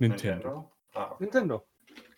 Nintendo. 0.00 0.70
Ah. 0.94 1.14
Nintendo. 1.18 1.64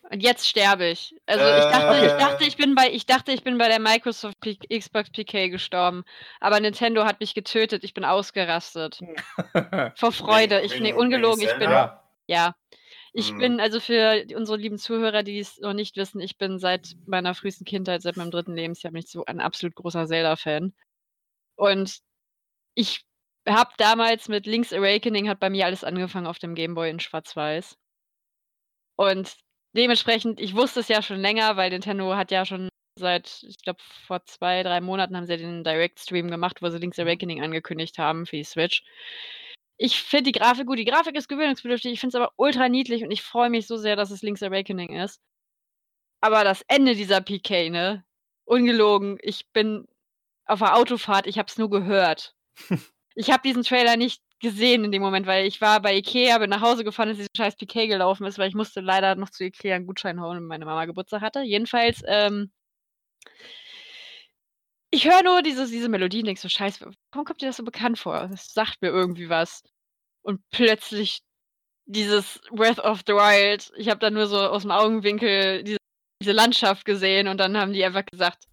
Und 0.09 0.21
jetzt 0.21 0.47
sterbe 0.47 0.87
ich. 0.87 1.15
Also 1.25 1.45
ich 1.45 1.71
dachte, 1.71 1.97
Äh. 1.97 2.05
ich 2.07 2.11
dachte, 2.13 2.43
ich 2.43 2.57
bin 2.57 2.75
bei, 2.75 2.91
ich 2.91 3.05
dachte, 3.05 3.31
ich 3.31 3.43
bin 3.43 3.57
bei 3.57 3.69
der 3.69 3.79
Microsoft 3.79 4.39
P 4.41 4.57
Xbox 4.57 5.09
PK 5.09 5.47
gestorben. 5.49 6.03
Aber 6.41 6.59
Nintendo 6.59 7.05
hat 7.05 7.21
mich 7.21 7.33
getötet. 7.33 7.83
Ich 7.85 7.93
bin 7.93 8.03
ausgerastet. 8.03 8.99
Vor 9.95 10.11
Freude. 10.11 10.61
Ich, 10.61 10.73
wegen- 10.73 10.83
nee, 10.83 10.93
ungelogen, 10.93 11.41
ich 11.41 11.53
bin, 11.57 11.69
ja. 12.27 12.55
Ich 13.13 13.31
Mhm. 13.33 13.37
bin, 13.39 13.59
also 13.61 13.79
für 13.79 14.25
unsere 14.35 14.57
lieben 14.57 14.77
Zuhörer, 14.77 15.23
die 15.23 15.39
es 15.39 15.59
noch 15.59 15.73
nicht 15.73 15.95
wissen, 15.97 16.19
ich 16.21 16.37
bin 16.37 16.59
seit 16.59 16.95
meiner 17.05 17.33
frühesten 17.35 17.65
Kindheit, 17.65 18.01
seit 18.01 18.15
meinem 18.17 18.31
dritten 18.31 18.55
Lebensjahr, 18.55 18.91
bin 18.91 19.01
ich 19.01 19.09
so 19.11 19.23
ein 19.25 19.39
absolut 19.41 19.75
großer 19.75 20.07
Zelda-Fan. 20.07 20.73
Und 21.55 21.99
ich 22.73 23.05
habe 23.47 23.71
damals 23.77 24.27
mit 24.27 24.45
Link's 24.45 24.73
Awakening 24.73 25.29
hat 25.29 25.39
bei 25.39 25.49
mir 25.49 25.65
alles 25.65 25.83
angefangen 25.83 26.27
auf 26.27 26.39
dem 26.39 26.55
Gameboy 26.55 26.89
in 26.89 26.99
Schwarz-Weiß. 26.99 27.77
Und 28.97 29.35
dementsprechend, 29.75 30.39
ich 30.39 30.55
wusste 30.55 30.81
es 30.81 30.87
ja 30.87 31.01
schon 31.01 31.19
länger, 31.19 31.57
weil 31.57 31.71
Nintendo 31.71 32.15
hat 32.15 32.31
ja 32.31 32.45
schon 32.45 32.69
seit, 32.99 33.43
ich 33.43 33.57
glaube, 33.63 33.79
vor 34.05 34.23
zwei, 34.25 34.63
drei 34.63 34.81
Monaten 34.81 35.15
haben 35.17 35.25
sie 35.25 35.37
den 35.37 35.63
Direct-Stream 35.63 36.29
gemacht, 36.29 36.61
wo 36.61 36.69
sie 36.69 36.77
Link's 36.77 36.99
Awakening 36.99 37.41
angekündigt 37.41 37.97
haben 37.97 38.25
für 38.25 38.37
die 38.37 38.43
Switch. 38.43 38.83
Ich 39.77 40.01
finde 40.01 40.31
die 40.31 40.39
Grafik 40.39 40.67
gut. 40.67 40.77
Die 40.77 40.85
Grafik 40.85 41.15
ist 41.15 41.27
gewöhnungsbedürftig. 41.27 41.91
Ich 41.93 41.99
finde 41.99 42.17
es 42.17 42.21
aber 42.21 42.33
ultra 42.37 42.69
niedlich 42.69 43.03
und 43.03 43.11
ich 43.11 43.23
freue 43.23 43.49
mich 43.49 43.65
so 43.67 43.77
sehr, 43.77 43.95
dass 43.95 44.11
es 44.11 44.21
Link's 44.21 44.43
Awakening 44.43 44.95
ist. 44.95 45.19
Aber 46.21 46.43
das 46.43 46.61
Ende 46.67 46.95
dieser 46.95 47.21
PK, 47.21 47.69
ne? 47.69 48.05
Ungelogen. 48.45 49.17
Ich 49.23 49.49
bin 49.51 49.87
auf 50.45 50.59
der 50.59 50.75
Autofahrt, 50.75 51.25
ich 51.25 51.39
habe 51.39 51.47
es 51.47 51.57
nur 51.57 51.69
gehört. 51.69 52.35
ich 53.15 53.31
habe 53.31 53.43
diesen 53.43 53.63
Trailer 53.63 53.97
nicht 53.97 54.21
gesehen 54.39 54.83
in 54.83 54.91
dem 54.91 55.01
Moment, 55.01 55.27
weil 55.27 55.45
ich 55.45 55.61
war 55.61 55.81
bei 55.81 55.95
Ikea, 55.95 56.37
bin 56.39 56.49
nach 56.49 56.61
Hause 56.61 56.83
gefahren, 56.83 57.09
als 57.09 57.17
dieser 57.17 57.29
scheiß 57.35 57.55
PK 57.55 57.87
gelaufen 57.87 58.25
ist, 58.25 58.37
weil 58.37 58.49
ich 58.49 58.55
musste 58.55 58.81
leider 58.81 59.15
noch 59.15 59.29
zu 59.29 59.43
Ikea 59.43 59.75
einen 59.75 59.85
Gutschein 59.85 60.21
holen, 60.21 60.37
wenn 60.37 60.47
meine 60.47 60.65
Mama 60.65 60.85
Geburtstag 60.85 61.21
hatte. 61.21 61.41
Jedenfalls, 61.41 62.01
ähm, 62.07 62.51
ich 64.89 65.07
höre 65.07 65.23
nur 65.23 65.41
diese, 65.41 65.67
diese 65.67 65.89
Melodie 65.89 66.19
und 66.19 66.25
denk 66.25 66.39
so, 66.39 66.49
scheiße, 66.49 66.91
warum 67.11 67.25
kommt 67.25 67.41
dir 67.41 67.47
das 67.47 67.57
so 67.57 67.63
bekannt 67.63 67.99
vor? 67.99 68.27
Das 68.29 68.53
sagt 68.53 68.81
mir 68.81 68.89
irgendwie 68.89 69.29
was. 69.29 69.63
Und 70.21 70.41
plötzlich 70.51 71.21
dieses 71.85 72.41
Breath 72.51 72.79
of 72.79 73.01
the 73.07 73.13
Wild, 73.13 73.71
ich 73.77 73.89
habe 73.89 73.99
da 73.99 74.09
nur 74.09 74.27
so 74.27 74.37
aus 74.37 74.63
dem 74.63 74.71
Augenwinkel 74.71 75.63
diese, 75.63 75.77
diese 76.21 76.33
Landschaft 76.33 76.85
gesehen 76.85 77.27
und 77.27 77.37
dann 77.37 77.57
haben 77.57 77.73
die 77.73 77.83
einfach 77.85 78.05
gesagt, 78.05 78.45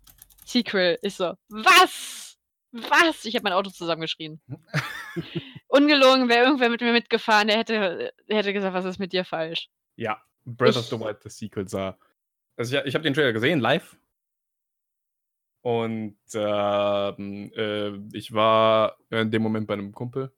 Sequel. 0.45 0.99
Ich 1.03 1.15
so, 1.15 1.35
was? 1.49 2.28
Was? 2.73 3.25
Ich 3.25 3.35
habe 3.35 3.45
mein 3.45 3.53
Auto 3.53 3.71
zusammengeschrien. 3.71 4.41
Ungelogen, 5.69 6.29
wäre 6.29 6.45
irgendwer 6.45 6.69
mit 6.71 6.81
mir 6.81 6.93
mitgefahren, 6.93 7.49
der 7.49 7.59
hätte, 7.59 8.13
der 8.29 8.37
hätte 8.37 8.53
gesagt, 8.53 8.75
was 8.75 8.85
ist 8.85 8.99
mit 8.99 9.13
dir 9.13 9.25
falsch? 9.25 9.69
Ja, 9.97 10.23
Breath 10.45 10.77
of 10.77 10.85
Ich- 10.85 10.91
the 10.91 11.01
Wild, 11.01 11.25
das 11.25 11.37
Sequel 11.39 11.69
sah. 11.69 11.99
Also 12.57 12.77
ich, 12.77 12.85
ich 12.87 12.95
habe 12.95 13.03
den 13.05 13.15
Trailer 13.15 13.33
gesehen, 13.33 13.61
live. 13.61 13.97
Und 15.63 16.17
ähm, 16.35 17.53
äh, 17.55 17.97
ich 18.17 18.33
war 18.33 18.97
in 19.11 19.31
dem 19.31 19.43
Moment 19.43 19.67
bei 19.67 19.75
einem 19.75 19.93
Kumpel. 19.93 20.33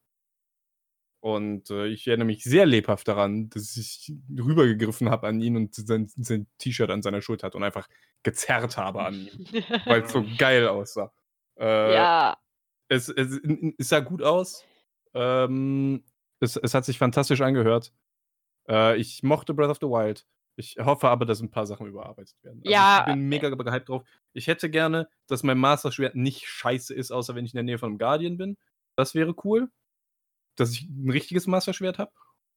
Und 1.23 1.69
äh, 1.71 1.87
ich 1.89 2.09
erinnere 2.09 2.27
mich 2.27 2.43
sehr 2.45 2.65
lebhaft 2.65 3.07
daran, 3.07 3.51
dass 3.51 3.77
ich 3.77 4.13
rübergegriffen 4.39 5.11
habe 5.11 5.29
an 5.29 5.41
ihn 5.41 5.55
und 5.57 5.75
sein, 5.75 6.11
sein 6.17 6.47
T-Shirt 6.59 6.91
an 6.91 7.03
seiner 7.03 7.21
Schulter 7.21 7.47
hatte 7.49 7.59
und 7.59 7.63
einfach 7.65 7.87
gezerrt 8.23 8.79
habe 8.79 9.05
an 9.05 9.15
ihm, 9.15 9.47
weil 9.85 10.03
es 10.03 10.13
so 10.13 10.25
geil 10.39 10.67
aussah. 10.69 11.13
Äh, 11.59 11.95
ja, 11.95 12.37
es, 12.89 13.09
es, 13.09 13.41
es 13.79 13.89
sah 13.89 14.01
gut 14.01 14.23
aus. 14.23 14.65
Ähm, 15.15 16.05
es, 16.41 16.57
es 16.57 16.75
hat 16.75 16.85
sich 16.85 16.99
fantastisch 16.99 17.41
angehört. 17.41 17.93
Äh, 18.69 18.97
ich 18.97 19.23
mochte 19.23 19.55
Breath 19.55 19.71
of 19.71 19.79
the 19.81 19.87
Wild. 19.87 20.27
Ich 20.57 20.77
hoffe 20.79 21.09
aber, 21.09 21.25
dass 21.25 21.41
ein 21.41 21.51
paar 21.51 21.67
Sachen 21.67 21.87
überarbeitet 21.87 22.37
werden. 22.43 22.61
Also 22.65 22.71
Ja, 22.71 23.01
ich 23.01 23.15
bin 23.15 23.29
mega 23.29 23.49
gehypt 23.49 23.89
drauf. 23.89 24.03
Ich 24.33 24.47
hätte 24.47 24.69
gerne, 24.69 25.09
dass 25.27 25.43
mein 25.43 25.59
Master 25.59 25.91
Schwert 25.91 26.17
nicht 26.17 26.47
scheiße 26.47 26.93
ist, 26.93 27.11
außer 27.11 27.35
wenn 27.35 27.45
ich 27.47 27.55
in 27.55 27.57
der 27.57 27.65
Nähe 27.65 27.79
von 27.79 27.91
einem 27.91 27.99
Guardian 27.99 28.37
bin. 28.37 28.57
Das 28.97 29.15
wäre 29.15 29.35
cool. 29.45 29.71
Dass 30.57 30.73
ich 30.73 30.83
ein 30.83 31.11
richtiges 31.11 31.47
Master 31.47 31.73
Schwert 31.73 31.99
habe 31.99 32.13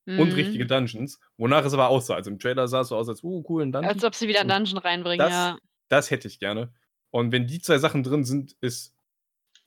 und 0.05 0.17
mhm. 0.29 0.33
richtige 0.33 0.65
Dungeons. 0.65 1.19
Wonach 1.37 1.63
es 1.63 1.73
aber 1.73 1.87
aussah. 1.87 2.15
Also 2.15 2.29
im 2.31 2.39
Trailer 2.39 2.67
sah 2.67 2.81
es 2.81 2.89
so 2.89 2.97
aus, 2.97 3.07
als, 3.07 3.23
uh, 3.23 3.43
cool, 3.47 3.63
ein 3.63 3.71
Dungeon. 3.71 3.93
Als 3.93 4.03
ob 4.03 4.15
sie 4.15 4.27
wieder 4.27 4.41
einen 4.41 4.51
Und 4.51 4.57
Dungeon 4.57 4.77
reinbringen, 4.79 5.19
das- 5.19 5.31
ja. 5.31 5.57
Das 5.89 6.11
hätte 6.11 6.27
ich 6.27 6.39
gerne. 6.39 6.73
Und 7.13 7.31
wenn 7.31 7.46
die 7.46 7.62
zwei 7.62 7.78
Sachen 7.78 8.01
drin 8.01 8.24
sind, 8.24 8.56
ist 8.59 8.96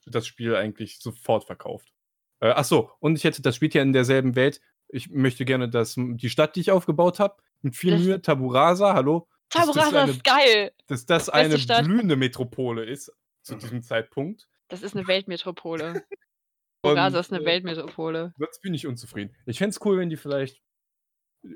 das 0.04 0.26
Spiel 0.26 0.56
eigentlich 0.56 0.98
sofort 0.98 1.44
verkauft. 1.44 1.92
Äh, 2.40 2.48
ach 2.48 2.64
so, 2.64 2.90
und 2.98 3.14
ich 3.16 3.22
hätte 3.22 3.40
das 3.40 3.54
spielt 3.54 3.72
ja 3.74 3.82
in 3.82 3.92
derselben 3.92 4.34
Welt. 4.34 4.60
Ich 4.88 5.10
möchte 5.10 5.44
gerne, 5.44 5.68
dass 5.68 5.94
die 5.96 6.28
Stadt, 6.28 6.56
die 6.56 6.60
ich 6.60 6.72
aufgebaut 6.72 7.20
habe, 7.20 7.36
mit 7.62 7.76
viel 7.76 7.92
Das- 7.92 8.00
Mühe, 8.02 8.20
Taburasa, 8.20 8.94
hallo, 8.94 9.28
dass 9.48 9.64
das 9.66 9.74
Taburasa 9.76 10.02
eine- 10.02 10.10
ist 10.10 10.24
geil. 10.24 10.72
dass 10.88 11.06
das 11.06 11.26
Beste 11.26 11.34
eine 11.34 11.58
Stadt. 11.58 11.84
blühende 11.84 12.16
Metropole 12.16 12.84
ist 12.84 13.12
zu 13.42 13.54
diesem 13.54 13.82
Zeitpunkt. 13.84 14.48
Das 14.66 14.82
ist 14.82 14.96
eine 14.96 15.06
Weltmetropole. 15.06 16.02
Taburasa 16.82 17.20
ist 17.20 17.32
eine 17.32 17.42
äh, 17.42 17.46
Weltmetropole. 17.46 18.34
Sonst 18.38 18.60
bin 18.60 18.74
ich 18.74 18.88
unzufrieden. 18.88 19.36
Ich 19.46 19.58
fände 19.58 19.70
es 19.70 19.80
cool, 19.86 19.98
wenn 19.98 20.10
die 20.10 20.16
vielleicht 20.16 20.60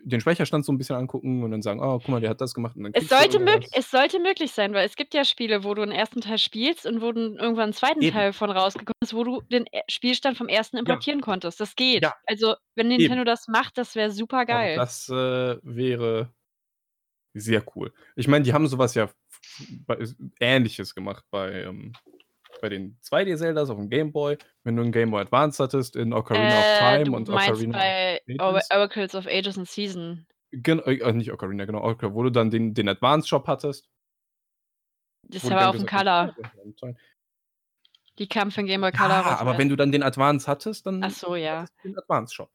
den 0.04 0.20
Speicherstand 0.20 0.64
so 0.64 0.72
ein 0.72 0.78
bisschen 0.78 0.96
angucken 0.96 1.42
und 1.42 1.50
dann 1.50 1.62
sagen, 1.62 1.80
oh, 1.80 1.98
guck 1.98 2.08
mal, 2.08 2.20
der 2.20 2.30
hat 2.30 2.40
das 2.40 2.54
gemacht. 2.54 2.76
Und 2.76 2.84
dann 2.84 2.92
Es 2.94 3.08
du 3.08 3.16
sollte, 3.16 3.60
es 3.72 3.90
sollte 3.90 4.20
möglich 4.20 4.52
sein, 4.52 4.72
weil 4.72 4.86
es 4.86 4.96
gibt 4.96 5.14
ja 5.14 5.24
Spiele, 5.24 5.64
wo 5.64 5.74
du 5.74 5.82
den 5.82 5.92
ersten 5.92 6.20
Teil 6.20 6.38
spielst 6.38 6.86
und 6.86 7.00
wo 7.00 7.12
dann 7.12 7.36
irgendwann 7.36 7.64
einen 7.64 7.72
zweiten 7.72 8.02
Eben. 8.02 8.14
Teil 8.14 8.32
von 8.32 8.50
rausgekommen 8.50 8.94
ist, 9.02 9.14
wo 9.14 9.24
du 9.24 9.40
den 9.42 9.66
e- 9.72 9.82
Spielstand 9.88 10.36
vom 10.36 10.48
ersten 10.48 10.76
importieren 10.76 11.20
konntest. 11.20 11.60
Das 11.60 11.76
geht. 11.76 12.02
Ja. 12.02 12.14
Also, 12.26 12.54
wenn 12.76 12.88
Nintendo 12.88 13.24
das 13.24 13.48
macht, 13.48 13.78
das 13.78 13.94
wäre 13.94 14.10
super 14.10 14.38
Aber 14.38 14.46
geil. 14.46 14.76
Das 14.76 15.08
äh, 15.08 15.58
wäre 15.62 16.32
sehr 17.34 17.64
cool. 17.74 17.92
Ich 18.16 18.28
meine, 18.28 18.44
die 18.44 18.52
haben 18.52 18.66
sowas 18.66 18.94
ja 18.94 19.08
ähnliches 20.40 20.94
gemacht 20.94 21.24
bei, 21.30 21.62
ähm, 21.62 21.92
bei 22.60 22.68
den 22.68 22.98
2D-Zeldas 23.02 23.70
auf 23.70 23.78
dem 23.78 23.88
Game 23.88 24.12
Boy. 24.12 24.36
Wenn 24.64 24.76
du 24.76 24.82
einen 24.82 24.92
Game 24.92 25.10
Boy 25.10 25.22
Advance 25.22 25.62
hattest, 25.62 25.96
in 25.96 26.12
Ocarina 26.12 26.48
of 26.48 26.64
Äh, 26.64 26.78
Time 26.78 27.04
du 27.04 27.16
und 27.16 27.28
Ocarina 27.28 27.78
bei 27.78 28.20
of. 28.38 28.62
Oracles 28.70 29.14
of 29.14 29.26
Ages 29.26 29.58
and 29.58 29.68
Season. 29.68 30.26
Gen 30.52 30.80
äh, 30.80 31.12
nicht 31.12 31.32
Ocarina, 31.32 31.64
genau, 31.64 31.82
Ocarina, 31.82 32.14
wo 32.14 32.22
du 32.22 32.30
dann 32.30 32.50
den, 32.50 32.74
den 32.74 32.88
Advance-Shop 32.88 33.46
hattest. 33.46 33.88
Das 35.28 35.48
war 35.48 35.70
auf 35.70 35.76
dem 35.76 35.86
Color. 35.86 36.34
Die 38.18 38.28
kam 38.28 38.50
für 38.50 38.64
Game 38.64 38.80
Boy 38.80 38.92
Color 38.92 39.08
Ja, 39.08 39.38
aber 39.38 39.56
wenn 39.58 39.68
du 39.68 39.76
dann 39.76 39.92
den 39.92 40.02
Advance 40.02 40.46
hattest, 40.50 40.86
dann 40.86 41.02
Ach 41.02 41.10
so, 41.10 41.36
ja. 41.36 41.66
den 41.84 41.96
Advance-Shop. 41.96 42.50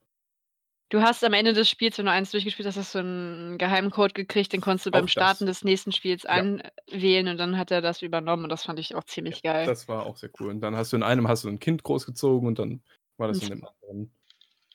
Du 0.90 1.02
hast 1.02 1.24
am 1.24 1.34
Ende 1.34 1.54
des 1.54 1.68
Spiels, 1.68 1.98
wenn 1.98 2.06
du 2.06 2.12
eins 2.12 2.30
durchgespielt 2.30 2.68
hast, 2.68 2.78
hast 2.78 2.94
du 2.94 3.00
einen 3.00 3.58
Geheimcode 3.58 4.14
gekriegt, 4.14 4.54
den 4.54 4.62
konntest 4.62 4.86
du 4.86 4.92
beim. 4.92 5.08
Starten 5.08 5.48
des 5.48 5.64
nächsten 5.64 5.92
Spiels 5.92 6.24
Ja. 6.24 6.30
anwählen 6.30 7.28
und 7.28 7.38
dann 7.38 7.58
hat 7.58 7.72
er 7.72 7.82
das 7.82 8.04
übernommen 8.04 8.44
und 8.44 8.50
das 8.50 8.64
fand 8.64 8.78
ich 8.80 8.94
auch 8.94 9.04
ziemlich 9.04 9.42
geil. 9.42 9.66
Das 9.66 9.88
war 9.88 10.06
auch 10.06 10.16
sehr 10.16 10.30
cool. 10.40 10.50
Und 10.50 10.62
dann 10.62 10.76
hast 10.76 10.94
du 10.94 10.98
in 10.98 11.04
einem 11.04 11.28
hast 11.28 11.44
du 11.44 11.50
ein 11.50 11.60
Kind 11.60 11.82
großgezogen 11.84 12.48
und 12.48 12.60
dann 12.60 12.84
war 13.18 13.28
das 13.28 13.42
in 13.42 13.50
dem 13.50 13.66
anderen 13.66 14.14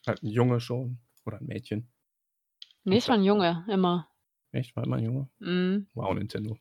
halt 0.06 0.22
ein 0.22 0.26
Junge 0.26 0.58
schon 0.60 0.98
oder 1.26 1.38
ein 1.38 1.46
Mädchen. 1.46 1.88
nee, 2.82 2.96
es 2.96 3.06
war 3.08 3.14
ein 3.14 3.22
Junge, 3.22 3.64
immer. 3.68 4.08
Echt? 4.50 4.74
War 4.74 4.82
immer 4.82 4.96
ein 4.96 5.04
Junge? 5.04 5.28
Mhm. 5.38 5.86
Wow, 5.94 6.12
Nintendo. 6.14 6.58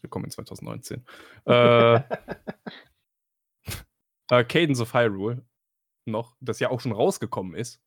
Willkommen 0.00 0.24
in 0.24 0.30
2019. 0.32 1.06
äh, 1.44 1.94
äh, 4.30 4.44
Cadence 4.44 4.80
of 4.80 4.94
Hyrule 4.94 5.46
noch, 6.06 6.36
das 6.40 6.58
ja 6.58 6.70
auch 6.70 6.80
schon 6.80 6.92
rausgekommen 6.92 7.54
ist 7.54 7.80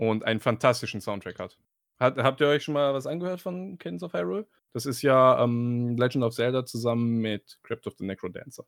und 0.00 0.24
einen 0.24 0.40
fantastischen 0.40 1.02
Soundtrack 1.02 1.38
hat. 1.38 1.58
hat. 1.98 2.16
Habt 2.16 2.40
ihr 2.40 2.46
euch 2.46 2.64
schon 2.64 2.72
mal 2.72 2.94
was 2.94 3.06
angehört 3.06 3.42
von 3.42 3.76
Cadence 3.76 4.02
of 4.02 4.14
Hyrule? 4.14 4.46
Das 4.72 4.86
ist 4.86 5.02
ja 5.02 5.44
ähm, 5.44 5.94
Legend 5.98 6.24
of 6.24 6.34
Zelda 6.34 6.64
zusammen 6.64 7.18
mit 7.18 7.58
Crypt 7.62 7.86
of 7.86 7.94
the 7.98 8.06
Necrodancer. 8.06 8.64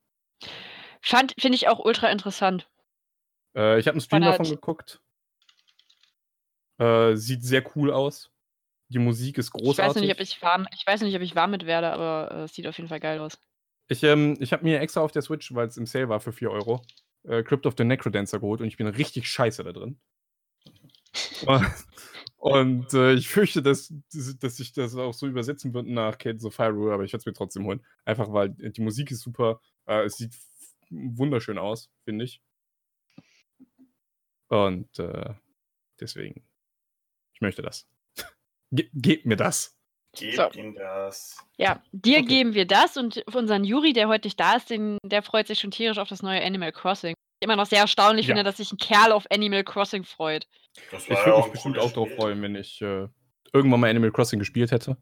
Fand, 1.00 1.34
finde 1.40 1.56
ich 1.56 1.68
auch 1.68 1.78
ultra 1.78 2.10
interessant. 2.10 2.68
Äh, 3.56 3.78
ich 3.78 3.86
habe 3.86 3.94
einen 3.94 4.02
Stream 4.02 4.20
davon 4.20 4.44
geguckt. 4.44 5.00
Äh, 6.76 7.16
sieht 7.16 7.42
sehr 7.44 7.64
cool 7.76 7.90
aus. 7.90 8.30
Die 8.88 8.98
Musik 8.98 9.38
ist 9.38 9.48
Ich 9.48 9.54
weiß, 9.54 9.62
großartig. 9.62 10.02
nicht, 10.02 10.12
ob 10.12 10.20
ich, 10.20 10.42
warm, 10.42 10.66
ich 10.74 10.86
weiß 10.86 11.00
nicht, 11.00 11.16
ob 11.16 11.22
ich 11.22 11.34
warm 11.34 11.52
mit 11.52 11.64
werde, 11.64 11.92
aber 11.92 12.30
äh, 12.30 12.42
es 12.42 12.54
sieht 12.54 12.66
auf 12.66 12.76
jeden 12.76 12.90
Fall 12.90 13.00
geil 13.00 13.20
aus. 13.20 13.38
Ich, 13.88 14.02
ähm, 14.02 14.36
ich 14.38 14.52
habe 14.52 14.64
mir 14.64 14.80
extra 14.80 15.00
auf 15.00 15.12
der 15.12 15.22
Switch, 15.22 15.54
weil 15.54 15.66
es 15.66 15.78
im 15.78 15.86
Sale 15.86 16.10
war 16.10 16.20
für 16.20 16.32
4 16.32 16.50
Euro, 16.50 16.82
äh, 17.22 17.42
Crypt 17.42 17.64
of 17.64 17.74
the 17.78 17.84
Necrodancer 17.84 18.38
geholt 18.38 18.60
und 18.60 18.66
ich 18.66 18.76
bin 18.76 18.86
richtig 18.86 19.26
scheiße 19.30 19.64
da 19.64 19.72
drin. 19.72 19.98
Und 22.38 22.92
äh, 22.94 23.12
ich 23.14 23.28
fürchte, 23.28 23.62
dass, 23.62 23.92
dass 24.40 24.56
sich 24.56 24.72
das 24.72 24.94
auch 24.96 25.14
so 25.14 25.26
übersetzen 25.26 25.72
wird 25.74 25.86
nach 25.86 26.18
Cadence 26.18 26.44
of 26.44 26.58
Hyrule, 26.58 26.92
aber 26.92 27.04
ich 27.04 27.12
werde 27.12 27.22
es 27.22 27.26
mir 27.26 27.32
trotzdem 27.32 27.64
holen. 27.66 27.84
Einfach 28.04 28.32
weil 28.32 28.50
die 28.50 28.80
Musik 28.82 29.10
ist 29.10 29.20
super, 29.20 29.60
äh, 29.86 30.04
es 30.04 30.16
sieht 30.16 30.34
wunderschön 30.90 31.58
aus, 31.58 31.90
finde 32.04 32.24
ich. 32.24 32.40
Und 34.48 34.98
äh, 34.98 35.34
deswegen, 36.00 36.44
ich 37.34 37.40
möchte 37.40 37.62
das. 37.62 37.86
Ge 38.70 38.88
gebt 38.92 39.26
mir 39.26 39.36
das. 39.36 39.76
Gebt 40.14 40.36
So. 40.36 40.50
ihm 40.50 40.74
das. 40.74 41.38
Ja, 41.56 41.82
dir 41.92 42.18
Okay. 42.18 42.26
geben 42.26 42.52
wir 42.54 42.66
das 42.66 42.98
und 42.98 43.24
unseren 43.34 43.64
Juri, 43.64 43.94
der 43.94 44.08
heute 44.08 44.26
nicht 44.26 44.38
da 44.38 44.56
ist, 44.56 44.68
den, 44.68 44.98
der 45.04 45.22
freut 45.22 45.46
sich 45.46 45.58
schon 45.60 45.70
tierisch 45.70 45.98
auf 45.98 46.08
das 46.08 46.22
neue 46.22 46.44
Animal 46.44 46.72
Crossing. 46.72 47.14
Immer 47.42 47.56
noch 47.56 47.66
sehr 47.66 47.80
erstaunlich 47.80 48.26
Ja. 48.26 48.34
finde, 48.34 48.44
dass 48.44 48.56
sich 48.58 48.72
ein 48.72 48.78
Kerl 48.78 49.12
auf 49.12 49.26
Animal 49.30 49.64
Crossing 49.64 50.04
freut. 50.04 50.46
Das 50.90 51.04
Ich 51.04 51.10
ja 51.10 51.26
würde 51.26 51.34
auch 51.34 51.44
mich 51.44 51.52
bestimmt 51.52 51.78
auch 51.78 51.92
drauf 51.92 52.08
Spiel. 52.08 52.16
freuen, 52.16 52.42
wenn 52.42 52.54
ich 52.56 52.80
äh, 52.80 53.08
irgendwann 53.52 53.80
mal 53.80 53.90
Animal 53.90 54.10
Crossing 54.12 54.38
gespielt 54.38 54.70
hätte. 54.70 54.96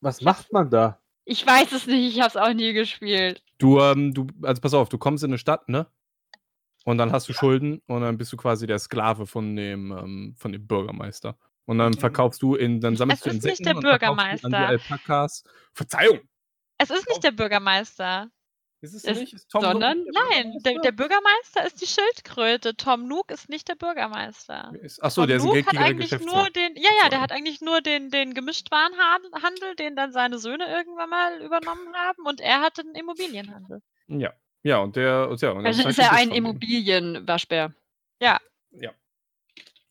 Was 0.00 0.20
macht 0.20 0.52
man 0.52 0.70
da? 0.70 1.00
Ich 1.24 1.46
weiß 1.46 1.72
es 1.72 1.86
nicht, 1.86 2.14
ich 2.16 2.20
habe 2.20 2.28
es 2.28 2.36
auch 2.36 2.52
nie 2.52 2.72
gespielt. 2.72 3.42
Du, 3.58 3.80
ähm, 3.80 4.12
du, 4.12 4.26
also 4.42 4.60
pass 4.60 4.74
auf, 4.74 4.88
du 4.88 4.98
kommst 4.98 5.22
in 5.24 5.30
eine 5.30 5.38
Stadt, 5.38 5.68
ne? 5.68 5.86
Und 6.84 6.98
dann 6.98 7.12
hast 7.12 7.28
du 7.28 7.32
Schulden 7.32 7.80
und 7.86 8.02
dann 8.02 8.18
bist 8.18 8.32
du 8.32 8.36
quasi 8.36 8.66
der 8.66 8.80
Sklave 8.80 9.26
von 9.26 9.54
dem, 9.54 9.92
ähm, 9.92 10.34
von 10.36 10.50
dem 10.50 10.66
Bürgermeister. 10.66 11.38
Und 11.64 11.78
dann 11.78 11.92
Mhm. 11.92 11.98
verkaufst 11.98 12.42
du 12.42 12.56
in, 12.56 12.80
dann 12.80 12.96
sammelst 12.96 13.20
Es 13.20 13.24
du 13.24 13.30
ist 13.30 13.44
nicht 13.44 13.60
Insekten 13.60 13.64
der 13.64 13.74
und 13.76 13.82
verkaufst 13.86 14.26
die 14.26 14.44
an 14.44 14.50
die 14.50 14.56
Bürgermeister. 14.56 14.68
Alpakas. 14.68 15.44
Verzeihung! 15.74 16.20
Es 16.78 16.90
ist 16.90 17.08
nicht 17.08 17.22
der 17.22 17.30
Bürgermeister. 17.30 18.28
Ist 18.82 18.94
es 18.94 19.04
Es- 19.04 19.18
nicht? 19.20 19.32
Ist 19.32 19.48
Tom 19.48 19.62
sondern- 19.62 20.04
der 20.04 20.12
Nein, 20.42 20.58
der, 20.64 20.80
der 20.80 20.92
Bürgermeister 20.92 21.64
ist 21.66 21.80
die 21.80 21.86
Schildkröte. 21.86 22.76
Tom 22.76 23.06
Nook 23.06 23.30
ist 23.30 23.48
nicht 23.48 23.68
der 23.68 23.76
Bürgermeister. 23.76 24.72
Ist- 24.82 25.02
Achso, 25.02 25.24
der 25.24 25.36
ist 25.36 25.44
ein 25.44 25.50
eigentlich 25.78 26.10
nur 26.10 26.18
Geschäftsmann. 26.18 26.52
den, 26.52 26.76
ja, 26.76 26.90
ja, 27.02 27.08
der 27.08 27.20
hat 27.20 27.30
eigentlich 27.32 27.60
nur 27.60 27.80
den, 27.80 28.10
den 28.10 28.34
Gemischtwarenhandel, 28.34 29.76
den 29.78 29.94
dann 29.96 30.12
seine 30.12 30.38
Söhne 30.38 30.66
irgendwann 30.66 31.08
mal 31.10 31.40
übernommen 31.40 31.94
haben 31.94 32.26
und 32.26 32.40
er 32.40 32.60
hatte 32.60 32.82
den 32.82 32.94
Immobilienhandel. 32.96 33.80
Ja. 34.08 34.32
Ja, 34.64 34.78
und 34.78 34.94
der. 34.96 35.28
Und 35.28 35.40
ja, 35.40 35.50
und 35.52 35.64
Also 35.66 35.88
ist 35.88 35.98
er 35.98 36.12
ein. 36.12 36.30
Immobilienwaschbär. 36.30 37.72
Ja. 38.20 38.38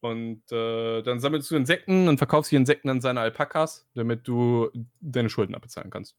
Und 0.04 0.52
äh, 0.52 1.04
dann 1.04 1.20
sammelst 1.20 1.52
du 1.52 1.56
Insekten 1.56 2.08
und 2.08 2.18
verkaufst 2.18 2.52
die 2.52 2.56
Insekten 2.56 2.90
an 2.90 3.02
seine 3.02 3.20
Alpakas, 3.20 3.88
damit 3.94 4.28
du 4.28 4.72
deine 5.00 5.30
Schulden 5.30 5.54
abbezahlen 5.54 5.92
kannst. 5.92 6.16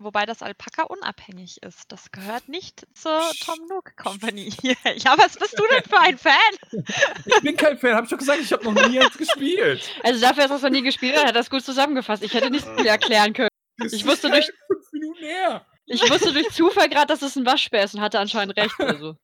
Wobei 0.00 0.26
das 0.26 0.42
Alpaka 0.42 0.84
unabhängig 0.84 1.60
ist. 1.62 1.90
Das 1.90 2.12
gehört 2.12 2.48
nicht 2.48 2.86
zur 2.94 3.20
Tom 3.44 3.58
Nook 3.68 3.96
Company. 3.96 4.52
ja, 4.62 5.18
was 5.18 5.36
bist 5.36 5.58
du 5.58 5.64
denn 5.72 5.82
für 5.82 5.98
ein 5.98 6.16
Fan? 6.18 6.32
Ich 7.26 7.40
bin 7.42 7.56
kein 7.56 7.76
Fan, 7.78 7.94
hab 7.96 8.04
ich 8.04 8.10
doch 8.10 8.18
gesagt, 8.18 8.40
ich 8.40 8.52
habe 8.52 8.64
noch 8.64 8.88
nie 8.88 8.94
jetzt 8.94 9.18
gespielt. 9.18 9.90
Also 10.04 10.20
dafür, 10.20 10.44
dass 10.44 10.50
er 10.52 10.56
es 10.58 10.62
noch 10.62 10.70
nie 10.70 10.82
gespielt 10.82 11.16
hat, 11.16 11.26
hat 11.26 11.34
er 11.34 11.40
es 11.40 11.50
gut 11.50 11.64
zusammengefasst. 11.64 12.22
Ich 12.22 12.32
hätte 12.32 12.50
nicht 12.50 12.64
viel 12.66 12.86
erklären 12.86 13.32
können. 13.32 13.48
Das 13.78 13.92
Ich 13.92 14.06
wusste 14.06 14.30
durch- 14.30 14.50
fünf 14.68 14.92
Minuten 14.92 15.18
her. 15.24 15.66
Ich 15.86 16.02
wusste 16.10 16.32
durch 16.32 16.48
Zufall 16.50 16.88
gerade, 16.88 17.06
dass 17.06 17.22
es 17.22 17.34
ein 17.36 17.44
Waschbär 17.46 17.82
ist 17.84 17.94
und 17.94 18.00
hatte 18.00 18.18
anscheinend 18.20 18.56
recht. 18.56 18.78
Also. 18.78 19.16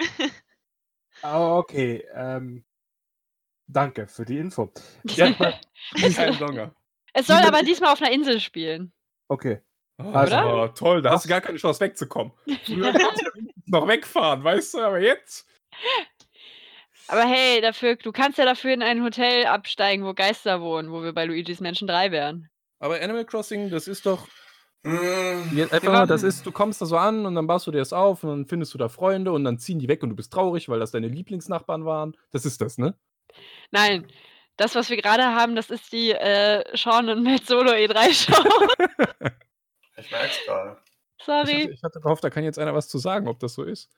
Ah, 1.22 1.56
okay. 1.56 2.06
Ähm, 2.14 2.64
danke 3.66 4.06
für 4.06 4.24
die 4.24 4.38
Info. 4.38 4.72
Ja, 5.04 5.32
kein 5.32 6.38
Longer. 6.38 6.74
es 7.12 7.26
soll 7.26 7.38
aber 7.38 7.62
diesmal 7.62 7.92
auf 7.92 8.00
einer 8.00 8.12
Insel 8.12 8.40
spielen. 8.40 8.92
Okay. 9.28 9.60
Oh, 10.00 10.12
Also- 10.12 10.68
toll, 10.68 11.02
da 11.02 11.10
hast 11.12 11.24
du 11.24 11.28
gar 11.28 11.40
keine 11.40 11.58
Chance 11.58 11.80
wegzukommen. 11.80 12.32
Früher 12.64 12.92
konntest 12.92 13.24
du 13.34 13.42
noch 13.66 13.88
wegfahren, 13.88 14.44
weißt 14.44 14.74
du, 14.74 14.78
aber 14.80 15.00
jetzt. 15.00 15.46
Aber 17.08 17.22
hey, 17.24 17.60
dafür, 17.60 17.96
du 17.96 18.12
kannst 18.12 18.38
ja 18.38 18.44
dafür 18.44 18.72
in 18.74 18.82
ein 18.82 19.02
Hotel 19.02 19.46
absteigen, 19.46 20.04
wo 20.04 20.12
Geister 20.14 20.60
wohnen, 20.60 20.92
wo 20.92 21.02
wir 21.02 21.12
bei 21.12 21.24
Luigi's 21.24 21.60
Menschen 21.60 21.88
3 21.88 22.10
wären. 22.12 22.48
Aber 22.80 23.00
Animal 23.00 23.24
Crossing, 23.24 23.70
das 23.70 23.88
ist 23.88 24.04
doch. 24.06 24.28
Hm, 24.84 25.50
Jetzt 25.56 25.72
einfach 25.72 25.92
nur, 25.92 26.06
das 26.06 26.22
ist, 26.22 26.46
du 26.46 26.52
kommst 26.52 26.80
da 26.80 26.86
so 26.86 26.96
an 26.96 27.26
und 27.26 27.34
dann 27.34 27.46
baust 27.48 27.66
du 27.66 27.72
dir 27.72 27.78
das 27.78 27.92
auf 27.92 28.22
und 28.22 28.30
dann 28.30 28.46
findest 28.46 28.72
du 28.74 28.78
da 28.78 28.88
Freunde 28.88 29.32
und 29.32 29.42
dann 29.44 29.58
ziehen 29.58 29.80
die 29.80 29.88
weg 29.88 30.02
und 30.04 30.10
du 30.10 30.16
bist 30.16 30.32
traurig, 30.32 30.68
weil 30.68 30.78
das 30.78 30.92
deine 30.92 31.08
Lieblingsnachbarn 31.08 31.84
waren. 31.84 32.16
Das 32.30 32.44
ist 32.44 32.60
das, 32.60 32.78
ne? 32.78 32.94
Nein, 33.72 34.06
das, 34.56 34.74
was 34.76 34.88
wir 34.90 34.96
gerade 34.96 35.24
haben, 35.24 35.56
das 35.56 35.70
ist 35.70 35.92
die 35.92 36.12
äh, 36.12 36.62
Sean 36.76 37.08
und 37.08 37.24
Matt 37.24 37.46
Solo 37.46 37.72
E3 37.72 38.12
Show. 38.12 39.28
ich 39.98 40.10
merk's 40.10 40.44
gerade. 40.44 40.80
Ich 41.18 41.24
Sorry. 41.24 41.62
hatte, 41.62 41.70
ich 41.72 41.82
hatte 41.82 42.00
gehofft, 42.00 42.22
da 42.24 42.30
kann 42.30 42.44
jetzt 42.44 42.58
einer 42.58 42.74
was 42.74 42.88
zu 42.88 42.98
sagen, 42.98 43.26
ob 43.28 43.38
das 43.40 43.54
so 43.54 43.64
ist. 43.64 43.90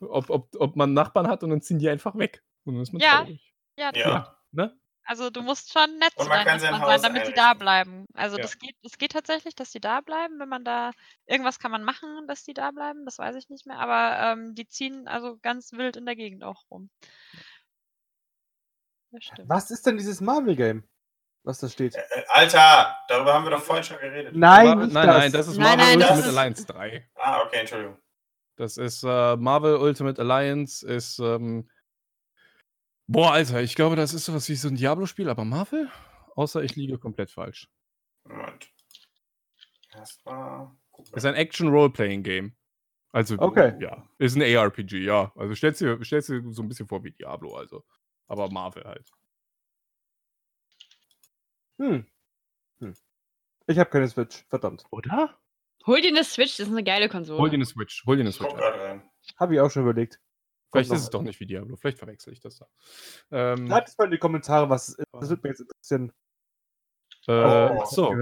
Ob, 0.00 0.30
ob, 0.30 0.48
ob 0.58 0.76
man 0.76 0.94
Nachbarn 0.94 1.28
hat 1.28 1.42
und 1.42 1.50
dann 1.50 1.60
ziehen 1.60 1.78
die 1.78 1.88
einfach 1.88 2.16
weg. 2.16 2.42
Und 2.64 2.74
dann 2.74 2.82
ist 2.82 2.92
man 2.92 3.00
Ja. 3.02 3.18
traurig. 3.22 3.54
Ja, 3.76 3.90
Ja. 3.94 4.38
Ne? 4.52 4.78
Also 5.04 5.30
du 5.30 5.40
musst 5.42 5.72
schon 5.72 5.98
nett 5.98 6.12
man 6.18 6.26
sein 6.28 6.60
sein, 6.60 7.02
damit 7.02 7.26
die 7.26 7.32
da 7.32 7.52
einrichten. 7.52 7.58
bleiben. 7.58 8.04
Also 8.14 8.36
Ja. 8.36 8.42
das 8.42 8.58
geht, 8.58 8.76
es 8.82 8.98
geht 8.98 9.12
tatsächlich, 9.12 9.54
dass 9.54 9.70
die 9.70 9.80
da 9.80 10.02
bleiben, 10.02 10.38
wenn 10.38 10.48
man 10.50 10.64
da 10.64 10.90
irgendwas 11.26 11.58
kann 11.58 11.70
man 11.70 11.82
machen, 11.82 12.26
dass 12.28 12.44
die 12.44 12.52
da 12.52 12.70
bleiben, 12.72 13.04
das 13.06 13.18
weiß 13.18 13.34
ich 13.36 13.48
nicht 13.48 13.66
mehr. 13.66 13.78
Aber 13.78 14.18
ähm, 14.20 14.54
die 14.54 14.68
ziehen 14.68 15.08
also 15.08 15.38
ganz 15.40 15.72
wild 15.72 15.96
in 15.96 16.04
der 16.04 16.14
Gegend 16.16 16.44
auch 16.44 16.62
rum. 16.70 16.90
Das 19.10 19.24
stimmt. 19.24 19.48
Was 19.48 19.70
ist 19.70 19.86
denn 19.86 19.96
dieses 19.96 20.20
Marvel-Game, 20.20 20.84
was 21.44 21.58
da 21.60 21.68
steht? 21.68 21.94
Äh, 21.94 22.02
Alter, 22.28 22.96
darüber 23.08 23.34
haben 23.34 23.44
wir 23.44 23.50
doch 23.50 23.62
vorhin 23.62 23.84
schon 23.84 23.98
geredet. 23.98 24.34
Nein, 24.36 24.66
Marvel, 24.66 24.86
nein, 24.88 25.06
das. 25.06 25.16
nein, 25.18 25.32
das 25.32 25.48
ist 25.48 25.56
Nein, 25.58 25.78
Marvel 25.78 25.84
nein, 25.86 25.96
Ultimate 25.98 26.18
ist- 26.28 26.36
Alliance 26.36 26.66
3. 26.66 27.10
Ah, 27.14 27.40
okay, 27.42 27.56
Entschuldigung. 27.60 27.98
Das 28.56 28.76
ist 28.76 29.02
äh, 29.04 29.36
Marvel 29.36 29.76
Ultimate 29.76 30.20
Alliance, 30.20 30.86
ist. 30.86 31.18
Ähm, 31.20 31.70
boah, 33.06 33.32
Alter, 33.32 33.62
ich 33.62 33.74
glaube, 33.74 33.96
das 33.96 34.12
ist 34.14 34.24
sowas 34.24 34.48
wie 34.48 34.56
so 34.56 34.68
ein 34.68 34.74
Diablo-Spiel, 34.76 35.28
aber 35.30 35.44
Marvel? 35.44 35.90
Außer 36.36 36.62
ich 36.62 36.74
liege 36.76 36.98
komplett 36.98 37.30
falsch. 37.30 37.68
Moment. 38.24 38.68
Erstmal 39.94 40.70
gucken. 40.90 41.14
Ist 41.16 41.24
ein 41.24 41.34
Action-Role-Playing-Game. 41.34 42.54
Also, 43.12 43.36
Okay. 43.38 43.74
ja. 43.80 44.06
Ist 44.18 44.36
ein 44.36 44.42
ARPG, 44.42 44.98
ja. 45.04 45.32
Also 45.34 45.54
stellst 45.54 45.80
dir, 45.80 45.98
stellst 46.04 46.28
dir 46.28 46.42
so 46.50 46.62
ein 46.62 46.68
bisschen 46.68 46.86
vor 46.86 47.02
wie 47.04 47.10
Diablo, 47.12 47.56
also. 47.56 47.84
Aber 48.26 48.50
Marvel 48.50 48.84
halt. 48.84 49.10
Hm. 51.78 52.06
hm. 52.80 52.94
Ich 53.66 53.78
habe 53.78 53.90
keine 53.90 54.08
Switch, 54.08 54.44
verdammt. 54.48 54.84
Oder? 54.90 55.38
Hol 55.86 56.00
dir 56.00 56.08
eine 56.08 56.24
Switch, 56.24 56.56
das 56.56 56.66
ist 56.66 56.72
eine 56.72 56.84
geile 56.84 57.08
Konsole. 57.08 57.38
Hol 57.38 57.50
dir 57.50 57.54
eine 57.54 57.66
Switch. 57.66 58.04
Hol 58.06 58.16
dir 58.16 58.22
eine 58.22 58.32
Switch. 58.32 58.52
Habe 59.36 59.54
ich 59.54 59.60
auch 59.60 59.70
schon 59.70 59.82
überlegt. 59.82 60.20
Vielleicht 60.70 60.90
ist 60.92 61.02
es 61.02 61.10
doch 61.10 61.22
nicht 61.22 61.40
wie 61.40 61.46
Diablo. 61.46 61.76
Vielleicht 61.76 61.98
verwechsel 61.98 62.32
ich 62.32 62.40
das 62.40 62.58
da. 62.58 62.68
Ähm, 63.30 63.68
Schreibt 63.68 63.88
es 63.88 63.96
mal 63.96 64.04
in 64.04 64.10
die 64.10 64.18
Kommentare, 64.18 64.68
was 64.68 64.88
es 64.88 64.98
ist. 64.98 65.06
Das 65.12 65.28
würde 65.30 65.48
mich 65.48 65.58
jetzt 65.58 65.60
interessieren. 65.60 66.12
äh, 67.26 67.70
Oh. 67.70 67.84
so, 67.86 68.14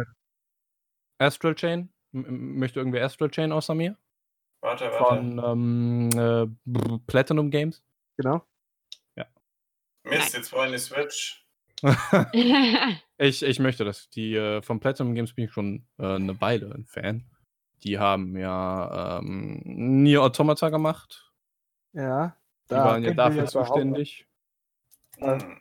Astral 1.18 1.54
Chain. 1.54 1.92
M 2.12 2.58
möchte 2.58 2.78
irgendwer 2.78 3.04
Astral 3.04 3.30
Chain 3.30 3.50
außer 3.52 3.74
mir? 3.74 3.98
Warte, 4.60 4.90
warte. 4.90 5.04
Von 5.04 5.38
ähm, 5.38 6.10
äh, 6.68 6.98
Platinum 7.06 7.50
Games. 7.50 7.82
Genau. 8.16 8.46
Mist, 10.06 10.34
jetzt 10.34 10.52
wollen 10.52 10.70
die 10.70 10.78
Switch. 10.78 11.45
ich, 13.18 13.42
ich 13.42 13.58
möchte 13.58 13.84
das. 13.84 14.08
Die 14.10 14.34
äh, 14.34 14.62
von 14.62 14.80
Platinum 14.80 15.14
Games 15.14 15.34
bin 15.34 15.46
ich 15.46 15.52
schon 15.52 15.86
äh, 15.98 16.14
eine 16.14 16.40
Weile 16.40 16.72
ein 16.74 16.86
Fan. 16.86 17.24
Die 17.82 17.98
haben 17.98 18.36
ja 18.36 19.18
ähm, 19.20 19.60
Nier 19.64 20.22
Automata 20.22 20.70
gemacht. 20.70 21.32
Ja. 21.92 22.36
Die 22.70 22.74
waren 22.74 23.04
ja 23.04 23.14
dafür 23.14 23.46
zuständig. 23.46 24.26
Ja. 25.18 25.40
Hm. 25.40 25.60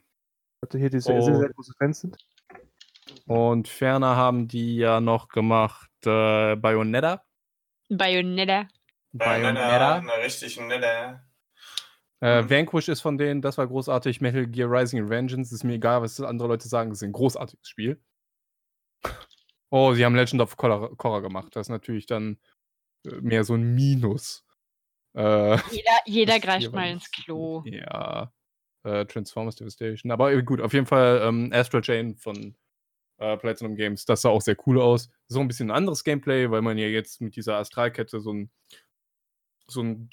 Leute 0.62 0.78
hier, 0.80 0.89
die 0.89 1.00
sehr, 1.00 1.22
sehr, 1.22 1.38
sehr 1.38 1.50
große 1.50 1.74
Fans 1.78 2.01
sind. 2.01 2.18
Und 3.28 3.68
ferner 3.68 4.16
haben 4.16 4.48
die 4.48 4.78
ja 4.78 5.00
noch 5.00 5.28
gemacht 5.30 5.92
äh, 6.06 6.56
Bayonetta. 6.56 7.24
Bayonetta. 7.89 8.68
Bayonetta. 9.12 9.96
Eine 9.96 10.18
richtig 10.24 10.60
nette. 10.60 11.22
Äh, 12.25 12.41
Mhm. 12.41 12.50
Vanquish 12.50 12.88
ist 12.88 13.01
von 13.01 13.20
denen, 13.20 13.41
das 13.44 13.60
war 13.60 13.67
großartig. 13.67 14.20
Metal 14.20 14.48
Gear 14.48 14.72
Rising 14.72 15.08
Vengeance 15.10 15.53
ist 15.53 15.63
mir 15.63 15.74
egal, 15.74 16.01
was 16.01 16.20
andere 16.20 16.48
Leute 16.48 16.67
sagen, 16.67 16.89
es 16.91 16.98
ist 16.98 17.03
ein 17.03 17.12
großartiges 17.12 17.70
Spiel. 17.70 18.01
Oh, 19.70 19.94
sie 19.94 20.03
haben 20.03 20.15
Legend 20.15 20.41
of 20.41 20.58
Korra, 20.58 21.20
gemacht. 21.20 21.55
Das 21.55 21.67
ist 21.67 21.70
natürlich 21.70 22.08
dann 22.08 22.39
äh, 23.05 23.22
mehr 23.22 23.44
so 23.44 23.53
ein 23.53 23.75
Minus. 23.75 24.44
Äh, 25.15 25.58
Jeder, 25.72 25.91
jeder 26.05 26.34
Das 26.34 26.41
greift 26.41 26.74
mal 26.74 26.89
ins 26.89 27.12
Klo. 27.12 27.63
Ja. 27.65 28.34
Äh, 28.84 29.05
Transformers 29.05 29.55
Devastation. 29.55 30.12
Aber 30.12 30.34
äh, 30.34 30.41
gut, 30.41 30.62
auf 30.62 30.74
jeden 30.74 30.86
Fall 30.88 31.22
ähm, 31.24 31.51
Astral 31.53 31.82
Chain 31.82 32.15
von 32.15 32.55
äh, 33.17 33.38
Platinum 33.38 33.75
Games. 33.75 34.05
Das 34.05 34.24
sah 34.24 34.29
auch 34.29 34.41
sehr 34.41 34.58
cool 34.65 34.82
aus. 34.82 35.10
So 35.27 35.39
ein 35.41 35.48
bisschen 35.48 35.70
ein 35.70 35.77
anderes 35.77 36.03
Gameplay, 36.03 36.50
weil 36.50 36.62
man 36.62 36.77
ja 36.77 36.88
jetzt 36.88 37.22
mit 37.22 37.36
dieser 37.36 37.58
Astralkette 37.58 38.20
so 38.20 38.34
ein, 38.34 38.51
so 39.67 39.82
ein 39.82 40.10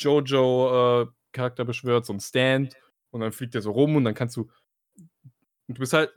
Jojo-Charakter 1.33 1.65
beschwört, 1.65 2.07
so 2.07 2.13
ein 2.13 2.21
Stand. 2.21 2.77
Und 3.11 3.21
dann 3.21 3.33
fliegt 3.33 3.55
er 3.55 3.63
so 3.63 3.73
rum 3.73 3.97
und 3.97 4.05
dann 4.05 4.15
kannst 4.15 4.37
du. 4.37 4.51
Du 5.69 5.81
bist 5.81 5.93
halt 5.93 6.13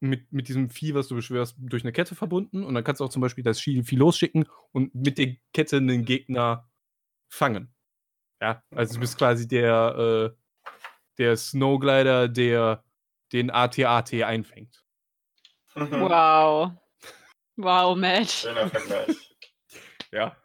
mit, 0.00 0.32
mit 0.32 0.48
diesem 0.48 0.70
Vieh, 0.70 0.94
was 0.94 1.08
du 1.08 1.14
beschwörst, 1.14 1.56
durch 1.58 1.82
eine 1.82 1.92
Kette 1.92 2.14
verbunden. 2.14 2.64
Und 2.64 2.74
dann 2.74 2.84
kannst 2.84 3.00
du 3.00 3.04
auch 3.04 3.10
zum 3.10 3.22
Beispiel 3.22 3.44
das 3.44 3.60
Vieh 3.60 3.82
losschicken 3.96 4.48
und 4.72 4.94
mit 4.94 5.18
der 5.18 5.36
Kette 5.52 5.78
einen 5.78 6.04
Gegner 6.04 6.68
fangen. 7.28 7.74
Ja, 8.40 8.62
also 8.70 8.94
du 8.94 9.00
bist 9.00 9.16
quasi 9.16 9.48
der, 9.48 10.34
äh, 10.34 10.62
der 11.18 11.36
Snowglider, 11.36 12.28
der 12.28 12.84
den 13.32 13.50
AT-AT 13.50 14.12
einfängt. 14.22 14.84
Wow. 15.74 16.72
Wow, 17.56 17.96
Matt. 17.96 18.30
Schöner 18.30 18.68
Vergleich. 18.68 19.36
Ja. 20.12 20.36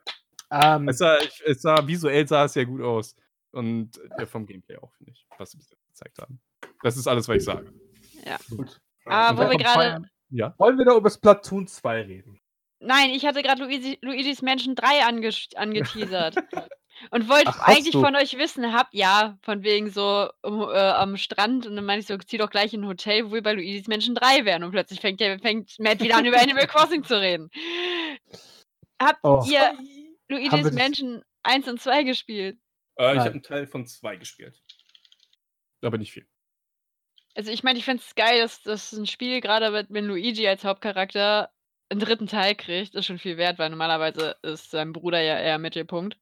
Ähm, 0.51 0.88
Es 0.88 0.98
sah, 0.98 1.17
es 1.46 1.62
sah 1.62 1.86
visuell 1.86 2.27
sah 2.27 2.46
es 2.46 2.53
sehr 2.53 2.65
gut 2.65 2.81
aus. 2.81 3.15
Und 3.51 3.91
äh, 4.18 4.25
vom 4.25 4.46
Gameplay 4.46 4.77
auch, 4.77 4.91
finde 4.94 5.12
ich, 5.12 5.25
was 5.38 5.51
sie 5.51 5.58
bis 5.58 5.70
jetzt 5.70 5.88
gezeigt 5.88 6.20
haben. 6.20 6.39
Das 6.84 6.98
ist 6.98 7.08
alles, 7.08 7.27
was 7.27 7.38
ich 7.38 7.44
sage. 7.44 7.74
gut. 8.50 8.79
Aber 9.06 9.46
wo 9.46 9.50
wir 9.50 9.58
gerade. 9.58 10.08
Ja. 10.29 10.53
Wollen 10.60 10.77
wir 10.77 10.86
noch 10.86 10.98
über 10.98 11.10
Splatoon 11.10 11.65
2 11.68 12.01
reden? 12.03 12.39
Nein, 12.79 13.10
ich 13.10 13.25
hatte 13.25 13.41
gerade 13.41 13.63
Luigi, 13.63 13.98
Luigi's 14.01 14.41
Mansion 14.41 14.75
3 14.75 15.03
ange 15.06 15.32
angeteasert. 15.56 16.36
Und 17.12 17.29
wollte 17.29 17.48
Ach, 17.48 17.62
eigentlich 17.62 17.94
du? 17.94 18.01
von 18.01 18.15
euch 18.18 18.38
wissen, 18.38 18.74
habt 18.74 18.94
ja, 18.94 19.38
von 19.41 19.63
wegen 19.63 19.89
so 19.89 20.29
um, 20.44 20.62
äh, 20.63 20.75
am 20.77 21.15
Strand 21.15 21.65
und 21.65 21.77
dann 21.77 21.86
meinte 21.86 22.01
ich 22.01 22.08
so, 22.08 22.18
zieh 22.18 22.38
doch 22.38 22.50
gleich 22.50 22.74
in 22.74 22.82
ein 22.82 22.88
Hotel, 22.88 23.25
wo 23.25 23.34
wir 23.36 23.41
bei 23.41 23.53
Luigi's 23.53 23.88
Menschen 23.88 24.15
3 24.15 24.44
wären. 24.44 24.63
Und 24.65 24.72
plötzlich 24.72 25.00
fängt, 25.00 25.22
der, 25.22 25.39
fängt 25.39 25.79
Matt 25.79 26.01
wieder 26.01 26.18
an, 26.18 26.25
über 26.25 26.41
Animal 26.41 26.68
Crossing 26.68 27.06
zu 27.06 27.18
reden. 27.20 27.50
Habt 29.01 29.20
Oh. 29.24 29.41
ihr 29.50 29.74
Luigi's 30.27 30.72
Menschen 30.74 31.24
1 31.44 31.70
und 31.70 31.82
2 31.82 32.03
gespielt? 32.03 32.58
Äh, 33.00 33.13
ich 33.13 33.20
habe 33.20 33.32
einen 33.32 33.44
Teil 33.44 33.65
von 33.65 33.88
zwei 33.88 34.18
gespielt. 34.18 34.62
Aber 35.82 35.98
nicht 35.98 36.12
viel. 36.12 36.27
Also 37.36 37.51
ich 37.51 37.63
meine, 37.63 37.79
ich 37.79 37.86
finde 37.86 38.03
es 38.06 38.15
geil, 38.15 38.41
dass, 38.41 38.62
dass 38.62 38.91
ein 38.91 39.08
Spiel 39.08 39.39
gerade 39.39 39.72
mit, 39.72 39.89
mit 39.89 40.03
Luigi 40.03 40.48
als 40.48 40.65
Hauptcharakter 40.65 41.50
einen 41.89 42.01
dritten 42.01 42.27
Teil 42.27 42.56
kriegt. 42.56 42.96
Ist 42.96 43.06
schon 43.06 43.18
viel 43.18 43.38
wert, 43.38 43.58
weil 43.58 43.70
normalerweise 43.70 44.36
ist 44.41 44.72
sein 44.72 44.91
Bruder 44.91 45.22
ja 45.22 45.39
eher 45.39 45.58
Mittelpunkt. 45.58 46.18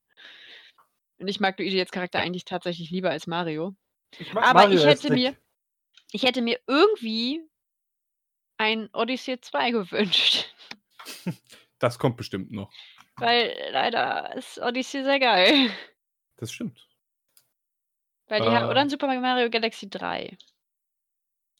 Und 1.18 1.28
ich 1.28 1.40
mag 1.40 1.58
Luigi 1.58 1.80
als 1.80 1.92
Charakter 1.92 2.20
eigentlich 2.20 2.46
tatsächlich 2.46 2.92
lieber 2.92 3.10
als 3.10 3.26
Mario. 3.26 3.76
Ich 4.20 4.32
Aber 4.36 4.54
Mario 4.54 4.78
ich 4.78 4.86
hätte 4.86 5.12
mir, 5.12 5.36
ich 6.12 6.24
hätte 6.24 6.44
mir 6.44 6.60
irgendwie 6.68 7.42
ein 8.58 8.88
Odyssey 8.94 9.42
2 9.42 9.72
gewünscht. 9.72 10.54
Das 11.80 11.98
kommt 11.98 12.18
bestimmt 12.18 12.52
noch. 12.52 12.72
Weil 13.16 13.56
leider 13.72 14.36
ist 14.36 14.60
Odyssey 14.60 15.04
sehr 15.04 15.20
geil. 15.20 15.72
Das 16.38 16.52
stimmt. 16.52 16.88
Weil 18.28 18.42
die 18.42 18.48
ha- 18.48 18.66
oder 18.70 18.78
Äh. 18.78 18.82
ein 18.82 18.90
Super 18.90 19.08
Mario 19.20 19.50
Galaxy 19.50 19.90
3. 19.90 20.38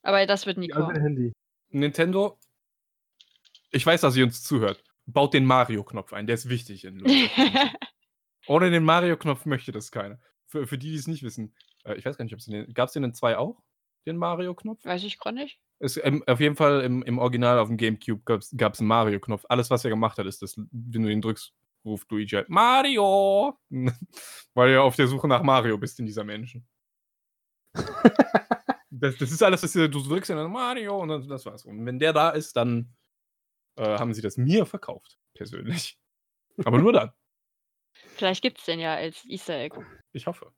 Aber 0.04 0.26
das 0.26 0.46
wird 0.46 0.58
nie 0.58 0.68
kommen. 0.70 0.96
Handy. 1.00 1.34
Nintendo, 1.70 2.40
ich 3.72 3.86
weiß, 3.86 4.02
dass 4.02 4.16
ihr 4.16 4.24
uns 4.24 4.44
zuhört. 4.44 4.84
Baut 5.06 5.34
den 5.34 5.46
Mario-Knopf 5.46 6.14
ein, 6.14 6.28
der 6.28 6.36
ist 6.36 6.50
wichtig 6.50 6.84
in. 6.86 7.02
Ohne 8.48 8.72
den 8.72 8.84
Mario-Knopf 8.84 9.46
möchte 9.46 9.72
das 9.72 9.92
keiner. 9.92 10.20
Für, 10.46 10.68
für 10.68 10.78
die, 10.78 10.92
die 10.92 10.98
es 10.98 11.08
nicht 11.08 11.24
wissen. 11.24 11.54
Äh, 11.84 11.96
ich 11.96 12.06
weiß 12.06 12.18
gar 12.18 12.24
nicht, 12.24 12.34
ob 12.34 12.40
es 12.40 12.46
den. 12.46 12.74
Gab 12.74 12.88
es 12.88 12.94
den 12.94 13.04
in 13.04 13.14
2 13.14 13.38
auch? 13.38 13.62
Den 14.06 14.18
Mario-Knopf? 14.18 14.84
Weiß 14.86 15.04
ich 15.04 15.20
gar 15.20 15.32
nicht. 15.34 15.60
Es, 15.80 15.98
ähm, 16.04 16.24
auf 16.28 16.40
jeden 16.40 16.56
Fall 16.56 16.82
im, 16.82 17.04
im 17.04 17.20
Original 17.20 17.60
auf 17.60 17.68
dem 17.68 17.78
Gamecube 17.78 18.22
gab 18.24 18.74
es 18.74 18.80
einen 18.80 18.88
Mario-Knopf. 18.88 19.46
Alles, 19.50 19.70
was 19.70 19.84
er 19.84 19.90
gemacht 19.90 20.18
hat, 20.18 20.26
ist, 20.26 20.42
dass, 20.42 20.58
wenn 20.58 21.04
du 21.04 21.10
ihn 21.12 21.22
drückst, 21.22 21.54
ruft 21.88 22.12
Luigi 22.12 22.36
halt 22.36 22.50
Mario! 22.50 23.58
Weil 24.54 24.74
du 24.74 24.82
auf 24.82 24.96
der 24.96 25.08
Suche 25.08 25.28
nach 25.28 25.44
Mario 25.44 25.78
bist 25.78 26.00
in 26.00 26.06
dieser 26.06 26.24
Menschen. 26.24 26.68
das, 28.90 29.18
das 29.18 29.32
ist 29.32 29.44
alles, 29.44 29.64
was 29.64 29.74
du, 29.74 29.90
du 29.90 30.02
drückst 30.02 30.32
und 30.32 30.38
dann 30.38 30.52
Mario 30.52 31.00
und 31.00 31.10
dann, 31.10 31.28
das 31.28 31.46
war's. 31.46 31.66
Und 31.66 31.86
wenn 31.86 32.00
der 32.00 32.14
da 32.14 32.32
ist, 32.32 32.56
dann 32.56 32.96
äh, 33.78 33.98
haben 33.98 34.14
sie 34.14 34.22
das 34.22 34.38
mir 34.38 34.66
verkauft, 34.66 35.18
persönlich. 35.34 35.98
Aber 36.66 36.80
nur 36.80 36.94
dann. 36.94 37.12
Vielleicht 38.16 38.42
gibt 38.42 38.60
es 38.60 38.66
den 38.66 38.80
ja 38.80 38.96
als 38.96 39.24
Easter 39.26 39.56
Egg. 39.56 39.78
Ich 40.12 40.28
hoffe. 40.28 40.52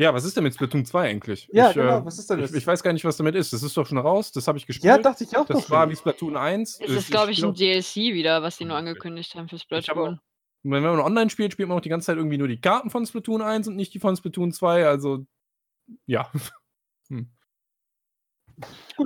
Ja, 0.00 0.14
was 0.14 0.24
ist 0.24 0.34
denn 0.34 0.44
mit 0.44 0.54
Splatoon 0.54 0.86
2 0.86 1.10
eigentlich? 1.10 1.46
Ja, 1.52 1.68
ich, 1.68 1.74
genau, 1.74 1.98
äh, 1.98 2.04
was 2.06 2.18
ist 2.18 2.30
denn 2.30 2.38
ich, 2.38 2.46
das? 2.46 2.54
ich 2.54 2.66
weiß 2.66 2.82
gar 2.82 2.94
nicht, 2.94 3.04
was 3.04 3.18
damit 3.18 3.34
ist. 3.34 3.52
Das 3.52 3.62
ist 3.62 3.76
doch 3.76 3.86
schon 3.86 3.98
raus, 3.98 4.32
das 4.32 4.48
habe 4.48 4.56
ich 4.56 4.66
gespielt. 4.66 4.84
Ja, 4.86 4.96
dachte 4.96 5.24
ich 5.24 5.36
auch 5.36 5.44
Das 5.44 5.58
noch. 5.64 5.70
war 5.70 5.90
wie 5.90 5.96
Splatoon 5.96 6.38
1. 6.38 6.80
Es 6.80 6.90
ist, 6.90 7.10
glaube 7.10 7.32
ich, 7.32 7.44
ein 7.44 7.52
DLC 7.52 8.14
wieder, 8.14 8.42
was 8.42 8.56
die 8.56 8.64
nur 8.64 8.76
angekündigt 8.78 9.34
haben 9.34 9.46
für 9.50 9.58
Splatoon. 9.58 10.14
auch- 10.14 10.22
wenn 10.62 10.82
man 10.82 11.00
online 11.00 11.28
spielt, 11.28 11.52
spielt 11.52 11.68
man 11.68 11.76
auch 11.76 11.82
die 11.82 11.90
ganze 11.90 12.06
Zeit 12.06 12.16
irgendwie 12.16 12.38
nur 12.38 12.48
die 12.48 12.58
Karten 12.60 12.88
von 12.88 13.04
Splatoon 13.04 13.42
1 13.42 13.68
und 13.68 13.76
nicht 13.76 13.92
die 13.92 13.98
von 13.98 14.16
Splatoon 14.16 14.52
2. 14.52 14.86
Also, 14.86 15.26
ja. 16.06 16.30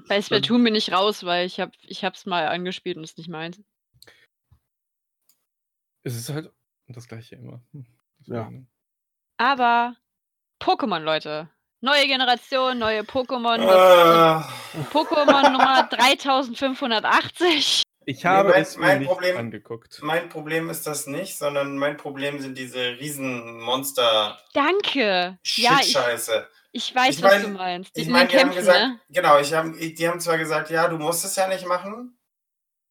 Bei 0.08 0.22
Splatoon 0.22 0.62
bin 0.62 0.74
ich 0.76 0.92
raus, 0.92 1.24
weil 1.24 1.46
ich 1.46 1.58
habe 1.60 1.72
ich 1.82 2.04
hab's 2.04 2.24
mal 2.26 2.46
angespielt 2.46 2.96
und 2.98 3.04
es 3.04 3.10
ist 3.10 3.18
nicht 3.18 3.28
meins. 3.30 3.60
Es 6.04 6.14
ist 6.16 6.28
halt 6.30 6.52
das 6.86 7.08
gleiche 7.08 7.34
immer. 7.36 7.62
Hm, 7.72 7.84
Ja. 8.26 8.52
Aber 9.38 9.96
Pokémon, 10.64 11.00
Leute. 11.00 11.48
Neue 11.80 12.06
Generation, 12.06 12.78
neue 12.78 13.02
Pokémon. 13.02 13.60
Äh, 13.60 13.66
das 13.66 14.86
Pokémon 14.90 15.50
Nummer 15.50 15.86
3580. 15.90 17.82
Ich 18.06 18.22
Nee, 18.22 18.28
habe 18.28 18.50
mein- 18.50 18.62
es 18.62 18.76
mir 18.76 18.86
mein 18.86 18.98
nicht 19.00 19.08
Problem- 19.08 19.36
angeguckt. 19.36 19.98
mein 20.02 20.28
Problem 20.28 20.70
ist 20.70 20.86
das 20.86 21.06
nicht, 21.06 21.36
sondern 21.38 21.76
mein 21.78 21.96
Problem 21.96 22.40
sind 22.40 22.56
diese 22.58 22.80
riesen 22.98 23.60
Monster 23.60 24.38
Danke. 24.54 25.38
Ja, 25.56 25.78
ich, 25.82 25.94
weiß, 25.94 26.30
Ich 26.72 26.94
was 26.94 27.20
mein- 27.20 27.42
du 27.42 27.48
meinst. 27.48 27.96
Die 27.96 28.00
Ich 28.02 28.06
in 28.06 28.12
meine, 28.12 28.28
die 28.28 28.38
haben 28.38 28.54
gesagt, 28.54 28.78
ne? 28.78 29.00
genau, 29.10 29.38
ich 29.38 29.52
hab, 29.54 29.66
die 29.74 30.08
haben 30.08 30.20
zwar 30.20 30.38
gesagt, 30.38 30.70
ja, 30.70 30.88
du 30.88 30.98
musst 30.98 31.24
es 31.24 31.36
ja 31.36 31.46
nicht 31.48 31.66
machen, 31.66 32.18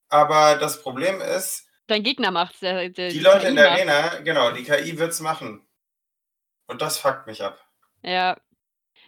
aber 0.09 0.55
das 0.55 0.81
Problem 0.81 1.21
ist, 1.21 1.67
Dein 1.87 2.01
Gegner 2.03 2.31
macht's. 2.31 2.59
Der, 2.61 2.89
der, 2.89 3.09
die 3.09 3.19
Leute 3.19 3.47
in 3.47 3.55
der 3.55 3.75
KI 3.75 3.85
macht's. 3.85 3.99
Arena, 4.13 4.21
genau, 4.23 4.51
die 4.51 4.63
KI 4.63 4.97
wird's 4.97 5.19
machen. 5.19 5.67
Und 6.67 6.81
das 6.81 6.97
fuckt 6.97 7.27
mich 7.27 7.43
ab. 7.43 7.62
Ja. 8.03 8.37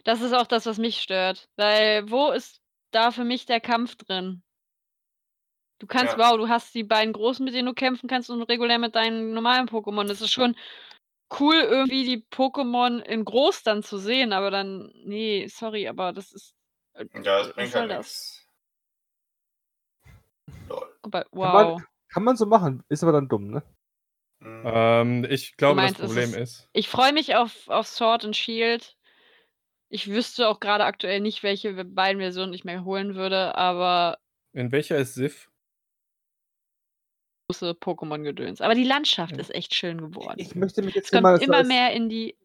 Das 0.04 0.20
ist 0.20 0.32
auch 0.32 0.46
das, 0.46 0.66
was 0.66 0.78
mich 0.78 1.00
stört. 1.02 1.48
Weil, 1.56 2.10
wo 2.10 2.30
ist 2.30 2.60
da 2.92 3.10
für 3.10 3.24
mich 3.24 3.46
der 3.46 3.60
Kampf 3.60 3.96
drin? 3.96 4.42
Du 5.78 5.86
kannst, 5.86 6.16
Ja. 6.16 6.18
wow, 6.30 6.36
du 6.38 6.48
hast 6.48 6.74
die 6.74 6.84
beiden 6.84 7.12
großen, 7.12 7.44
mit 7.44 7.54
denen 7.54 7.66
du 7.66 7.74
kämpfen 7.74 8.08
kannst 8.08 8.30
und 8.30 8.42
regulär 8.42 8.78
mit 8.78 8.94
deinen 8.94 9.34
normalen 9.34 9.68
Pokémon. 9.68 10.06
Das 10.06 10.20
ist 10.22 10.32
schon 10.32 10.56
cool, 11.40 11.56
irgendwie 11.56 12.04
die 12.04 12.24
Pokémon 12.30 13.00
in 13.00 13.24
groß 13.24 13.62
dann 13.64 13.82
zu 13.82 13.98
sehen, 13.98 14.32
aber 14.32 14.50
dann, 14.50 14.90
nee, 15.04 15.46
sorry, 15.48 15.86
aber 15.88 16.12
das 16.12 16.32
ist. 16.32 16.54
äh, 16.94 17.04
Ja, 17.14 17.42
das 17.42 17.52
bringt 17.54 17.74
halt 17.74 17.90
das? 17.90 17.98
nichts. 17.98 18.48
Lol. 20.68 20.96
aber- 21.02 21.22
Kann 21.24 21.30
Wow. 21.32 21.52
man, 21.78 21.86
kann 22.08 22.24
man 22.24 22.36
so 22.36 22.46
machen, 22.46 22.82
ist 22.88 23.02
aber 23.02 23.12
dann 23.12 23.28
dumm, 23.28 23.50
ne? 23.50 23.62
Hm. 24.46 24.62
Ähm, 24.64 25.26
ich 25.28 25.56
glaube, 25.56 25.76
meinst, 25.76 25.98
das 26.00 26.06
Problem 26.06 26.30
ist- 26.30 26.36
ist. 26.60 26.68
Ich 26.72 26.88
freue 26.88 27.12
mich 27.12 27.34
auf, 27.34 27.68
auf 27.68 27.86
Sword 27.86 28.24
and 28.24 28.36
Shield. 28.36 28.96
Ich 29.88 30.08
wüsste 30.08 30.48
auch 30.48 30.60
gerade 30.60 30.84
aktuell 30.84 31.20
nicht, 31.20 31.42
welche 31.42 31.84
beiden 31.84 32.20
Versionen 32.20 32.52
ich 32.52 32.64
mir 32.64 32.84
holen 32.84 33.14
würde, 33.14 33.54
aber 33.56 34.18
In 34.52 34.72
welcher 34.72 34.96
ist 34.98 35.14
Sif? 35.14 35.50
große 37.48 37.70
Pokémon-Gedöns. 37.74 38.60
Aber 38.60 38.74
die 38.74 38.82
Landschaft 38.84 39.32
Ja. 39.32 39.38
ist 39.38 39.54
echt 39.54 39.72
schön 39.74 39.98
geworden. 40.00 40.34
Ich 40.38 40.54
möchte 40.56 40.82
mich 40.82 40.94
jetzt 40.96 41.12
es 41.14 41.22
kommt 41.22 41.40
immer 41.42 41.62
mehr 41.62 41.92
in 41.92 42.08
die 42.08 42.36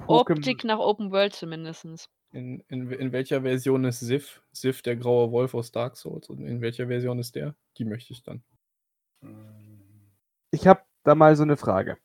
Pokémon- 0.00 0.32
Optik 0.38 0.64
nach 0.64 0.78
Open 0.80 1.12
World 1.12 1.34
zumindest. 1.34 2.08
In, 2.32 2.60
in, 2.68 2.90
in 2.90 3.12
welcher 3.12 3.42
Version 3.42 3.84
ist 3.84 4.00
Sif? 4.00 4.42
Sif, 4.52 4.82
der 4.82 4.96
graue 4.96 5.30
Wolf 5.30 5.54
aus 5.54 5.70
Dark 5.70 5.96
Souls. 5.96 6.28
Und 6.28 6.44
in 6.44 6.60
welcher 6.60 6.88
Version 6.88 7.18
ist 7.20 7.36
der? 7.36 7.54
Die 7.78 7.84
möchte 7.84 8.12
ich 8.12 8.22
dann. 8.24 8.42
Hm. 9.22 9.69
Ich 10.50 10.66
habe 10.66 10.82
da 11.04 11.14
mal 11.14 11.36
so 11.36 11.42
eine 11.42 11.56
Frage. 11.56 11.98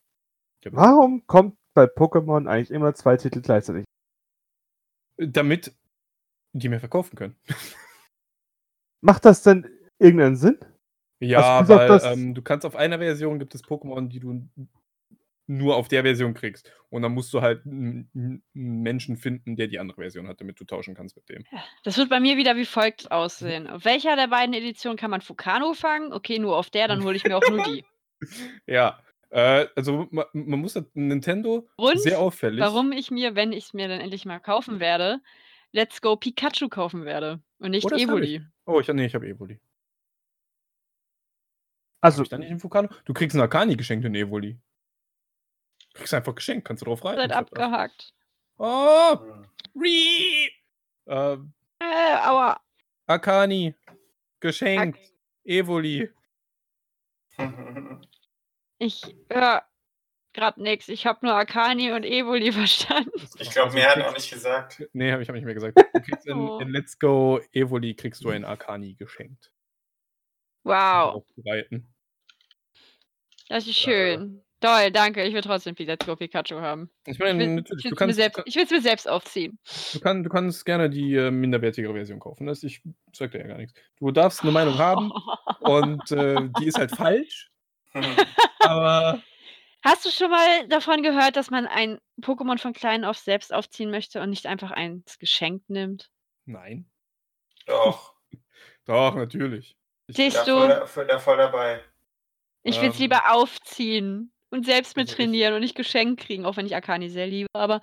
Warum 0.71 1.25
kommt 1.27 1.57
bei 1.73 1.83
Pokémon 1.85 2.47
eigentlich 2.47 2.71
immer 2.71 2.93
zwei 2.95 3.17
Titel 3.17 3.41
gleichzeitig? 3.41 3.85
Damit 5.17 5.75
die 6.53 6.69
mehr 6.69 6.79
verkaufen 6.79 7.15
können. 7.15 7.35
Macht 9.01 9.25
das 9.25 9.43
denn 9.43 9.69
irgendeinen 9.99 10.35
Sinn? 10.35 10.57
Ja, 11.19 11.59
auf 11.61 11.69
weil 11.69 11.87
das- 11.87 12.03
ähm, 12.05 12.33
du 12.33 12.41
kannst 12.41 12.65
auf 12.65 12.75
einer 12.75 12.97
Version 12.97 13.39
gibt 13.39 13.53
es 13.55 13.63
Pokémon, 13.63 14.07
die 14.07 14.19
du 14.19 14.47
nur 15.47 15.75
auf 15.75 15.87
der 15.87 16.01
Version 16.01 16.33
kriegst. 16.33 16.71
Und 16.89 17.03
dann 17.03 17.13
musst 17.13 17.31
du 17.33 17.41
halt 17.41 17.65
einen 17.65 18.09
einen 18.15 18.81
Menschen 18.81 19.15
finden, 19.17 19.55
der 19.55 19.67
die 19.67 19.77
andere 19.79 20.01
Version 20.01 20.27
hat, 20.27 20.41
damit 20.41 20.59
du 20.59 20.65
tauschen 20.65 20.95
kannst 20.95 21.15
mit 21.15 21.29
dem. 21.29 21.45
Das 21.83 21.97
wird 21.97 22.09
bei 22.09 22.19
mir 22.19 22.35
wieder 22.37 22.55
wie 22.55 22.65
folgt 22.65 23.11
aussehen. 23.11 23.67
Auf 23.67 23.85
welcher 23.85 24.15
der 24.15 24.27
beiden 24.27 24.53
Editionen 24.55 24.97
kann 24.97 25.11
man 25.11 25.21
Fukano 25.21 25.73
fangen? 25.73 26.11
Okay, 26.13 26.39
nur 26.39 26.57
auf 26.57 26.69
der, 26.71 26.87
dann 26.87 27.03
hole 27.03 27.15
ich 27.15 27.23
mir 27.25 27.37
auch 27.37 27.47
nur 27.49 27.63
die. 27.63 27.85
Ja. 28.67 28.99
Äh, 29.29 29.67
also 29.75 30.07
man, 30.11 30.25
man 30.33 30.59
muss 30.59 30.73
das- 30.73 30.85
Nintendo 30.93 31.67
Und 31.75 31.99
sehr 32.01 32.19
auffällig. 32.19 32.61
warum 32.61 32.91
ich 32.91 33.11
mir, 33.11 33.35
wenn 33.35 33.51
ich 33.51 33.65
es 33.65 33.73
mir 33.73 33.87
dann 33.87 33.99
endlich 33.99 34.25
mal 34.25 34.39
kaufen 34.39 34.79
werde, 34.79 35.19
Let's 35.71 36.01
Go 36.01 36.15
Pikachu 36.15 36.69
kaufen 36.69 37.03
werde 37.05 37.41
und 37.59 37.71
nicht 37.71 37.85
Oh, 37.85 37.95
Evoli. 37.95 38.41
Oh, 38.65 38.79
ich, 38.79 38.87
nee, 38.87 39.05
ich 39.05 39.13
habe 39.15 39.27
Evoli. 39.27 39.59
Also, 42.01 42.19
Hab 42.19 42.23
ich 42.25 42.29
da 42.29 42.37
nicht 42.37 42.49
einen? 42.51 42.89
Du 43.05 43.13
kriegst 43.13 43.35
einen 43.35 43.43
Akani 43.43 43.75
geschenkt 43.75 44.05
in 44.05 44.15
Evoli. 44.15 44.57
Kriegst 45.93 46.13
einfach 46.13 46.35
geschenkt, 46.35 46.65
kannst 46.67 46.81
du 46.81 46.85
drauf 46.85 47.03
reiten. 47.03 47.19
Seid 47.21 47.31
abgehakt. 47.33 48.13
Oh, 48.57 49.17
Hm. 49.19 49.45
Rii! 49.81 50.51
Äh, 51.07 51.37
Äh, 51.79 52.15
aua. 52.25 52.59
Akani. 53.07 53.73
Geschenkt. 54.39 54.99
Evoli. 55.43 56.09
Ich 58.77 59.03
höre 59.31 59.63
gerade 60.33 60.61
nichts. 60.61 60.89
Ich 60.89 61.05
habe 61.07 61.25
nur 61.25 61.33
Akani 61.33 61.93
und 61.93 62.03
Evoli 62.03 62.51
verstanden. 62.51 63.09
Ich 63.39 63.49
glaube, 63.51 63.73
mehr 63.73 63.89
hat 63.89 64.03
auch 64.03 64.13
nicht 64.13 64.29
gesagt. 64.29 64.83
Nee, 64.91 65.13
habe 65.13 65.23
ich 65.23 65.29
hab 65.29 65.35
nicht 65.35 65.45
mehr 65.45 65.53
gesagt. 65.53 65.77
Du 65.93 66.01
kriegst 66.01 66.27
in, 66.27 66.37
Oh. 66.37 66.59
in 66.59 66.69
Let's 66.69 66.99
Go 66.99 67.39
Evoli 67.53 67.95
kriegst 67.95 68.23
du 68.23 68.29
einen 68.29 68.43
Akani 68.43 68.95
geschenkt. 68.95 69.51
Wow, 70.63 71.23
das 73.47 73.67
ist 73.67 73.77
schön. 73.77 74.43
Toll, 74.61 74.91
danke. 74.91 75.23
Ich 75.23 75.33
will 75.33 75.41
trotzdem 75.41 75.75
Pikachu 75.75 76.59
haben. 76.61 76.89
Ich 77.05 77.13
Ich 77.13 77.19
meine, 77.19 77.39
will 77.39 77.55
natürlich, 77.55 77.85
es 77.85 78.17
mir, 78.17 78.31
ich 78.45 78.71
mir 78.71 78.81
selbst 78.81 79.07
aufziehen. 79.07 79.59
du, 79.93 79.99
kann, 79.99 80.23
du 80.23 80.29
kannst 80.29 80.65
gerne 80.65 80.89
die 80.89 81.13
äh, 81.15 81.29
minderwertigere 81.29 81.93
Version 81.93 82.19
kaufen. 82.19 82.47
Das, 82.47 82.63
ich 82.63 82.81
sag 83.13 83.31
dir 83.31 83.39
ja 83.39 83.47
gar 83.47 83.57
nichts. 83.57 83.73
Du 83.99 84.11
darfst 84.11 84.41
eine 84.41 84.51
Meinung 84.51 84.77
haben 84.77 85.11
und 85.59 86.11
äh, 86.11 86.49
die 86.57 86.65
ist 86.67 86.77
halt 86.77 86.91
falsch, 86.91 87.51
aber 88.59 89.21
Hast 89.83 90.03
du 90.03 90.09
schon 90.09 90.31
mal 90.31 90.67
davon 90.67 91.03
gehört, 91.03 91.35
dass 91.35 91.51
man 91.51 91.67
ein 91.67 91.99
Pokémon 92.21 92.57
von 92.57 92.73
klein 92.73 93.05
auf 93.05 93.17
selbst 93.19 93.53
aufziehen 93.53 93.91
möchte 93.91 94.19
und 94.19 94.31
nicht 94.31 94.47
einfach 94.47 94.71
eins 94.71 95.19
geschenkt 95.19 95.69
nimmt? 95.69 96.09
Nein. 96.45 96.89
Doch. 97.67 98.15
Doch, 98.85 99.15
natürlich. 99.15 99.77
Ich, 100.07 100.15
Siehst 100.15 100.47
du, 100.47 100.53
voll, 100.57 100.67
da- 100.69 100.85
voll, 100.87 101.05
da 101.07 101.19
voll 101.19 101.37
dabei. 101.37 101.81
ich 102.63 102.81
will 102.81 102.89
es 102.89 102.95
ähm, 102.95 103.01
lieber 103.01 103.31
aufziehen 103.31 104.31
und 104.55 104.65
selbst 104.65 104.95
mit 104.95 105.07
also 105.09 105.17
trainieren 105.17 105.53
und 105.53 105.59
nicht 105.61 105.75
geschenkt 105.75 106.21
kriegen, 106.21 106.45
auch 106.45 106.57
wenn 106.57 106.65
ich 106.65 106.75
Akani 106.75 107.09
sehr 107.09 107.27
liebe. 107.27 107.47
Aber 107.53 107.81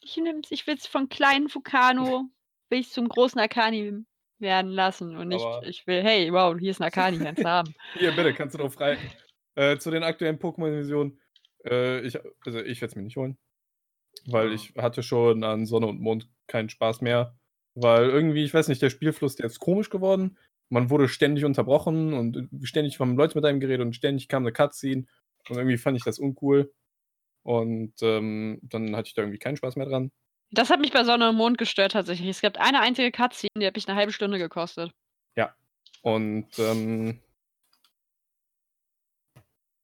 ich, 0.00 0.20
ich 0.50 0.66
will 0.66 0.74
es 0.74 0.86
von 0.86 1.08
kleinen 1.08 1.48
Fukano 1.48 2.24
will 2.70 2.80
ich 2.80 2.90
zum 2.90 3.08
großen 3.08 3.40
Akani 3.40 4.04
werden 4.38 4.70
lassen 4.70 5.16
und 5.16 5.28
nicht, 5.28 5.44
Aber- 5.44 5.66
ich 5.66 5.86
will, 5.86 6.02
hey, 6.02 6.32
wow, 6.32 6.56
hier 6.58 6.70
ist 6.72 6.80
ein 6.80 6.86
Akani, 6.86 7.18
kannst 7.18 7.42
du 7.42 7.48
haben. 7.48 7.74
Hier, 7.94 8.10
bitte, 8.12 8.34
kannst 8.34 8.54
du 8.54 8.58
drauf 8.58 8.78
reiten. 8.80 9.02
Äh, 9.54 9.78
zu 9.78 9.90
den 9.90 10.02
aktuellen 10.02 10.38
Pokémon-Divisionen. 10.38 11.20
Äh, 11.64 12.00
ich, 12.00 12.18
also 12.44 12.58
ich 12.60 12.80
werde 12.80 12.90
es 12.90 12.96
mir 12.96 13.02
nicht 13.02 13.16
holen. 13.16 13.38
Weil 14.26 14.48
Ja. 14.48 14.54
ich 14.54 14.74
hatte 14.76 15.02
schon 15.02 15.44
an 15.44 15.66
Sonne 15.66 15.86
und 15.86 16.00
Mond 16.00 16.28
keinen 16.46 16.68
Spaß 16.68 17.02
mehr. 17.02 17.36
Weil 17.74 18.08
irgendwie, 18.10 18.44
ich 18.44 18.52
weiß 18.52 18.68
nicht, 18.68 18.82
der 18.82 18.90
Spielfluss, 18.90 19.36
der 19.36 19.46
ist 19.46 19.60
komisch 19.60 19.90
geworden. 19.90 20.36
Man 20.70 20.90
wurde 20.90 21.08
ständig 21.08 21.44
unterbrochen 21.44 22.12
und 22.14 22.48
ständig 22.62 22.98
haben 22.98 23.16
Leute 23.16 23.36
mit 23.36 23.44
einem 23.44 23.60
geredet 23.60 23.86
und 23.86 23.94
ständig 23.94 24.28
kam 24.28 24.42
eine 24.42 24.52
Cutscene. 24.52 25.06
Und 25.48 25.56
irgendwie 25.56 25.78
fand 25.78 25.96
ich 25.96 26.04
das 26.04 26.18
uncool. 26.18 26.72
Und 27.42 27.94
ähm, 28.02 28.60
dann 28.62 28.94
hatte 28.94 29.08
ich 29.08 29.14
da 29.14 29.22
irgendwie 29.22 29.38
keinen 29.38 29.56
Spaß 29.56 29.76
mehr 29.76 29.86
dran. 29.86 30.12
Das 30.50 30.70
hat 30.70 30.80
mich 30.80 30.92
bei 30.92 31.04
Sonne 31.04 31.30
und 31.30 31.36
Mond 31.36 31.58
gestört 31.58 31.92
tatsächlich. 31.92 32.28
Es 32.28 32.40
gibt 32.40 32.58
eine 32.58 32.80
einzige 32.80 33.10
Cutscene, 33.10 33.50
die 33.56 33.66
hat 33.66 33.74
mich 33.74 33.88
eine 33.88 33.96
halbe 33.96 34.12
Stunde 34.12 34.38
gekostet. 34.38 34.92
Und 36.02 36.58
ähm. 36.58 37.20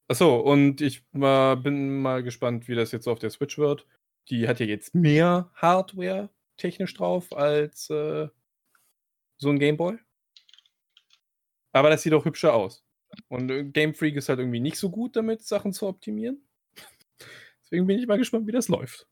Achso, 0.09 0.37
und 0.41 0.81
ich 0.81 1.05
mal, 1.13 1.57
bin 1.57 2.01
mal 2.01 2.23
gespannt, 2.23 2.67
wie 2.69 2.75
das 2.75 2.93
jetzt 2.93 3.07
auf 3.07 3.19
der 3.19 3.31
Switch 3.31 3.59
wird. 3.59 3.87
Die 4.31 4.49
hat 4.49 4.61
ja 4.61 4.67
jetzt 4.67 4.95
mehr 4.95 5.51
Hardware 5.55 6.31
technisch 6.57 6.95
drauf 6.95 7.33
als 7.33 7.89
äh, 7.91 8.29
so 9.39 9.51
ein 9.51 9.59
Gameboy. 9.59 9.99
Aber 11.73 11.91
das 11.91 12.03
sieht 12.03 12.15
auch 12.15 12.25
hübscher 12.25 12.55
aus. 12.55 12.85
Und 13.29 13.51
äh, 13.51 13.65
Game 13.65 13.95
Freak 13.95 14.17
ist 14.17 14.29
halt 14.29 14.39
irgendwie 14.39 14.61
nicht 14.61 14.77
so 14.77 14.91
gut 14.91 15.17
damit, 15.17 15.43
Sachen 15.43 15.73
zu 15.73 15.87
optimieren. 15.87 16.47
Deswegen 17.65 17.87
bin 17.87 17.99
ich 17.99 18.07
mal 18.07 18.19
gespannt, 18.19 18.47
wie 18.47 18.53
das 18.53 18.69
läuft. 18.69 19.07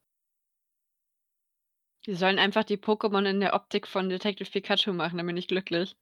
Die 2.07 2.15
sollen 2.15 2.39
einfach 2.39 2.63
die 2.63 2.77
Pokémon 2.77 3.29
in 3.29 3.41
der 3.41 3.53
Optik 3.53 3.89
von 3.89 4.09
Detective 4.09 4.49
Pikachu 4.49 4.93
machen, 4.93 5.17
dann 5.17 5.27
bin 5.27 5.37
ich 5.37 5.49
glücklich. 5.49 5.97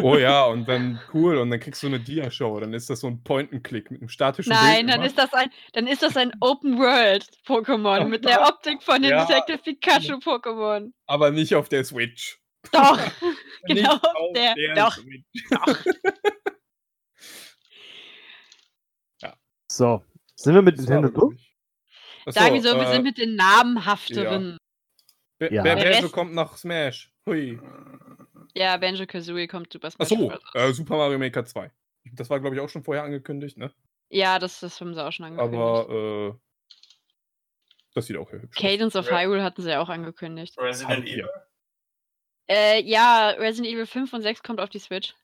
Oh 0.00 0.16
ja, 0.16 0.44
und 0.46 0.68
dann 0.68 1.00
cool, 1.12 1.36
und 1.38 1.50
dann 1.50 1.58
kriegst 1.58 1.82
du 1.82 1.88
eine 1.88 1.98
Dia-Show. 1.98 2.60
Dann 2.60 2.72
ist 2.74 2.88
das 2.90 3.00
so 3.00 3.08
ein 3.08 3.24
Point-and-Click 3.24 3.90
mit 3.90 4.00
einem 4.00 4.08
statischen 4.08 4.52
Nein, 4.52 4.86
Bild 4.86 4.96
dann 4.98 5.04
ist 5.04 5.18
das 5.18 5.32
ein, 5.34 5.50
dann 5.72 5.88
ist 5.88 6.02
das 6.04 6.16
ein 6.16 6.30
Open 6.40 6.78
World 6.78 7.28
Pokémon 7.44 8.04
mit 8.04 8.24
der 8.24 8.40
Optik 8.48 8.84
von 8.84 9.02
den 9.02 9.10
Ja. 9.10 9.24
Detective 9.24 9.58
Pikachu 9.58 10.18
Pokémon. 10.18 10.92
aber 11.06 11.32
nicht 11.32 11.56
auf 11.56 11.68
der 11.68 11.82
Switch. 11.82 12.38
Doch, 12.70 13.00
genau 13.66 13.94
auf 13.94 14.32
der, 14.36 14.54
der 14.54 14.74
doch, 14.76 14.92
Switch. 14.92 15.24
doch. 15.50 15.78
So, 19.78 20.02
sind 20.34 20.54
wir 20.56 20.62
mit 20.62 20.76
Das 20.76 20.86
Nintendo 20.88 21.08
durch? 21.20 21.54
Achso, 22.26 22.40
Sagen 22.40 22.54
wir 22.56 22.62
so, 22.62 22.74
wir 22.76 22.82
äh, 22.82 22.92
sind 22.94 23.04
mit 23.04 23.16
den 23.16 23.36
namenhafteren. 23.36 24.58
Wer, 25.38 25.52
Ja. 25.52 25.62
Rest- 25.62 26.02
so 26.02 26.08
kommt 26.08 26.34
nach 26.34 26.56
Smash? 26.56 27.12
Hui. 27.24 27.60
Ja, 28.54 28.76
Banjo 28.76 29.06
Kazooie 29.06 29.46
kommt 29.46 29.72
Super 29.72 29.92
Smash 29.92 30.10
Achso, 30.12 30.32
äh, 30.54 30.72
Super 30.72 30.96
Mario 30.96 31.16
Maker 31.16 31.44
2. 31.44 31.70
Das 32.14 32.28
war, 32.28 32.40
glaube 32.40 32.56
ich, 32.56 32.60
auch 32.60 32.68
schon 32.68 32.82
vorher 32.82 33.04
angekündigt, 33.04 33.56
ne? 33.56 33.72
Ja, 34.10 34.40
das, 34.40 34.58
das 34.58 34.80
haben 34.80 34.94
sie 34.94 35.04
auch 35.06 35.12
schon 35.12 35.26
angekündigt. 35.26 35.60
Aber 35.62 36.34
äh, 36.34 36.34
das 37.94 38.06
sieht 38.06 38.16
auch 38.16 38.28
sehr 38.28 38.42
hübsch 38.42 38.56
aus. 38.56 38.60
Cadence 38.62 38.96
of 38.96 39.08
Ja. 39.08 39.20
Hyrule 39.20 39.44
hatten 39.44 39.62
sie 39.62 39.70
ja 39.70 39.80
auch 39.80 39.88
angekündigt. 39.90 40.58
Resident 40.58 41.06
Ja. 41.06 41.14
Evil. 41.14 41.28
Äh, 42.50 42.82
ja, 42.82 43.28
Resident 43.30 43.72
Evil 43.72 43.86
5 43.86 44.12
und 44.12 44.22
6 44.22 44.42
kommt 44.42 44.58
auf 44.60 44.70
die 44.70 44.80
Switch. 44.80 45.14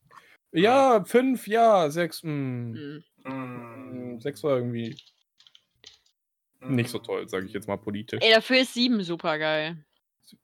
Ja, 0.52 1.02
5, 1.04 1.48
ja, 1.48 1.90
6. 1.90 2.22
Mh. 2.22 2.30
Hm. 2.78 3.04
Mm, 3.24 4.18
6 4.20 4.42
war 4.44 4.56
irgendwie 4.56 4.96
nicht 6.60 6.90
so 6.90 6.98
mm. 6.98 7.02
toll, 7.02 7.28
sage 7.28 7.46
ich 7.46 7.52
jetzt 7.52 7.68
mal 7.68 7.76
politisch. 7.76 8.20
Ey, 8.22 8.32
dafür 8.32 8.60
ist 8.60 8.74
7 8.74 9.02
super 9.02 9.38
geil. 9.38 9.84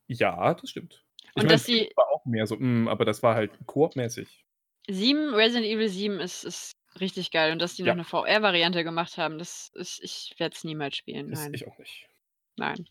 Ja, 0.07 0.55
das 0.55 0.71
stimmt. 0.71 1.05
Und 1.35 1.45
mein, 1.45 1.49
dass 1.49 1.65
sie- 1.65 1.91
war 1.97 2.09
auch 2.11 2.25
mehr 2.27 2.47
so, 2.47 2.57
mh, 2.57 2.91
aber 2.91 3.05
das 3.05 3.23
war 3.23 3.35
halt 3.35 3.53
koop-mäßig. 3.67 4.45
7, 4.89 5.35
Resident 5.35 5.67
Evil 5.67 5.89
7 5.89 6.21
ist, 6.21 6.45
ist 6.45 6.77
richtig 7.01 7.31
geil. 7.31 7.53
Und 7.53 7.61
dass 7.61 7.77
die 7.77 7.83
Ja. 7.83 7.95
noch 7.95 7.95
eine 7.95 8.05
VR-Variante 8.05 8.83
gemacht 8.85 9.17
haben, 9.19 9.39
das 9.39 9.71
ist, 9.75 10.01
ich 10.03 10.35
werde 10.39 10.55
es 10.57 10.65
niemals 10.65 10.97
spielen. 10.97 11.33
Ist 11.33 11.41
Nein. 11.43 11.55
ich 11.55 11.67
auch 11.69 11.79
nicht. 11.79 12.09
Nein. 12.57 12.89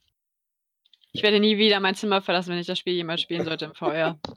Ich 1.12 1.24
werde 1.24 1.40
nie 1.40 1.58
wieder 1.58 1.80
mein 1.80 1.96
Zimmer 1.96 2.22
verlassen, 2.22 2.52
wenn 2.52 2.60
ich 2.60 2.68
das 2.68 2.80
Spiel 2.80 2.94
jemals 2.94 3.22
spielen 3.22 3.44
sollte 3.44 3.66
im 3.66 3.74
VR. 3.76 4.20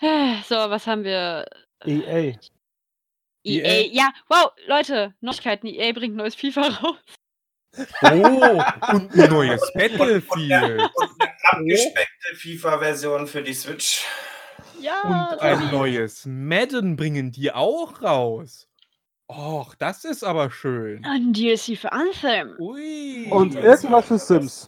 So, 0.00 0.54
was 0.70 0.86
haben 0.86 1.04
wir? 1.04 1.46
EA. 1.84 2.34
EA. 3.44 3.82
EA? 3.82 3.88
Ja, 3.92 4.12
wow, 4.28 4.50
Leute, 4.66 5.14
Neuigkeiten. 5.20 5.66
EA 5.66 5.92
bringt 5.92 6.16
neues 6.16 6.34
FIFA 6.34 6.68
raus. 6.68 6.96
Oh, 8.02 8.62
und 8.92 9.14
ein 9.14 9.30
neues 9.30 9.60
Battlefield. 9.74 10.80
Und 10.94 11.20
eine 11.20 11.34
abgespeckte 11.42 12.34
FIFA-Version 12.36 13.26
für 13.26 13.42
die 13.42 13.54
Switch. 13.54 14.04
Ja, 14.80 15.30
Und 15.32 15.40
ein 15.40 15.70
neues 15.70 16.24
Madden 16.26 16.96
bringen 16.96 17.30
die 17.32 17.52
auch 17.52 18.02
raus. 18.02 18.66
Och, 19.28 19.74
das 19.76 20.04
ist 20.04 20.24
aber 20.24 20.50
schön. 20.50 21.04
ein 21.04 21.32
DLC 21.32 21.78
für 21.78 21.92
Anthem. 21.92 22.56
Ui. 22.58 23.28
Und 23.30 23.54
irgendwas 23.54 24.06
für 24.06 24.18
Sims. 24.18 24.66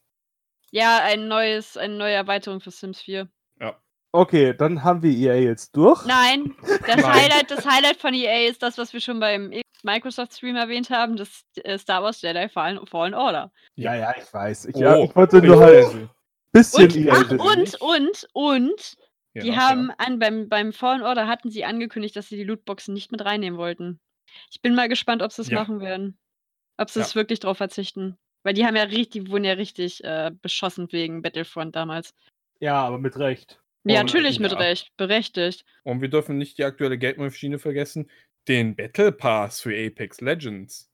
Ja, 0.71 1.01
ein 1.03 1.27
neues, 1.27 1.77
eine 1.77 1.95
neue 1.95 2.15
Erweiterung 2.15 2.61
für 2.61 2.71
Sims 2.71 3.01
4. 3.01 3.29
Okay, 4.13 4.55
dann 4.55 4.85
haben 4.85 5.03
wir 5.03 5.11
EA 5.11 5.37
jetzt 5.37 5.75
durch. 5.75 6.05
Nein, 6.05 6.55
das 6.87 6.97
Nein. 6.97 7.05
Highlight, 7.05 7.51
das 7.51 7.65
Highlight 7.67 7.97
von 7.97 8.13
EA 8.13 8.49
ist 8.51 8.63
das, 8.63 8.77
was 8.77 8.93
wir 8.93 9.01
schon 9.01 9.19
beim 9.21 9.53
Microsoft 9.83 10.35
Stream 10.35 10.57
erwähnt 10.57 10.91
haben, 10.91 11.17
das 11.17 11.45
äh, 11.65 11.79
Star 11.79 12.03
Wars 12.03 12.21
Jedi 12.21 12.49
Fallen, 12.51 12.87
Fallen 12.87 13.15
Order. 13.15 13.51
Ja, 13.75 13.95
ja, 13.95 14.15
ich 14.17 14.33
weiß. 14.33 14.67
Ich, 14.67 14.77
Oh, 14.77 14.81
ja, 14.81 14.99
ich 14.99 15.17
wollte 15.17 15.41
nur 15.43 15.59
halt 15.61 15.87
ein 15.95 16.11
bisschen 16.53 16.85
Und, 16.85 16.97
EA 16.97 17.15
ach, 17.15 17.31
und, 17.31 17.81
und, 17.81 18.29
und, 18.35 18.97
Ja, 19.35 19.43
die 19.43 19.57
haben 19.57 19.91
an, 19.97 20.19
beim, 20.19 20.49
beim 20.51 20.73
Fallen 20.75 21.03
Order 21.03 21.27
hatten 21.27 21.51
sie 21.51 21.65
angekündigt, 21.65 22.15
dass 22.15 22.29
sie 22.29 22.37
die 22.37 22.45
Lootboxen 22.45 22.93
nicht 22.93 23.11
mit 23.13 23.25
reinnehmen 23.25 23.59
wollten. 23.59 23.99
Ich 24.51 24.61
bin 24.61 24.75
mal 24.75 24.89
gespannt, 24.91 25.23
ob 25.23 25.33
sie 25.33 25.41
es 25.43 25.49
Ja. 25.49 25.59
machen 25.59 25.81
werden. 25.81 26.19
Ob 26.77 26.91
sie 26.91 27.01
Ja. 27.01 27.07
es 27.07 27.15
wirklich 27.15 27.41
drauf 27.41 27.57
verzichten. 27.57 28.19
Weil 28.45 28.55
die 28.55 28.67
haben 28.67 28.77
ja 28.77 28.83
richtig, 28.83 29.25
die 29.25 29.31
wurden 29.31 29.45
ja 29.45 29.55
richtig 29.55 30.05
äh, 30.05 30.33
beschossen 30.43 30.93
wegen 30.93 31.23
Battlefront 31.23 31.75
damals. 31.77 32.13
Ja, 32.61 32.75
aber 32.85 32.99
mit 32.99 33.17
Recht. 33.19 33.62
Ja, 33.85 34.01
Und- 34.01 34.07
natürlich 34.07 34.39
mit 34.39 34.53
ja. 34.53 34.59
Recht, 34.59 34.97
berechtigt. 34.97 35.65
Und 35.83 36.01
wir 36.01 36.09
dürfen 36.09 36.39
nicht 36.39 36.59
die 36.59 36.65
aktuelle 36.65 36.99
Geldmaschine 36.99 37.59
vergessen. 37.59 38.11
Den 38.49 38.75
Battle 38.77 39.13
Pass 39.13 39.61
für 39.61 39.75
Apex 39.75 40.21
Legends. 40.21 40.91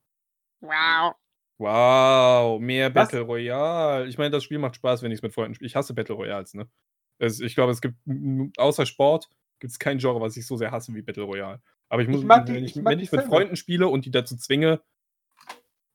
Wow. 0.61 1.14
Wow, 1.59 2.61
mehr 2.61 2.94
Was? 2.94 3.09
Battle 3.11 3.20
Royale. 3.22 4.07
Ich 4.09 4.16
meine, 4.16 4.31
das 4.31 4.44
Spiel 4.44 4.59
macht 4.59 4.77
Spaß, 4.77 5.03
wenn 5.03 5.11
ich 5.11 5.18
es 5.18 5.22
mit 5.22 5.33
Freunden 5.35 5.55
spiele. 5.55 5.66
Ich 5.66 5.77
hasse 5.77 5.92
Battle 5.94 6.14
Royals, 6.14 6.55
ne? 6.55 6.68
Es, 7.18 7.40
ich 7.40 7.55
glaube, 7.55 7.72
es 7.72 7.81
gibt 7.81 7.96
außer 8.57 8.87
Sport 8.87 9.29
gibt 9.59 9.72
es 9.72 9.79
kein 9.81 9.98
Genre, 9.98 10.20
was 10.20 10.37
ich 10.37 10.46
so 10.46 10.57
sehr 10.57 10.70
hasse 10.70 10.94
wie 10.94 11.03
Battle 11.03 11.24
Royale. 11.24 11.61
Aber 11.88 12.01
ich 12.03 12.09
muss, 12.09 12.22
mag 12.22 12.46
die- 12.46 12.55
wenn 12.55 12.64
ich, 12.64 12.77
ich 12.77 12.85
wenn 12.85 13.01
ich 13.01 13.11
mit. 13.11 13.24
Freunden 13.24 13.57
spiele 13.57 13.88
und 13.88 14.05
die 14.05 14.11
dazu 14.12 14.37
zwinge, 14.37 14.81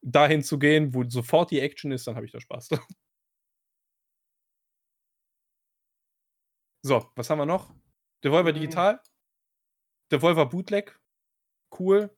dahin 0.02 0.44
zu 0.44 0.60
gehen, 0.60 0.94
wo 0.94 1.08
sofort 1.08 1.50
die 1.52 1.62
Action 1.62 1.92
ist, 1.94 2.06
dann 2.08 2.16
habe 2.16 2.26
ich 2.26 2.32
da 2.34 2.42
Spaß. 2.42 2.70
So, 6.84 7.10
was 7.16 7.30
haben 7.30 7.40
wir 7.40 7.46
noch? 7.46 7.74
Devolver 8.24 8.52
Mhm. 8.52 8.56
Digital. 8.56 9.02
Devolver 10.12 10.46
Bootleg. 10.46 11.00
Cool. 11.78 12.10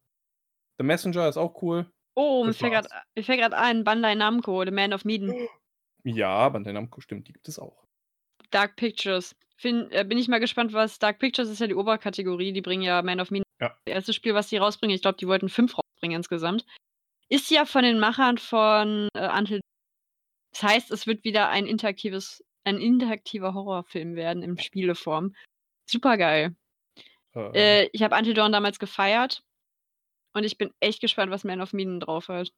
The 0.78 0.84
Messenger 0.84 1.30
ist 1.30 1.38
auch 1.38 1.62
cool. 1.62 1.89
Oh, 2.15 2.43
mir 2.43 2.51
Das 2.51 2.58
fällt 2.58 3.39
gerade 3.39 3.58
ein, 3.58 3.84
Bandai 3.84 4.15
Namco, 4.15 4.63
The 4.65 4.71
Man 4.71 4.93
of 4.93 5.06
Medan. 5.06 5.34
Ja, 6.08 6.47
Bandai 6.49 6.71
Namco 6.71 7.01
stimmt, 7.01 7.28
die 7.28 7.34
gibt 7.34 7.47
es 7.47 7.58
auch. 7.58 7.84
Dark 8.51 8.75
Pictures. 8.75 9.36
Fin, 9.58 9.89
äh, 9.89 10.04
bin 10.04 10.19
ich 10.19 10.28
mal 10.28 10.39
gespannt, 10.39 10.71
was 10.71 10.99
Dark 10.99 11.17
Pictures 11.17 11.49
ist 11.49 11.60
ja 11.60 11.65
die 11.65 11.73
Oberkategorie. 11.73 12.54
Die 12.54 12.62
bringen 12.62 12.84
ja 12.84 13.01
Man 13.01 13.19
of 13.19 13.32
Medan. 13.32 13.45
Ja. 13.60 13.69
Das 13.86 13.95
erste 13.95 14.13
Spiel, 14.13 14.36
was 14.36 14.49
die 14.49 14.58
rausbringen. 14.58 14.95
Ich 14.95 15.01
glaube, 15.01 15.17
die 15.17 15.28
wollten 15.28 15.49
fünf 15.49 15.75
rausbringen 15.75 16.17
insgesamt. 16.17 16.63
Ist 17.28 17.49
ja 17.49 17.65
von 17.65 17.84
den 17.84 17.99
Machern 17.99 18.38
von 18.38 19.10
äh, 19.15 19.28
Until. 19.36 19.62
Das 20.54 20.62
heißt, 20.62 20.91
es 20.91 21.08
wird 21.08 21.23
wieder 21.23 21.49
ein 21.49 21.65
interaktives, 21.65 22.43
ein 22.65 22.78
interaktiver 22.78 23.54
Horrorfilm 23.54 24.15
werden 24.15 24.43
in 24.43 24.58
Spieleform. 24.58 25.36
Super 25.86 26.17
geil. 26.17 26.56
Äh, 27.36 27.89
ich 27.91 28.01
habe 28.01 28.15
Until 28.15 28.34
Dawn 28.34 28.51
damals 28.51 28.80
gefeiert 28.80 29.43
und 30.34 30.43
ich 30.43 30.58
bin 30.58 30.71
echt 30.80 31.01
gespannt, 31.01 31.32
was 31.32 31.43
Man 31.43 31.62
of 31.62 31.73
Medan 31.73 31.99
drauf 31.99 32.28
hat. 32.28 32.51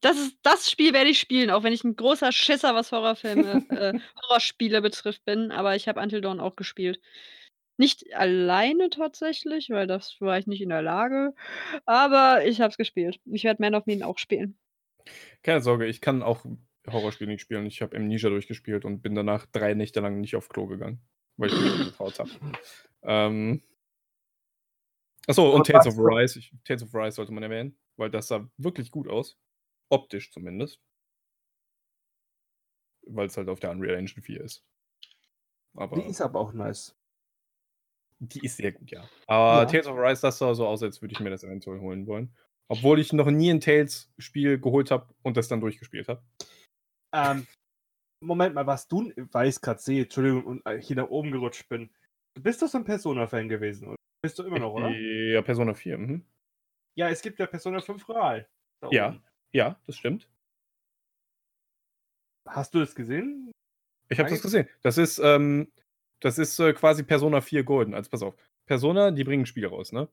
Das, 0.00 0.16
ist, 0.16 0.38
das 0.42 0.70
Spiel 0.70 0.92
werde 0.92 1.10
ich 1.10 1.18
spielen, 1.18 1.50
auch 1.50 1.62
wenn 1.62 1.72
ich 1.72 1.84
ein 1.84 1.96
großer 1.96 2.30
Schisser, 2.32 2.74
was 2.74 2.92
Horrorfilme, 2.92 3.66
äh, 3.70 3.98
Horrorspiele 4.22 4.80
betrifft, 4.80 5.24
bin. 5.24 5.50
Aber 5.50 5.74
ich 5.76 5.88
habe 5.88 6.00
Until 6.00 6.20
Dawn 6.20 6.40
auch 6.40 6.56
gespielt. 6.56 7.00
Nicht 7.76 8.14
alleine 8.14 8.90
tatsächlich, 8.90 9.70
weil 9.70 9.86
das 9.86 10.20
war 10.20 10.38
ich 10.38 10.46
nicht 10.46 10.62
in 10.62 10.68
der 10.68 10.82
Lage. 10.82 11.34
Aber 11.84 12.44
ich 12.44 12.60
habe 12.60 12.70
es 12.70 12.76
gespielt. 12.76 13.20
Ich 13.24 13.44
werde 13.44 13.62
Man 13.62 13.74
of 13.74 13.86
Medan 13.86 14.08
auch 14.08 14.18
spielen. 14.18 14.58
Keine 15.42 15.60
Sorge, 15.60 15.86
ich 15.86 16.00
kann 16.00 16.22
auch 16.22 16.44
Horrorspiele 16.92 17.30
nicht 17.30 17.40
spielen. 17.42 17.66
Ich 17.66 17.82
habe 17.82 17.96
Amnesia 17.96 18.30
durchgespielt 18.30 18.84
und 18.84 19.00
bin 19.02 19.14
danach 19.14 19.46
drei 19.46 19.74
Nächte 19.74 20.00
lang 20.00 20.20
nicht 20.20 20.36
auf 20.36 20.48
Klo 20.48 20.66
gegangen, 20.66 21.00
weil 21.36 21.48
ich 21.50 21.60
mich 21.60 21.72
nicht 21.78 21.84
getraut 21.90 22.18
habe. 22.18 22.30
Ähm, 23.02 23.62
achso, 25.26 25.54
und 25.54 25.66
Tales 25.66 25.86
of 25.86 25.98
Rise. 25.98 26.38
Ich, 26.38 26.52
Tales 26.64 26.82
of 26.82 26.94
Rise 26.94 27.16
sollte 27.16 27.32
man 27.32 27.42
erwähnen, 27.42 27.78
weil 27.96 28.10
das 28.10 28.28
sah 28.28 28.48
wirklich 28.56 28.90
gut 28.90 29.08
aus. 29.08 29.38
Optisch 29.90 30.30
zumindest. 30.32 30.80
Weil 33.02 33.26
es 33.26 33.36
halt 33.36 33.48
auf 33.48 33.60
der 33.60 33.70
Unreal 33.70 33.96
Engine 33.96 34.22
4 34.22 34.40
ist. 34.42 34.64
Aber 35.74 35.96
Die 35.96 36.08
ist 36.08 36.20
aber 36.20 36.40
auch 36.40 36.52
nice. 36.52 36.94
die 38.18 38.44
ist 38.44 38.56
sehr 38.56 38.72
gut, 38.72 38.90
ja. 38.90 39.08
Aber 39.26 39.62
Ja. 39.62 39.64
Tales 39.66 39.86
of 39.86 39.96
Rise, 39.96 40.22
das 40.22 40.38
sah 40.38 40.54
so 40.54 40.66
aus, 40.66 40.82
als 40.82 41.00
würde 41.00 41.12
ich 41.12 41.20
mir 41.20 41.30
das 41.30 41.44
eventuell 41.44 41.78
holen 41.80 42.06
wollen. 42.06 42.34
Obwohl 42.70 42.98
ich 43.00 43.12
noch 43.14 43.30
nie 43.30 43.50
ein 43.50 43.60
Tales-Spiel 43.60 44.60
geholt 44.60 44.90
habe 44.90 45.14
und 45.22 45.36
das 45.38 45.48
dann 45.48 45.60
durchgespielt 45.60 46.08
habe. 46.08 46.22
Ähm, 47.12 47.46
Moment 48.20 48.54
mal, 48.54 48.66
was 48.66 48.88
du, 48.88 49.12
weil 49.32 49.48
ich 49.48 49.56
es 49.56 49.60
gerade 49.60 49.80
sehe, 49.80 50.02
Entschuldigung, 50.02 50.44
und 50.44 50.66
äh, 50.66 50.80
hier 50.80 50.96
nach 50.96 51.08
oben 51.08 51.30
gerutscht 51.30 51.68
bin. 51.68 51.90
Du 52.34 52.42
bist 52.42 52.60
doch 52.62 52.68
so 52.68 52.78
ein 52.78 52.84
Persona-Fan 52.84 53.48
gewesen, 53.48 53.88
oder? 53.88 53.96
Bist 54.22 54.38
du 54.38 54.42
immer 54.42 54.58
noch, 54.58 54.74
oder? 54.74 54.90
Ja, 54.90 55.42
Persona 55.42 55.74
4. 55.74 55.98
Mhm. 55.98 56.24
Ja, 56.96 57.08
es 57.08 57.22
gibt 57.22 57.38
ja 57.38 57.46
Persona 57.46 57.80
5 57.80 58.08
Real. 58.08 58.48
Ja. 58.90 59.10
oben. 59.10 59.22
Ja, 59.52 59.80
das 59.86 59.96
stimmt. 59.96 60.28
Hast 62.48 62.74
du 62.74 62.80
das 62.80 62.94
gesehen? 62.94 63.52
Ich 64.08 64.18
habe 64.18 64.30
das 64.30 64.42
gesehen. 64.42 64.68
Das 64.82 64.98
ist, 64.98 65.18
ähm, 65.18 65.70
das 66.20 66.38
ist 66.38 66.58
äh, 66.58 66.72
quasi 66.72 67.04
Persona 67.04 67.40
4 67.40 67.62
Golden. 67.62 67.94
Also 67.94 68.10
pass 68.10 68.22
auf. 68.22 68.34
Persona, 68.66 69.10
die 69.10 69.24
bringen 69.24 69.44
ein 69.44 69.46
Spiel 69.46 69.66
raus, 69.66 69.92
ne? 69.92 70.08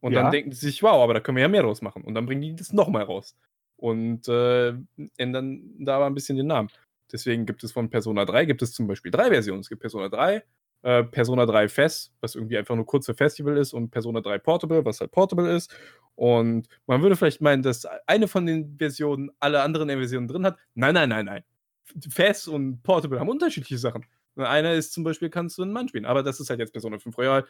Und 0.00 0.12
Ja. 0.12 0.22
dann 0.22 0.32
denken 0.32 0.52
sie 0.52 0.66
sich, 0.66 0.82
wow, 0.82 1.02
aber 1.02 1.14
da 1.14 1.20
können 1.20 1.36
wir 1.36 1.42
ja 1.42 1.48
mehr 1.48 1.62
draus 1.62 1.82
machen. 1.82 2.04
Und 2.04 2.14
dann 2.14 2.26
bringen 2.26 2.42
die 2.42 2.56
das 2.56 2.72
nochmal 2.72 3.04
raus. 3.04 3.36
Und 3.78 4.28
äh, 4.28 4.74
ändern 5.16 5.62
da 5.78 5.96
aber 5.96 6.06
ein 6.06 6.14
bisschen 6.14 6.36
den 6.36 6.48
Namen. 6.48 6.68
Deswegen 7.10 7.46
gibt 7.46 7.64
es 7.64 7.72
von 7.72 7.88
Persona 7.88 8.24
3, 8.24 8.44
gibt 8.44 8.60
es 8.60 8.72
zum 8.72 8.86
Beispiel 8.86 9.10
drei 9.10 9.30
Versionen. 9.30 9.60
Es 9.60 9.68
gibt 9.68 9.80
Persona 9.80 10.08
3, 10.08 10.42
äh, 10.82 11.04
Persona 11.04 11.46
3 11.46 11.68
Fest, 11.68 12.12
was 12.20 12.34
irgendwie 12.34 12.58
einfach 12.58 12.76
nur 12.76 12.86
kurz 12.86 13.06
für 13.06 13.14
Festival 13.14 13.56
ist, 13.56 13.72
und 13.72 13.90
Persona 13.90 14.20
3 14.20 14.38
Portable, 14.38 14.84
was 14.84 15.00
halt 15.00 15.10
Portable 15.12 15.50
ist. 15.54 15.74
Und 16.16 16.68
man 16.86 17.00
würde 17.02 17.16
vielleicht 17.16 17.40
meinen, 17.40 17.62
dass 17.62 17.86
eine 18.06 18.28
von 18.28 18.44
den 18.44 18.76
Versionen 18.78 19.30
alle 19.38 19.62
anderen 19.62 19.88
Versionen 19.88 20.28
drin 20.28 20.44
hat. 20.44 20.58
Nein, 20.74 20.94
nein, 20.94 21.08
nein, 21.08 21.24
nein. 21.24 21.44
Fest 22.10 22.48
und 22.48 22.82
Portable 22.82 23.18
haben 23.20 23.28
unterschiedliche 23.28 23.78
Sachen. 23.78 24.04
Und 24.34 24.44
Einer 24.44 24.74
ist 24.74 24.92
zum 24.92 25.04
Beispiel, 25.04 25.30
kannst 25.30 25.58
du 25.58 25.62
einen 25.62 25.72
Mann 25.72 25.88
spielen, 25.88 26.04
aber 26.04 26.22
das 26.22 26.38
ist 26.40 26.50
halt 26.50 26.60
jetzt 26.60 26.72
Persona 26.72 26.98
5 26.98 27.16
Royal. 27.16 27.46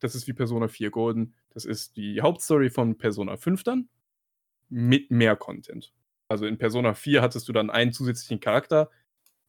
Das 0.00 0.14
ist 0.14 0.26
wie 0.26 0.32
Persona 0.32 0.68
4 0.68 0.90
Golden. 0.90 1.34
Das 1.50 1.64
ist 1.64 1.96
die 1.96 2.20
Hauptstory 2.20 2.70
von 2.70 2.96
Persona 2.96 3.36
5 3.36 3.62
dann. 3.64 3.88
Mit 4.70 5.10
mehr 5.10 5.36
Content. 5.36 5.92
Also 6.28 6.46
in 6.46 6.58
Persona 6.58 6.94
4 6.94 7.22
hattest 7.22 7.48
du 7.48 7.52
dann 7.52 7.70
einen 7.70 7.92
zusätzlichen 7.92 8.40
Charakter, 8.40 8.90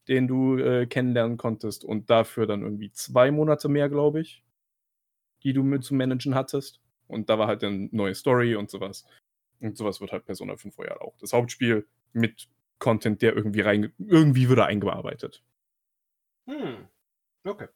den 0.08 0.26
du 0.26 0.58
äh, 0.58 0.86
kennenlernen 0.86 1.36
konntest 1.36 1.84
und 1.84 2.10
dafür 2.10 2.46
dann 2.46 2.62
irgendwie 2.62 2.90
zwei 2.90 3.30
Monate 3.30 3.68
mehr, 3.68 3.88
glaube 3.88 4.20
ich, 4.20 4.44
die 5.44 5.52
du 5.52 5.62
mit 5.62 5.84
zu 5.84 5.94
managen 5.94 6.34
hattest. 6.34 6.80
Und 7.06 7.30
da 7.30 7.38
war 7.38 7.46
halt 7.46 7.62
eine 7.62 7.88
neue 7.92 8.14
Story 8.14 8.56
und 8.56 8.68
sowas. 8.70 9.06
Und 9.60 9.76
sowas 9.76 10.00
wird 10.00 10.12
halt 10.12 10.24
Persona 10.24 10.56
5 10.56 10.76
Royal 10.76 10.98
auch. 10.98 11.16
Das 11.18 11.32
Hauptspiel 11.32 11.86
mit 12.12 12.48
Content, 12.80 13.22
der 13.22 13.36
irgendwie 13.36 13.60
rein, 13.60 13.92
irgendwie 13.98 14.48
wird 14.48 14.58
er 14.58 14.66
eingearbeitet. 14.66 15.44
Hm. 16.46 16.88
Okay. 17.44 17.68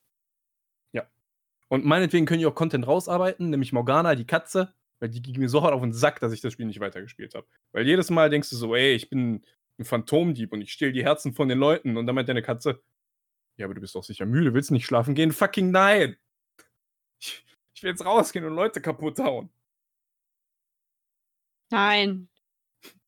Und 1.69 1.85
meinetwegen 1.85 2.27
können 2.27 2.41
die 2.41 2.47
auch 2.47 2.55
Content 2.55 2.87
rausarbeiten, 2.87 3.51
nämlich 3.51 3.73
Morgana, 3.73 4.15
die 4.15 4.27
Katze, 4.27 4.73
weil 4.99 5.09
die 5.09 5.23
ging 5.23 5.39
mir 5.39 5.49
so 5.49 5.63
hart 5.63 5.73
auf 5.73 5.83
den 5.83 5.93
Sack, 5.93 6.21
dass 6.21 6.33
ich 6.33 6.41
das 6.41 6.53
Spiel 6.53 6.67
nicht 6.67 6.81
weitergespielt 6.81 7.35
habe. 7.35 7.47
Weil 7.73 7.87
jedes 7.87 8.11
Mal 8.11 8.31
denkst 8.31 8.51
du 8.51 8.57
so, 8.57 8.75
ey, 8.75 8.95
ich 8.95 9.11
bin 9.11 9.45
ein 9.79 9.85
Phantomdieb 9.85 10.53
und 10.53 10.63
ich 10.63 10.73
stehle 10.73 10.93
die 10.93 11.05
Herzen 11.05 11.35
von 11.35 11.49
den 11.49 11.59
Leuten 11.59 11.97
und 11.97 12.07
dann 12.07 12.15
meint 12.15 12.29
deine 12.29 12.43
Katze, 12.43 12.83
ja, 13.57 13.67
aber 13.67 13.75
du 13.75 13.81
bist 13.81 13.95
doch 13.95 14.05
sicher 14.05 14.27
müde, 14.27 14.55
willst 14.55 14.71
nicht 14.71 14.87
schlafen 14.87 15.15
gehen? 15.15 15.33
Fucking 15.33 15.71
nein! 15.71 16.17
Ich, 17.21 17.45
ich 17.75 17.83
will 17.83 17.91
jetzt 17.91 18.05
rausgehen 18.05 18.45
und 18.45 18.55
Leute 18.55 18.81
kaputt 18.81 19.19
hauen. 19.19 19.51
Nein. 21.71 22.29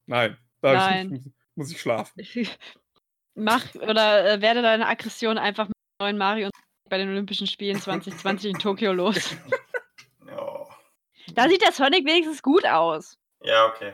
Nein, 0.06 0.36
da 0.60 0.72
Nein. 0.72 1.14
Ich, 1.14 1.32
muss 1.54 1.70
ich 1.70 1.80
schlafen. 1.80 2.22
Mach 3.34 3.74
oder 3.76 4.32
äh, 4.32 4.40
werde 4.40 4.62
deine 4.62 4.86
Aggression 4.86 5.38
einfach 5.38 5.68
mit 5.68 5.76
dem 5.76 6.04
neuen 6.06 6.18
Mario 6.18 6.50
bei 6.88 6.98
den 6.98 7.08
Olympischen 7.08 7.46
Spielen 7.46 7.80
2020 7.80 8.52
in 8.52 8.58
Tokio 8.58 8.92
los. 8.92 9.36
Da 11.34 11.48
sieht 11.48 11.62
der 11.62 11.72
Sonic 11.72 12.04
wenigstens 12.06 12.42
gut 12.42 12.64
aus. 12.66 13.16
Ja, 13.44 13.66
okay. 13.66 13.92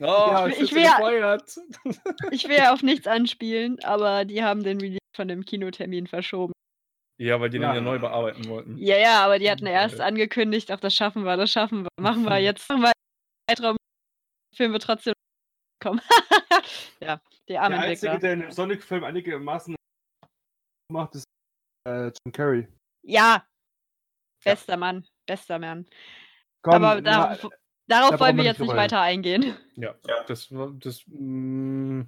Oh, 0.00 0.04
Ja, 0.06 0.46
ich 0.46 0.60
ich 0.60 0.72
will- 0.74 0.82
Ich 2.30 2.48
will 2.48 2.56
ja 2.56 2.72
auf 2.72 2.82
nichts 2.82 3.06
anspielen, 3.06 3.82
aber 3.84 4.24
die 4.24 4.42
haben 4.42 4.62
den 4.62 4.80
Release 4.80 4.98
von 5.16 5.28
dem 5.28 5.44
Kinotermin 5.44 6.06
verschoben. 6.06 6.52
Ja, 7.18 7.40
weil 7.40 7.48
die 7.50 7.58
den 7.58 7.62
Ja. 7.62 7.74
ja 7.74 7.80
neu 7.80 7.98
bearbeiten 7.98 8.46
wollten. 8.48 8.76
Ja, 8.78 8.96
ja, 8.98 9.24
aber 9.24 9.38
die 9.38 9.50
hatten 9.50 9.66
Ja. 9.66 9.72
erst 9.72 10.00
angekündigt, 10.00 10.70
ach, 10.70 10.80
das 10.80 10.94
schaffen 10.94 11.24
wir, 11.24 11.36
das 11.36 11.50
schaffen 11.50 11.84
wir. 11.84 11.88
Machen 12.00 12.24
wir 12.24 12.38
jetzt. 12.40 12.68
Machen 12.68 12.82
wir 12.82 12.92
Zeitraum. 13.50 13.76
Film 14.54 14.72
wird 14.72 14.82
trotzdem 14.82 15.14
kommen. 15.82 16.00
ja, 17.00 17.20
die 17.48 17.58
armen 17.58 17.72
Der 17.80 17.88
Einzige, 17.90 18.12
Entwickler. 18.12 18.18
der 18.18 18.32
in 18.34 18.40
dem 18.40 18.50
Sonic-Film 18.52 19.04
einigermaßen 19.04 19.74
macht, 20.92 21.14
ist 21.14 21.24
äh, 21.88 22.06
Jim 22.06 22.32
Carrey. 22.32 22.68
Ja, 23.04 23.46
bester 24.44 24.76
Mann, 24.76 25.06
bester 25.26 25.58
Mann. 25.58 25.86
Komm, 26.62 26.74
aber 26.84 27.00
na, 27.00 27.34
darauf, 27.34 27.48
darauf 27.86 28.10
da 28.10 28.20
wollen 28.20 28.36
wir 28.36 28.44
jetzt 28.44 28.60
nicht 28.60 28.74
weiter 28.74 29.00
eingehen. 29.00 29.54
Ja, 29.76 29.94
Ja. 30.06 30.24
das 30.26 30.52
war 30.54 30.72
das. 30.78 31.02
mm, 31.06 32.00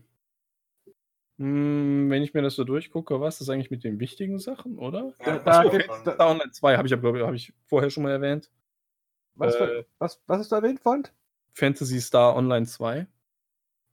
mm, 1.37 2.11
wenn 2.11 2.23
ich 2.23 2.35
mir 2.35 2.43
das 2.43 2.55
so 2.55 2.65
durchgucke, 2.65 3.21
was 3.21 3.41
ist 3.41 3.49
eigentlich 3.49 3.71
mit 3.71 3.85
den 3.85 4.01
wichtigen 4.01 4.39
Sachen, 4.39 4.79
oder? 4.79 5.13
Da- 5.19 5.37
Ja, 5.37 5.39
da 5.39 5.63
gibt's- 5.69 6.03
da- 6.05 6.15
Star 6.15 6.31
Online 6.31 6.51
2 6.51 6.77
habe 6.77 6.87
ich, 6.87 6.91
ja, 6.93 6.97
glaube 6.97 7.19
ich, 7.19 7.25
habe 7.25 7.37
ich 7.37 7.53
vorher 7.67 7.91
schon 7.91 8.03
mal 8.05 8.13
erwähnt. 8.13 8.51
was, 9.35 9.55
äh, 9.55 9.85
was, 9.99 10.21
was 10.27 10.39
hast 10.41 10.51
du 10.51 10.57
erwähnt, 10.57 10.81
Freund? 10.81 11.13
Fantasy 11.53 12.01
Star 12.01 12.35
Online 12.35 12.67
2. 12.67 13.07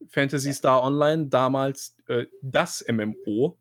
Fantasy 0.08 0.52
Star 0.54 0.82
Online, 0.84 1.28
damals 1.28 1.96
äh, 2.08 2.26
das 2.42 2.84
MMO 2.88 3.56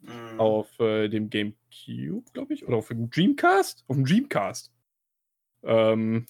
Mhm. 0.00 0.40
auf 0.40 0.80
äh, 0.80 1.08
dem 1.08 1.30
GameCube, 1.30 2.24
glaube 2.32 2.54
ich, 2.54 2.66
oder 2.66 2.78
auf 2.78 2.88
dem 2.88 3.10
Dreamcast? 3.10 3.84
Auf 3.86 3.94
dem 3.96 4.04
Dreamcast. 4.06 4.72
Ähm, 5.62 6.26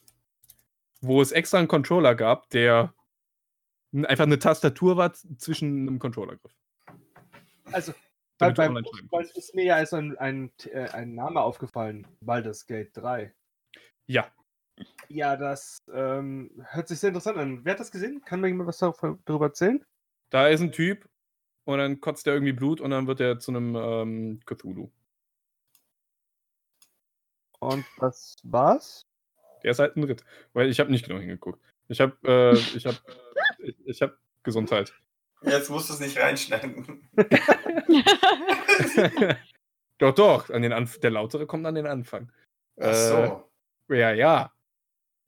wo 1.00 1.22
es 1.22 1.32
extra 1.32 1.58
einen 1.58 1.68
Controller 1.68 2.14
gab, 2.14 2.50
der 2.50 2.92
einfach 3.92 4.24
eine 4.24 4.38
Tastatur 4.38 4.96
war 4.96 5.12
zwischen 5.12 5.88
einem 5.88 5.98
Controllergriff. 5.98 6.54
Also, 7.72 7.92
bei, 8.38 8.50
du 8.50 8.54
beim 8.54 8.84
Fußball 8.84 9.28
ist 9.34 9.54
mir 9.54 9.64
ja 9.64 9.76
als 9.76 9.92
ein, 9.92 10.16
ein, 10.18 10.52
äh, 10.66 10.88
ein 10.90 11.14
Name 11.14 11.40
aufgefallen: 11.40 12.06
Baldur's 12.20 12.66
Gate 12.66 12.90
3. 12.96 13.32
Ja, 14.06 14.30
Ja, 15.08 15.36
das 15.36 15.78
ähm, 15.92 16.50
hört 16.70 16.88
sich 16.88 16.98
sehr 16.98 17.08
interessant 17.08 17.38
an. 17.38 17.64
Wer 17.64 17.72
hat 17.72 17.80
das 17.80 17.92
gesehen? 17.92 18.22
Kann 18.24 18.40
mir 18.40 18.48
jemand 18.48 18.68
was 18.68 18.78
darüber 18.78 19.18
darüber 19.24 19.46
erzählen? 19.46 19.84
da 20.30 20.48
ist 20.48 20.60
ein 20.60 20.72
Typ 20.72 21.08
und 21.64 21.78
dann 21.78 22.00
kotzt 22.00 22.26
er 22.26 22.34
irgendwie 22.34 22.52
Blut 22.52 22.80
und 22.80 22.90
dann 22.90 23.06
wird 23.06 23.20
er 23.20 23.38
zu 23.38 23.50
einem 23.50 23.76
ähm, 23.76 24.40
Cthulhu. 24.46 24.90
Und 27.58 27.84
das 27.98 28.36
war's? 28.44 29.06
Der 29.62 29.72
ist 29.72 29.78
halt 29.78 29.96
ein 29.96 30.04
Ritt. 30.04 30.24
Weil 30.52 30.68
ich 30.68 30.80
habe 30.80 30.90
nicht 30.90 31.06
genau 31.06 31.20
hingeguckt. 31.20 31.60
Ich 31.88 32.00
habe, 32.00 32.16
äh, 32.24 32.76
ich 32.76 32.86
habe, 32.86 32.96
ich, 33.58 33.76
ich 33.84 34.02
habe 34.02 34.16
Gesundheit. 34.42 34.94
Jetzt 35.42 35.70
musst 35.70 35.88
du 35.88 35.94
es 35.94 36.00
nicht 36.00 36.18
reinschneiden. 36.18 37.08
doch, 39.98 40.14
doch. 40.14 40.50
An 40.50 40.62
den 40.62 40.72
Anf 40.72 40.98
der 41.00 41.10
lautere 41.10 41.46
kommt 41.46 41.66
an 41.66 41.74
den 41.74 41.86
Anfang. 41.86 42.30
Ach 42.78 42.94
so. 42.94 43.50
Äh, 43.88 44.00
ja, 44.00 44.12
ja. 44.12 44.52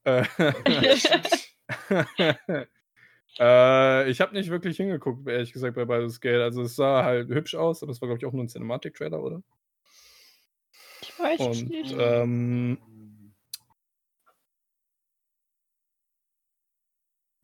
Äh, 0.04 0.24
äh, 3.38 4.10
ich 4.10 4.20
habe 4.20 4.34
nicht 4.34 4.50
wirklich 4.50 4.76
hingeguckt, 4.76 5.28
ehrlich 5.28 5.52
gesagt, 5.52 5.76
bei 5.76 5.84
Baldur's 5.84 6.20
Gate. 6.20 6.40
Also 6.42 6.62
es 6.62 6.76
sah 6.76 7.04
halt 7.04 7.28
hübsch 7.28 7.54
aus, 7.54 7.82
aber 7.82 7.92
es 7.92 8.00
war, 8.00 8.08
glaube 8.08 8.18
ich, 8.18 8.26
auch 8.26 8.32
nur 8.32 8.44
ein 8.44 8.48
Cinematic-Trailer, 8.48 9.22
oder? 9.22 9.42
ich 11.02 11.18
weiß 11.18 11.40
es 11.40 11.62
Und 11.62 11.70
nicht. 11.70 11.94
ähm, 11.98 12.78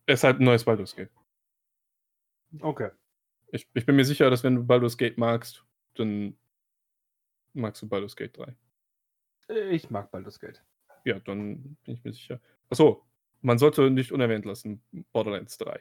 es 0.09 0.19
ist 0.19 0.23
halt 0.23 0.39
ein 0.39 0.43
neues 0.45 0.63
Baldur's 0.63 0.95
Gate. 0.95 1.11
Okay. 2.61 2.89
Ich, 3.51 3.67
ich 3.73 3.85
bin 3.85 3.95
mir 3.95 4.05
sicher, 4.05 4.29
dass 4.29 4.43
wenn 4.43 4.55
du 4.55 4.63
Baldur's 4.63 4.97
Gate 4.97 5.17
magst, 5.17 5.63
dann 5.95 6.35
magst 7.53 7.81
du 7.81 7.87
Baldur's 7.87 8.15
Gate 8.15 8.35
3. 8.37 8.55
Ich 9.71 9.89
mag 9.89 10.11
Baldur's 10.11 10.39
Gate. 10.39 10.63
Ja, 11.05 11.19
dann 11.19 11.75
bin 11.83 11.93
ich 11.95 12.03
mir 12.03 12.13
sicher. 12.13 12.39
Achso, 12.69 13.05
man 13.41 13.57
sollte 13.57 13.89
nicht 13.89 14.11
unerwähnt 14.11 14.45
lassen, 14.45 14.83
Borderlands 15.11 15.57
3. 15.59 15.79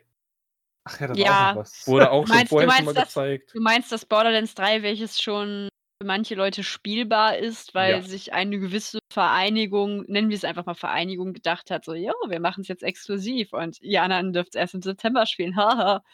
Ach 0.84 1.00
ja, 1.00 1.06
das 1.08 1.18
Ja. 1.18 1.26
war 1.26 1.40
auch 1.50 1.54
noch 1.54 1.60
was. 1.62 1.86
Wurde 1.86 2.10
auch 2.10 2.26
schon 2.26 2.36
Meinst- 2.36 2.44
du 2.52 2.54
vorher 2.56 2.70
schon 2.70 2.84
meinst 2.84 2.86
mal 2.86 3.00
das- 3.00 3.08
gezeigt. 3.08 3.54
Du 3.54 3.60
meinst 3.60 3.92
das 3.92 4.04
Borderlands 4.06 4.54
3, 4.54 4.82
welches 4.82 5.20
schon 5.20 5.68
für 6.00 6.06
manche 6.06 6.36
Leute 6.36 6.62
spielbar 6.62 7.38
ist, 7.38 7.74
weil 7.74 7.90
Ja. 7.96 8.02
sich 8.02 8.32
eine 8.32 8.58
gewisse 8.60 9.00
Vereinigung, 9.12 10.02
nennen 10.06 10.28
wir 10.30 10.36
es 10.36 10.44
einfach 10.44 10.64
mal 10.64 10.74
Vereinigung, 10.74 11.32
gedacht 11.32 11.70
hat, 11.72 11.84
so, 11.84 11.94
ja, 11.94 12.12
wir 12.28 12.38
machen 12.40 12.60
es 12.60 12.68
jetzt 12.68 12.84
exklusiv 12.84 13.52
und 13.52 13.80
ihr 13.80 14.02
anderen 14.02 14.32
dürft 14.32 14.50
es 14.50 14.54
erst 14.54 14.74
im 14.74 14.82
September 14.82 15.26
spielen. 15.26 15.56
Haha. 15.56 16.04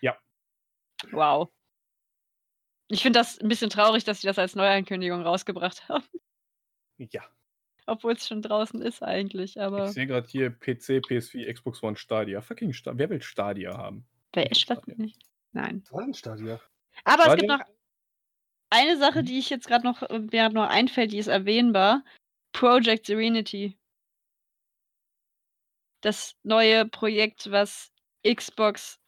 Ja. 0.00 0.16
Wow. 1.10 1.50
Ich 2.88 3.02
finde 3.02 3.18
das 3.18 3.38
ein 3.38 3.48
bisschen 3.48 3.68
traurig, 3.70 4.04
dass 4.04 4.20
sie 4.22 4.26
das 4.26 4.38
als 4.38 4.54
Neuankündigung 4.54 5.20
rausgebracht 5.22 5.88
haben, 5.90 6.04
Ja. 6.96 7.22
obwohl 7.86 8.12
es 8.14 8.26
schon 8.26 8.40
draußen 8.40 8.80
ist 8.80 9.02
eigentlich. 9.02 9.60
Aber 9.60 9.86
Ich 9.86 9.92
sehe 9.92 10.06
gerade 10.06 10.26
hier 10.26 10.50
PC, 10.50 11.00
PS4, 11.00 11.52
Xbox 11.52 11.82
One, 11.82 11.96
Stadia. 11.96 12.40
Fucking 12.40 12.72
Stadia. 12.72 12.98
Wer 12.98 13.10
will 13.10 13.22
Stadia 13.22 13.76
haben? 13.76 14.06
wer 14.32 14.50
ist 14.50 14.70
das 14.70 14.78
Stadia. 14.78 14.94
nicht? 14.96 15.20
Nein. 15.52 15.84
Stadia. 16.14 16.60
Aber 17.04 17.24
es 17.26 17.36
gibt 17.36 17.50
Stadia? 17.50 17.58
noch 17.58 17.64
eine 18.70 18.96
Sache, 18.98 19.22
Mhm. 19.22 19.26
die 19.26 19.38
ich 19.38 19.50
jetzt 19.50 19.66
gerade 19.66 19.84
noch, 19.86 20.02
äh, 20.02 20.18
mir 20.18 20.48
noch 20.50 20.68
einfällt, 20.68 21.12
die 21.12 21.18
ist 21.18 21.28
erwähnbar. 21.28 22.04
Project 22.52 23.06
Serenity. 23.06 23.76
Das 26.00 26.34
neue 26.42 26.86
Projekt, 26.86 27.50
was 27.50 27.90
Xbox 28.26 28.98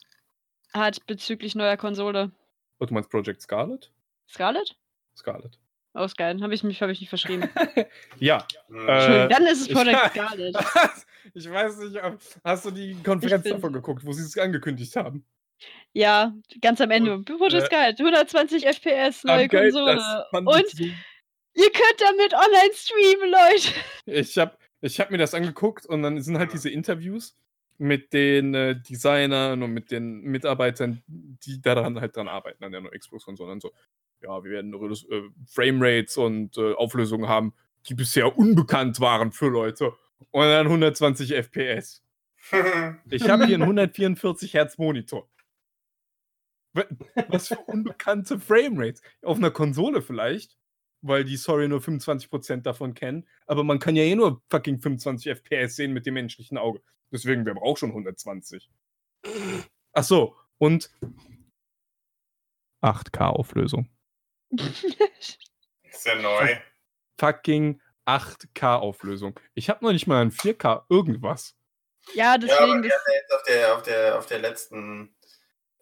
hat 0.73 1.05
bezüglich 1.07 1.55
neuer 1.55 1.77
Konsole. 1.77 2.33
Oh, 2.81 2.87
du 2.87 2.95
meinst 2.95 3.11
Project 3.11 3.43
Scarlet? 3.43 3.93
Scarlet? 4.29 4.77
Scarlet. 5.17 5.59
Oh, 5.95 6.07
Scarlet. 6.09 6.43
Habe 6.43 6.55
ich 6.55 6.63
mich, 6.63 6.83
habe 6.83 6.93
ich 6.93 7.01
nicht 7.01 7.09
verschrieben. 7.09 7.49
Ja. 8.19 8.47
Äh, 8.71 9.29
Dann 9.29 9.47
ist 9.47 9.63
es 9.63 9.69
ich- 9.69 9.75
Project 9.75 10.11
Scarlet. 10.11 10.57
ich 11.35 11.51
weiß 11.51 11.79
nicht, 11.79 12.03
ob- 12.03 12.19
hast 12.45 12.65
du 12.67 12.71
die 12.71 12.95
Konferenz 13.03 13.45
davon 13.45 13.73
geguckt, 13.73 14.05
wo 14.05 14.13
sie 14.13 14.23
es 14.23 14.37
angekündigt 14.39 14.95
haben? 14.97 15.25
Ja, 15.93 16.35
ganz 16.61 16.81
am 16.81 16.91
Ende. 16.91 17.21
Project 17.23 17.55
äh, 17.55 17.67
Scarlet, 17.67 17.99
120 18.01 18.67
FPS, 18.67 19.25
neue 19.25 19.49
geil, 19.49 19.71
Konsole. 19.73 20.25
Und 20.33 20.69
so- 20.71 20.85
ihr 20.85 21.71
könnt 21.73 22.01
damit 22.01 22.35
online 22.35 22.75
streamen, 22.75 23.31
Leute. 23.31 23.69
Ich 24.07 24.37
habe 24.39 24.57
ich 24.83 25.01
hab 25.01 25.11
mir 25.11 25.19
das 25.19 25.33
angeguckt 25.35 25.87
und 25.87 26.03
dann 26.03 26.21
sind 26.21 26.39
halt 26.39 26.53
diese 26.53 26.69
Interviews 26.69 27.35
mit 27.79 28.13
den 28.13 28.55
äh, 28.55 28.77
Designern 28.81 29.63
und 29.63 29.71
mit 29.73 29.91
den 29.91 30.21
Mitarbeitern, 30.23 31.03
die 31.07 31.61
daran 31.61 32.01
halt 32.01 32.17
dran 32.17 32.29
arbeiten, 32.29 32.63
an 32.65 32.73
der 32.73 32.81
neuen 32.83 32.99
Xbox-Konsole. 32.99 33.53
Und 33.53 33.63
so, 33.63 33.73
ja, 34.23 34.43
wir 34.45 34.51
werden 34.51 34.73
äh, 34.75 35.23
Framerates 35.47 36.17
und 36.19 36.57
äh, 36.59 36.75
Auflösungen 36.75 37.29
haben, 37.29 37.55
die 37.89 37.95
bisher 37.95 38.37
unbekannt 38.39 39.01
waren 39.01 39.33
für 39.33 39.49
Leute. 39.49 39.93
Und 40.31 40.45
dann 40.45 40.67
120 40.67 41.33
FPS. 41.35 42.03
Ich 43.11 43.29
habe 43.29 43.47
hier 43.47 43.55
einen 43.57 43.63
144 43.63 44.55
Hertz 44.55 44.79
Monitor. 44.79 45.29
Wa- 46.77 46.87
Was 47.29 47.49
für 47.49 47.57
unbekannte 47.67 48.39
Framerates. 48.39 49.03
Auf 49.23 49.39
einer 49.39 49.51
Konsole 49.51 50.03
vielleicht, 50.03 50.57
weil 51.03 51.25
die 51.25 51.37
Sorry 51.37 51.67
nur 51.69 51.81
25% 51.81 52.63
davon 52.63 52.95
kennen. 52.95 53.27
Aber 53.47 53.65
man 53.65 53.79
kann 53.79 53.97
ja 53.97 54.03
eh 54.05 54.15
nur 54.15 54.43
fucking 54.51 54.79
25 54.81 55.31
FPS 55.41 55.77
sehen 55.77 55.93
mit 55.93 56.07
dem 56.07 56.15
menschlichen 56.15 56.59
Auge. 56.59 56.81
Deswegen, 57.11 57.45
wer 57.47 57.55
braucht 57.55 57.81
schon 57.81 57.91
120? 57.91 58.71
Ach 59.93 60.05
so, 60.05 60.37
und 60.59 60.91
8K 62.83 63.27
Auflösung. 63.27 63.89
ist 64.51 66.05
ja 66.05 66.15
neu. 66.21 66.57
Fucking 67.19 67.81
8K 68.07 68.77
Auflösung. 68.77 69.39
Ich 69.55 69.69
habe 69.71 69.85
noch 69.85 69.93
nicht 69.93 70.07
mal 70.07 70.23
ein 70.23 70.31
4K 70.31 70.85
irgendwas. 70.89 71.57
ja, 72.15 72.25
Ja, 72.25 72.33
aber 72.35 72.39
deswegen. 72.47 72.83
die 72.83 72.89
das, 72.89 72.99
haben 72.99 73.05
ja 73.09 73.15
jetzt 73.15 73.33
auf 73.35 73.43
der, 73.47 73.75
auf, 73.77 73.83
der, 73.83 74.19
auf 74.19 74.27
der 74.27 74.39
letzten 74.39 75.16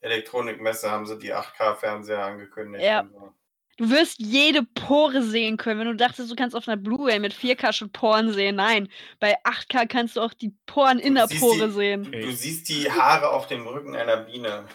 Elektronikmesse 0.04 0.90
haben 0.90 1.06
sie 1.06 1.18
die 1.18 1.34
8K-Fernseher 1.34 2.22
angekündigt. 2.24 2.84
Ja. 2.84 3.06
so. 3.10 3.32
Du 3.76 3.90
wirst 3.90 4.20
jede 4.20 4.62
Pore 4.62 5.22
sehen 5.22 5.56
können. 5.56 5.80
Wenn 5.80 5.88
du 5.88 5.96
dachtest, 5.96 6.30
du 6.30 6.36
kannst 6.36 6.54
auf 6.54 6.68
einer 6.68 6.76
Blu-ray 6.76 7.18
mit 7.18 7.32
4K 7.34 7.72
schon 7.72 7.90
Poren 7.90 8.32
sehen. 8.32 8.54
Nein, 8.54 8.88
bei 9.18 9.36
8K 9.44 9.86
kannst 9.88 10.14
du 10.16 10.20
auch 10.20 10.32
die 10.32 10.54
Poren 10.66 11.00
in 11.00 11.16
der 11.16 11.26
Pore 11.26 11.66
die- 11.66 11.72
sehen. 11.72 12.12
Du 12.12 12.30
siehst 12.30 12.68
die 12.68 12.88
Haare 12.88 13.30
auf 13.30 13.48
dem 13.48 13.66
Rücken 13.66 13.96
einer 13.96 14.18
Biene. 14.18 14.66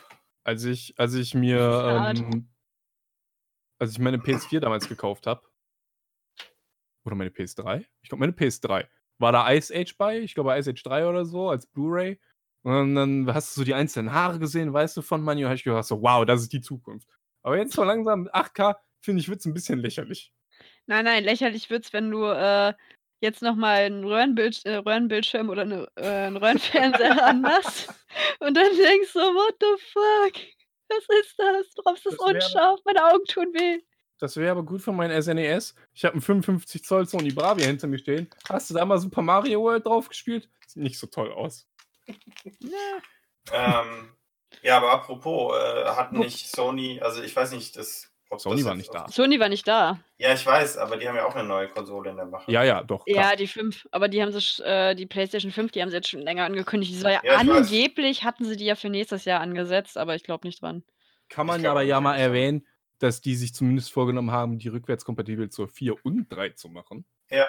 Als 0.43 0.65
ich, 0.65 0.95
als 0.97 1.13
ich 1.13 1.33
mir, 1.33 2.13
ähm, 2.17 2.49
als 3.79 3.91
ich 3.91 3.99
meine 3.99 4.17
PS4 4.17 4.59
damals 4.59 4.89
gekauft 4.89 5.27
habe, 5.27 5.43
oder 7.05 7.15
meine 7.15 7.29
PS3? 7.29 7.85
Ich 8.01 8.09
glaube, 8.09 8.19
meine 8.19 8.33
PS3. 8.33 8.85
War 9.17 9.31
da 9.31 9.49
Ice 9.53 9.73
Age 9.73 9.95
bei? 9.97 10.19
Ich 10.19 10.33
glaube, 10.35 10.57
Ice 10.57 10.69
Age 10.71 10.83
3 10.83 11.07
oder 11.07 11.23
so, 11.25 11.49
als 11.49 11.65
Blu-ray. 11.67 12.19
Und 12.69 12.95
dann 12.95 13.33
hast 13.33 13.55
du 13.55 13.61
so 13.61 13.65
die 13.65 13.73
einzelnen 13.73 14.13
Haare 14.13 14.39
gesehen, 14.39 14.73
weißt 14.73 14.97
du, 14.97 15.01
von 15.01 15.21
Manu. 15.21 15.45
habe 15.45 15.55
ich 15.55 15.63
gedacht, 15.63 15.85
so, 15.85 16.01
wow, 16.01 16.25
das 16.25 16.41
ist 16.41 16.53
die 16.53 16.61
Zukunft. 16.61 17.07
Aber 17.41 17.57
jetzt 17.57 17.73
so 17.73 17.83
langsam 17.83 18.23
mit 18.23 18.33
8K, 18.33 18.75
finde 19.01 19.21
ich, 19.21 19.29
wird 19.29 19.39
es 19.39 19.45
ein 19.45 19.53
bisschen 19.53 19.79
lächerlich. 19.79 20.33
Nein, 20.87 21.05
nein, 21.05 21.23
lächerlich 21.23 21.69
wird's, 21.69 21.93
wenn 21.93 22.11
du 22.11 22.25
äh, 22.25 22.73
jetzt 23.21 23.41
nochmal 23.41 23.81
einen 23.83 24.03
Röhrenbild 24.03 24.65
äh, 24.65 24.75
Röhrenbildschirm 24.75 25.49
oder 25.49 25.61
eine, 25.63 25.87
äh, 25.95 26.27
einen 26.27 26.37
Röhrenfernseher 26.37 27.25
anmachst 27.27 27.93
und 28.39 28.55
dann 28.55 28.75
denkst 28.75 29.11
so, 29.13 29.19
what 29.19 29.55
the 29.59 29.83
fuck? 29.93 30.43
Was 30.89 31.05
ist 31.21 31.35
das? 31.37 31.67
Warum 31.77 31.95
ist 31.95 32.05
das, 32.05 32.17
Das 32.17 32.27
unscharf? 32.27 32.79
Meine 32.85 33.05
Augen 33.05 33.25
tun 33.25 33.53
weh. 33.53 33.79
Das 34.19 34.35
wäre 34.35 34.51
aber 34.51 34.63
gut 34.63 34.81
für 34.81 34.91
mein 34.91 35.21
SNES. 35.21 35.75
Ich 35.93 36.03
habe 36.03 36.13
einen 36.13 36.21
55 36.21 36.83
Zoll 36.83 37.07
Sony 37.07 37.31
Bravia 37.31 37.67
hinter 37.67 37.87
mir 37.87 37.99
stehen. 37.99 38.27
Hast 38.49 38.69
du 38.69 38.73
da 38.73 38.83
mal 38.83 38.97
Super 38.97 39.21
Mario 39.21 39.61
World 39.61 39.85
drauf 39.85 40.09
gespielt? 40.09 40.49
Sieht 40.67 40.83
nicht 40.83 40.99
so 40.99 41.07
toll 41.07 41.31
aus. 41.31 41.68
ähm, 43.53 44.13
ja, 44.61 44.77
aber 44.77 44.91
apropos, 44.91 45.55
äh, 45.55 45.85
hat 45.85 46.11
nicht 46.13 46.49
Sony, 46.49 46.99
also 47.01 47.21
ich 47.21 47.35
weiß 47.35 47.51
nicht, 47.51 47.75
das. 47.77 48.11
ob 48.29 48.41
Sony 48.41 48.57
das 48.57 48.65
war 48.65 48.75
nicht 48.75 48.93
da. 48.93 49.07
Sony 49.07 49.39
war 49.39 49.49
nicht 49.49 49.67
da. 49.67 49.99
Ja, 50.17 50.33
ich 50.33 50.45
weiß, 50.45 50.77
aber 50.77 50.97
die 50.97 51.07
haben 51.07 51.15
ja 51.15 51.25
auch 51.25 51.35
eine 51.35 51.47
neue 51.47 51.69
Konsole 51.69 52.09
in 52.09 52.17
der 52.17 52.25
Mache. 52.25 52.51
Ja, 52.51 52.63
ja, 52.63 52.83
doch. 52.83 53.03
Ja, 53.07 53.21
klar. 53.21 53.35
die 53.35 53.47
5, 53.47 53.87
aber 53.91 54.07
die 54.07 54.21
haben 54.21 54.31
sich, 54.31 54.61
äh, 54.63 54.95
die 54.95 55.05
PlayStation 55.05 55.51
5, 55.51 55.71
die 55.71 55.81
haben 55.81 55.89
sie 55.89 55.95
jetzt 55.95 56.09
schon 56.09 56.21
länger 56.21 56.45
angekündigt. 56.45 56.91
Die 56.91 56.97
soll 56.97 57.11
ja, 57.11 57.21
Ja, 57.23 57.41
ich 57.41 57.47
weiß. 57.47 57.57
angeblich 57.57 58.23
hatten 58.23 58.45
sie 58.45 58.57
die 58.57 58.65
ja 58.65 58.75
für 58.75 58.89
nächstes 58.89 59.25
Jahr 59.25 59.39
angesetzt, 59.41 59.97
aber 59.97 60.15
ich 60.15 60.23
glaube 60.23 60.47
nicht 60.47 60.61
dran. 60.61 60.83
Kann 61.29 61.45
man 61.47 61.65
aber 61.65 61.83
ja 61.83 62.01
mal 62.01 62.17
erwähnen, 62.17 62.65
dass 62.97 63.21
die 63.21 63.35
sich 63.35 63.53
zumindest 63.53 63.91
vorgenommen 63.91 64.31
haben, 64.31 64.57
die 64.57 64.67
rückwärtskompatibel 64.67 65.49
zur 65.49 65.67
4 65.69 66.03
und 66.03 66.27
3 66.29 66.49
zu 66.49 66.69
machen. 66.69 67.05
Ja. 67.29 67.47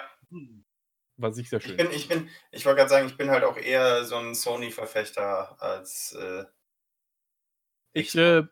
Was 1.21 1.37
ich 1.37 1.49
sehr 1.49 1.59
Ich 1.59 1.65
schön 1.65 1.77
bin, 1.77 1.91
ich 1.91 2.07
bin, 2.07 2.29
ich 2.51 2.65
wollte 2.65 2.77
gerade 2.79 2.89
sagen, 2.89 3.07
ich 3.07 3.17
bin 3.17 3.29
halt 3.29 3.43
auch 3.43 3.57
eher 3.57 4.03
so 4.05 4.15
ein 4.17 4.33
Sony-Verfechter 4.35 5.61
als. 5.61 6.13
Äh, 6.13 6.45
Ich, 7.93 8.15
äh, 8.15 8.43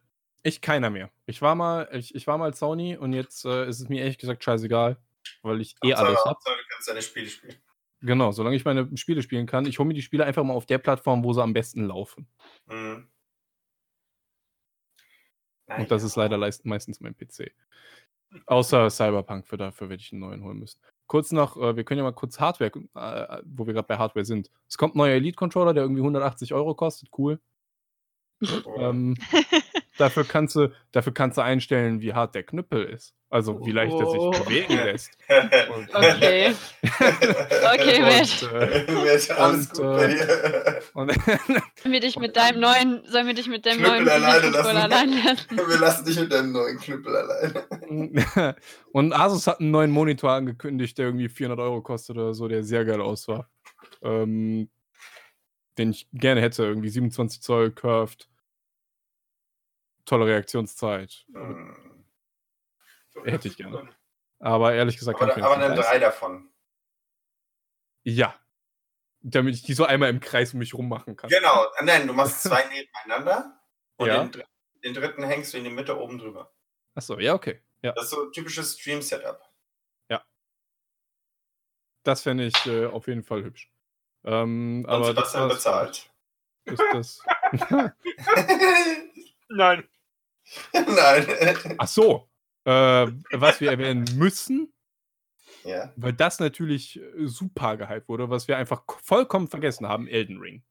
ich 0.43 0.61
keiner 0.61 0.89
mehr. 0.89 1.09
Ich 1.25 1.41
war 1.41 1.55
mal, 1.55 1.89
ich, 1.93 2.13
ich 2.15 2.27
war 2.27 2.37
mal 2.37 2.53
Sony 2.53 2.95
und 2.97 3.13
jetzt 3.13 3.45
äh, 3.45 3.67
ist 3.67 3.79
es 3.81 3.89
mir 3.89 4.01
ehrlich 4.01 4.17
gesagt 4.17 4.43
scheißegal, 4.43 4.97
weil 5.41 5.61
ich 5.61 5.75
eh 5.83 5.87
Hauptsache- 5.93 6.05
alles 6.05 6.19
hab. 6.19 6.25
Hauptsache, 6.35 6.55
Du 6.57 6.63
kannst 6.73 6.87
deine 6.89 7.01
Spiele 7.01 7.27
spielen. 7.27 7.55
Genau, 8.01 8.31
solange 8.31 8.55
ich 8.55 8.63
meine 8.63 8.95
Spiele 8.97 9.21
spielen 9.21 9.45
kann. 9.45 9.65
Ich 9.65 9.77
hole 9.79 9.87
mir 9.87 9.93
die 9.93 10.01
Spiele 10.01 10.23
einfach 10.25 10.43
mal 10.43 10.53
auf 10.53 10.65
der 10.65 10.77
Plattform, 10.77 11.23
wo 11.23 11.33
sie 11.33 11.43
am 11.43 11.51
besten 11.53 11.85
laufen. 11.85 12.27
Mhm. 12.67 13.09
Und 15.77 15.91
das 15.91 16.03
ist 16.03 16.15
leider 16.15 16.37
meistens 16.37 16.99
mein 16.99 17.15
PC. 17.15 17.51
Außer 18.45 18.89
Cyberpunk, 18.89 19.45
für 19.47 19.57
dafür 19.57 19.89
werde 19.89 20.01
ich 20.01 20.11
einen 20.11 20.21
neuen 20.21 20.43
holen 20.43 20.59
müssen. 20.59 20.79
Kurz 21.09 21.31
noch, 21.31 21.57
äh, 21.57 21.75
wir 21.75 21.83
können 21.83 21.97
ja 21.97 22.03
mal 22.03 22.13
kurz 22.13 22.39
Hardware, 22.39 22.71
äh, 22.93 23.41
wo 23.43 23.65
wir 23.65 23.73
gerade 23.73 23.87
bei 23.87 23.97
Hardware 23.97 24.25
sind. 24.25 24.51
Es 24.67 24.77
kommt 24.77 24.93
ein 24.93 24.99
neuer 24.99 25.15
Elite-Controller, 25.15 25.73
der 25.73 25.81
irgendwie 25.81 26.01
180 26.01 26.53
Euro 26.53 26.75
kostet. 26.75 27.09
Cool. 27.17 27.39
Ähm, 28.77 29.17
dafür, 29.99 30.23
kannst 30.23 30.55
du, 30.55 30.69
dafür 30.91 31.13
kannst 31.13 31.37
du 31.37 31.41
einstellen, 31.41 32.01
wie 32.01 32.13
hart 32.13 32.35
der 32.35 32.43
Knüppel 32.43 32.83
ist. 32.85 33.13
Also 33.31 33.63
wie 33.63 33.71
leicht 33.71 33.93
er 33.93 34.09
sich 34.09 34.19
Oh. 34.19 34.31
bewegen 34.31 34.73
lässt. 34.75 35.11
Und, 35.29 35.89
Okay. 35.93 36.55
Okay, 36.81 38.01
und, 38.01 38.53
äh, 38.53 39.33
alles 39.33 39.67
und, 39.67 39.73
gut 39.73 39.81
bei 39.85 40.05
äh, 40.05 40.15
dir. 40.15 40.81
und 40.93 41.11
Sollen 41.83 41.93
wir 41.93 41.99
dich 41.99 42.17
mit 42.17 42.35
deinem 42.35 42.59
neuen, 42.59 43.03
sollen 43.05 43.27
wir 43.27 43.33
dich 43.35 43.47
mit 43.47 43.65
deinem 43.67 43.79
Knüppel 43.83 43.99
neuen 44.05 44.09
alleine 44.09 44.49
lassen. 44.49 44.77
allein 44.77 45.23
lassen? 45.23 45.45
Wir 45.69 45.77
lassen 45.79 46.05
dich 46.05 46.19
mit 46.19 46.31
deinem 46.33 46.51
neuen 46.53 46.79
Knüppel 46.79 47.15
alleine. 47.15 48.55
und 48.93 49.13
Asus 49.13 49.45
hat 49.47 49.59
einen 49.59 49.71
neuen 49.71 49.91
Monitor 49.91 50.31
angekündigt, 50.31 50.97
der 50.97 51.05
irgendwie 51.07 51.29
400 51.29 51.59
Euro 51.59 51.81
kostet 51.81 52.17
oder 52.17 52.33
so, 52.33 52.47
der 52.47 52.63
sehr 52.63 52.85
geil 52.85 53.01
aussah. 53.01 53.47
Ähm, 54.01 54.69
den 55.77 55.91
ich 55.91 56.07
gerne 56.13 56.41
hätte, 56.41 56.63
irgendwie 56.63 56.89
27 56.89 57.41
Zoll 57.41 57.71
curved. 57.71 58.28
Tolle 60.09 60.25
Reaktionszeit. 60.25 61.23
Hm. 61.31 62.03
Hätte 63.25 63.47
ich 63.47 63.57
gerne. 63.57 63.89
Aber 64.39 64.73
ehrlich 64.73 64.97
gesagt, 64.97 65.21
Aber, 65.21 65.29
kann 65.29 65.39
ich 65.39 65.45
aber 65.45 65.57
dann 65.57 65.75
drei 65.75 65.99
davon. 65.99 66.49
Ja. 68.03 68.33
Damit 69.21 69.53
ich 69.53 69.61
die 69.61 69.73
so 69.73 69.85
einmal 69.85 70.09
im 70.09 70.19
Kreis 70.19 70.53
um 70.53 70.59
mich 70.59 70.73
rummachen 70.73 71.15
kann. 71.15 71.29
Genau. 71.29 71.67
Nein, 71.83 72.07
du 72.07 72.13
machst 72.13 72.41
zwei 72.41 72.63
nebeneinander 72.69 73.61
und 73.97 74.07
Ja. 74.07 74.23
den, 74.23 74.43
den 74.83 74.93
dritten 74.95 75.23
hängst 75.23 75.53
du 75.53 75.57
in 75.59 75.65
die 75.65 75.69
Mitte 75.69 75.99
oben 75.99 76.17
drüber. 76.17 76.51
Achso, 76.95 77.19
ja, 77.19 77.35
okay. 77.35 77.61
Ja, 77.83 77.91
Das 77.91 78.05
ist 78.05 78.09
so 78.09 78.23
ein 78.25 78.31
typisches 78.31 78.79
Stream-Setup. 78.79 79.39
das 82.03 82.21
fände 82.23 82.45
ich 82.45 82.65
äh, 82.65 82.87
auf 82.87 83.07
jeden 83.07 83.21
Fall 83.21 83.43
hübsch. 83.43 83.71
Ähm, 84.23 84.83
Und 84.85 84.89
aber 84.89 85.13
das 85.13 85.31
Sebastian 85.33 85.43
war's. 85.49 85.57
bezahlt. 85.57 86.11
Ist 86.65 86.83
das. 86.93 87.21
Nein. 89.49 89.87
Nein. 90.73 91.75
Ach 91.77 91.87
so. 91.87 92.29
äh, 92.65 93.07
was 93.31 93.61
wir 93.61 93.71
erwähnen 93.71 94.05
müssen, 94.15 94.73
Ja. 95.63 95.91
weil 95.95 96.13
das 96.13 96.39
natürlich 96.39 96.99
äh, 96.99 97.27
super 97.27 97.77
gehypt 97.77 98.07
wurde, 98.09 98.29
was 98.29 98.47
wir 98.47 98.57
einfach 98.57 98.83
vollkommen 99.03 99.47
vergessen 99.47 99.87
haben, 99.87 100.07
Elden 100.07 100.39
Ring. 100.39 100.63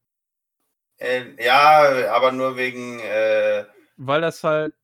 Äh, 0.98 1.42
ja, 1.44 2.12
aber 2.14 2.32
nur 2.32 2.56
wegen. 2.56 2.98
Äh, 3.00 3.64
Weil 3.96 4.20
das 4.20 4.42
halt. 4.44 4.74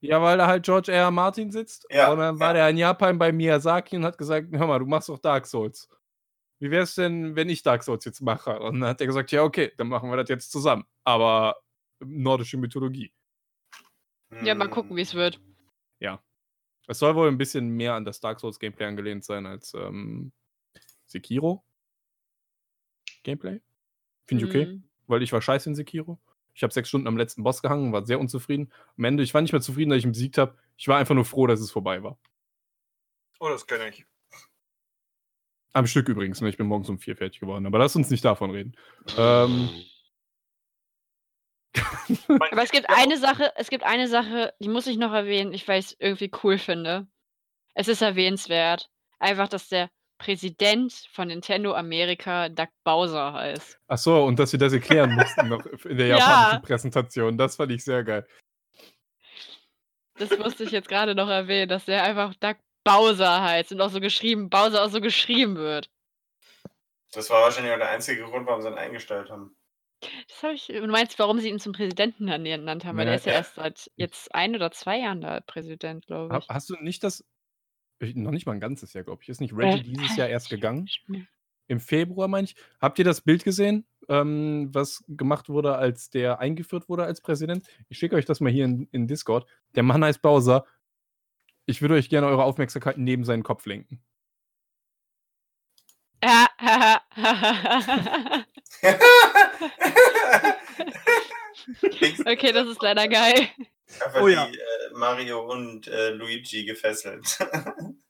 Ja, 0.00 0.22
weil 0.22 0.38
da 0.38 0.46
halt 0.46 0.64
George 0.64 0.92
R. 0.92 0.98
R. 1.04 1.10
Martin 1.10 1.50
sitzt. 1.50 1.86
Ja, 1.90 2.12
und 2.12 2.18
dann 2.18 2.38
war 2.38 2.48
ja. 2.48 2.54
der 2.54 2.68
in 2.70 2.76
Japan 2.76 3.18
bei 3.18 3.32
Miyazaki 3.32 3.96
und 3.96 4.04
hat 4.04 4.18
gesagt: 4.18 4.48
Hör 4.52 4.66
mal, 4.66 4.78
du 4.78 4.86
machst 4.86 5.08
doch 5.08 5.18
Dark 5.18 5.46
Souls. 5.46 5.88
Wie 6.60 6.70
wär's 6.70 6.94
denn, 6.96 7.36
wenn 7.36 7.48
ich 7.48 7.62
Dark 7.62 7.82
Souls 7.84 8.04
jetzt 8.04 8.20
mache? 8.20 8.58
Und 8.60 8.80
dann 8.80 8.90
hat 8.90 9.00
er 9.00 9.06
gesagt: 9.08 9.32
Ja, 9.32 9.42
okay, 9.42 9.72
dann 9.76 9.88
machen 9.88 10.10
wir 10.10 10.16
das 10.16 10.28
jetzt 10.28 10.52
zusammen. 10.52 10.84
Aber 11.04 11.56
nordische 12.00 12.58
Mythologie. 12.58 13.12
Ja, 14.42 14.54
mal 14.54 14.68
gucken, 14.68 14.96
wie 14.96 15.02
es 15.02 15.14
wird. 15.14 15.40
Es 16.90 16.98
soll 17.00 17.14
wohl 17.14 17.28
ein 17.28 17.36
bisschen 17.36 17.68
mehr 17.68 17.92
an 17.92 18.06
das 18.06 18.18
Dark 18.18 18.40
Souls 18.40 18.58
Gameplay 18.58 18.86
angelehnt 18.86 19.22
sein 19.22 19.44
als 19.44 19.74
ähm, 19.74 20.32
Sekiro 21.04 21.62
Gameplay. 23.24 23.60
Finde 24.24 24.44
ich 24.44 24.50
okay, 24.50 24.66
Mhm. 24.66 24.84
weil 25.06 25.22
ich 25.22 25.30
war 25.32 25.42
scheiße 25.42 25.68
in 25.68 25.74
Sekiro. 25.74 26.18
Ich 26.54 26.62
habe 26.62 26.72
sechs 26.72 26.88
Stunden 26.88 27.06
am 27.06 27.18
letzten 27.18 27.42
Boss 27.42 27.60
gehangen, 27.60 27.92
war 27.92 28.06
sehr 28.06 28.18
unzufrieden. 28.18 28.72
Am 28.96 29.04
Ende, 29.04 29.22
ich 29.22 29.34
war 29.34 29.42
nicht 29.42 29.52
mehr 29.52 29.60
zufrieden, 29.60 29.90
dass 29.90 29.98
ich 29.98 30.06
ihn 30.06 30.12
besiegt 30.12 30.38
habe. 30.38 30.56
Ich 30.78 30.88
war 30.88 30.96
einfach 30.96 31.14
nur 31.14 31.26
froh, 31.26 31.46
dass 31.46 31.60
es 31.60 31.70
vorbei 31.70 32.02
war. 32.02 32.18
Oh, 33.38 33.50
das 33.50 33.66
kenne 33.66 33.90
ich. 33.90 34.06
Am 35.74 35.86
Stück 35.86 36.08
übrigens, 36.08 36.40
ne? 36.40 36.48
ich 36.48 36.56
bin 36.56 36.66
morgens 36.66 36.88
um 36.88 36.98
vier 36.98 37.16
fertig 37.16 37.38
geworden. 37.40 37.66
Aber 37.66 37.78
lass 37.78 37.94
uns 37.96 38.08
nicht 38.08 38.24
davon 38.24 38.50
reden. 38.50 38.74
Ähm, 39.18 39.68
Aber 42.28 42.62
es 42.62 42.70
gibt 42.70 42.88
eine 42.88 43.18
Sache, 43.18 43.52
es 43.56 43.68
gibt 43.70 43.84
eine 43.84 44.08
Sache, 44.08 44.52
die 44.60 44.68
muss 44.68 44.86
ich 44.86 44.96
noch 44.96 45.12
erwähnen, 45.12 45.52
ich 45.52 45.66
weil 45.68 45.80
ich 45.80 45.86
es 45.86 45.96
irgendwie 45.98 46.30
cool 46.42 46.58
finde. 46.58 47.06
Es 47.74 47.88
ist 47.88 48.02
erwähnenswert. 48.02 48.90
Einfach, 49.18 49.48
dass 49.48 49.68
der 49.68 49.90
Präsident 50.18 50.92
von 51.12 51.28
Nintendo 51.28 51.74
Amerika 51.74 52.48
Doug 52.48 52.68
Bowser 52.84 53.34
heißt. 53.34 53.78
ach 53.86 53.98
so, 53.98 54.24
und 54.24 54.38
dass 54.38 54.50
sie 54.50 54.58
das 54.58 54.72
erklären 54.72 55.14
mussten 55.14 55.48
noch 55.48 55.64
in 55.84 55.96
der 55.96 56.06
Ja. 56.08 56.18
japanischen 56.18 56.62
Präsentation. 56.62 57.38
Das 57.38 57.56
fand 57.56 57.72
ich 57.72 57.84
sehr 57.84 58.02
geil. 58.02 58.26
Das 60.16 60.36
musste 60.38 60.64
ich 60.64 60.72
jetzt 60.72 60.88
gerade 60.88 61.14
noch 61.14 61.28
erwähnen, 61.28 61.68
dass 61.68 61.84
der 61.84 62.02
einfach 62.02 62.34
Doug 62.34 62.56
Bowser 62.82 63.42
heißt 63.42 63.70
und 63.72 63.80
auch 63.80 63.90
so 63.90 64.00
geschrieben, 64.00 64.50
Bowser 64.50 64.84
auch 64.84 64.90
so 64.90 65.00
geschrieben 65.00 65.56
wird. 65.56 65.88
Das 67.12 67.30
war 67.30 67.42
wahrscheinlich 67.42 67.72
auch 67.72 67.78
der 67.78 67.90
einzige 67.90 68.24
Grund, 68.24 68.46
warum 68.46 68.60
sie 68.62 68.68
ihn 68.68 68.74
eingestellt 68.74 69.30
haben. 69.30 69.56
Das 70.00 70.42
habe 70.42 70.54
ich. 70.54 70.66
Du 70.68 70.86
meinst, 70.86 71.18
warum 71.18 71.40
sie 71.40 71.48
ihn 71.48 71.58
zum 71.58 71.72
Präsidenten 71.72 72.28
ernannt 72.28 72.84
haben? 72.84 72.96
Weil 72.96 73.06
der 73.06 73.14
Nee. 73.14 73.18
ist 73.18 73.26
ja 73.26 73.32
erst 73.32 73.54
seit 73.56 73.90
jetzt 73.96 74.32
ein 74.34 74.54
oder 74.54 74.70
zwei 74.70 74.98
Jahren 75.00 75.20
da 75.20 75.40
Präsident, 75.40 76.06
glaube 76.06 76.34
Ha- 76.34 76.38
ich. 76.38 76.48
Hast 76.48 76.70
du 76.70 76.76
nicht 76.76 77.02
das. 77.02 77.24
ich- 77.98 78.14
Noch 78.14 78.30
nicht 78.30 78.46
mal 78.46 78.52
ein 78.52 78.60
ganzes 78.60 78.92
Jahr, 78.92 79.02
glaube 79.04 79.22
ich. 79.22 79.28
Ist 79.28 79.40
nicht 79.40 79.54
Reggie 79.56 79.80
Äh, 79.80 79.82
dieses 79.82 80.16
Jahr 80.16 80.28
erst 80.28 80.50
gegangen? 80.50 80.88
Im 81.66 81.80
Februar, 81.80 82.28
meine 82.28 82.44
ich. 82.46 82.54
Habt 82.80 82.98
ihr 83.00 83.04
das 83.04 83.20
Bild 83.22 83.42
gesehen, 83.44 83.86
ähm, 84.08 84.68
was 84.72 85.02
gemacht 85.08 85.48
wurde, 85.48 85.74
als 85.76 86.08
der 86.10 86.38
eingeführt 86.38 86.88
wurde 86.88 87.02
als 87.04 87.20
Präsident? 87.20 87.66
Ich 87.88 87.98
schicke 87.98 88.14
euch 88.16 88.24
das 88.24 88.40
mal 88.40 88.52
hier 88.52 88.64
in, 88.66 88.88
in 88.92 89.06
Discord. 89.08 89.46
Der 89.74 89.82
Mann 89.82 90.04
heißt 90.04 90.22
Bowser. 90.22 90.64
Ich 91.66 91.82
würde 91.82 91.94
euch 91.96 92.08
gerne 92.08 92.28
eure 92.28 92.44
Aufmerksamkeit 92.44 92.98
neben 92.98 93.24
seinen 93.24 93.42
Kopf 93.42 93.66
lenken. 93.66 94.00
Ja, 98.82 98.98
okay, 102.26 102.52
das 102.52 102.68
ist 102.68 102.82
leider 102.82 103.08
geil. 103.08 103.48
Einfach 104.00 104.20
Oh 104.22 104.28
ja. 104.28 104.46
die 104.46 104.58
äh, 104.58 104.90
Mario 104.92 105.50
und 105.50 105.86
äh, 105.88 106.10
Luigi 106.10 106.64
gefesselt. 106.64 107.38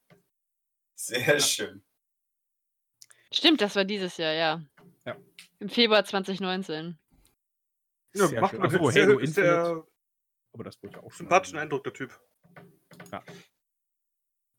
Sehr 0.95 1.41
schön. 1.41 1.83
Stimmt, 3.33 3.61
das 3.61 3.77
war 3.77 3.85
dieses 3.85 4.17
Jahr, 4.17 4.33
ja. 4.33 4.63
Ja. 5.05 5.17
Im 5.61 5.69
Februar 5.69 6.05
2019. 6.05 6.99
Ja, 8.15 8.27
Sehr 8.27 8.41
macht 8.41 8.51
schön. 8.53 8.61
man 8.61 8.71
sehr, 8.93 9.03
Halo 9.07 9.19
ist 9.19 9.37
der 9.37 9.85
Aber 10.53 10.65
das 10.65 10.83
wurde 10.83 10.95
ja 10.95 10.99
auch 11.01 11.11
schon. 11.13 11.19
sympathischen. 11.27 11.59
Eindruck, 11.59 11.85
der 11.85 11.93
Typ. 11.93 12.19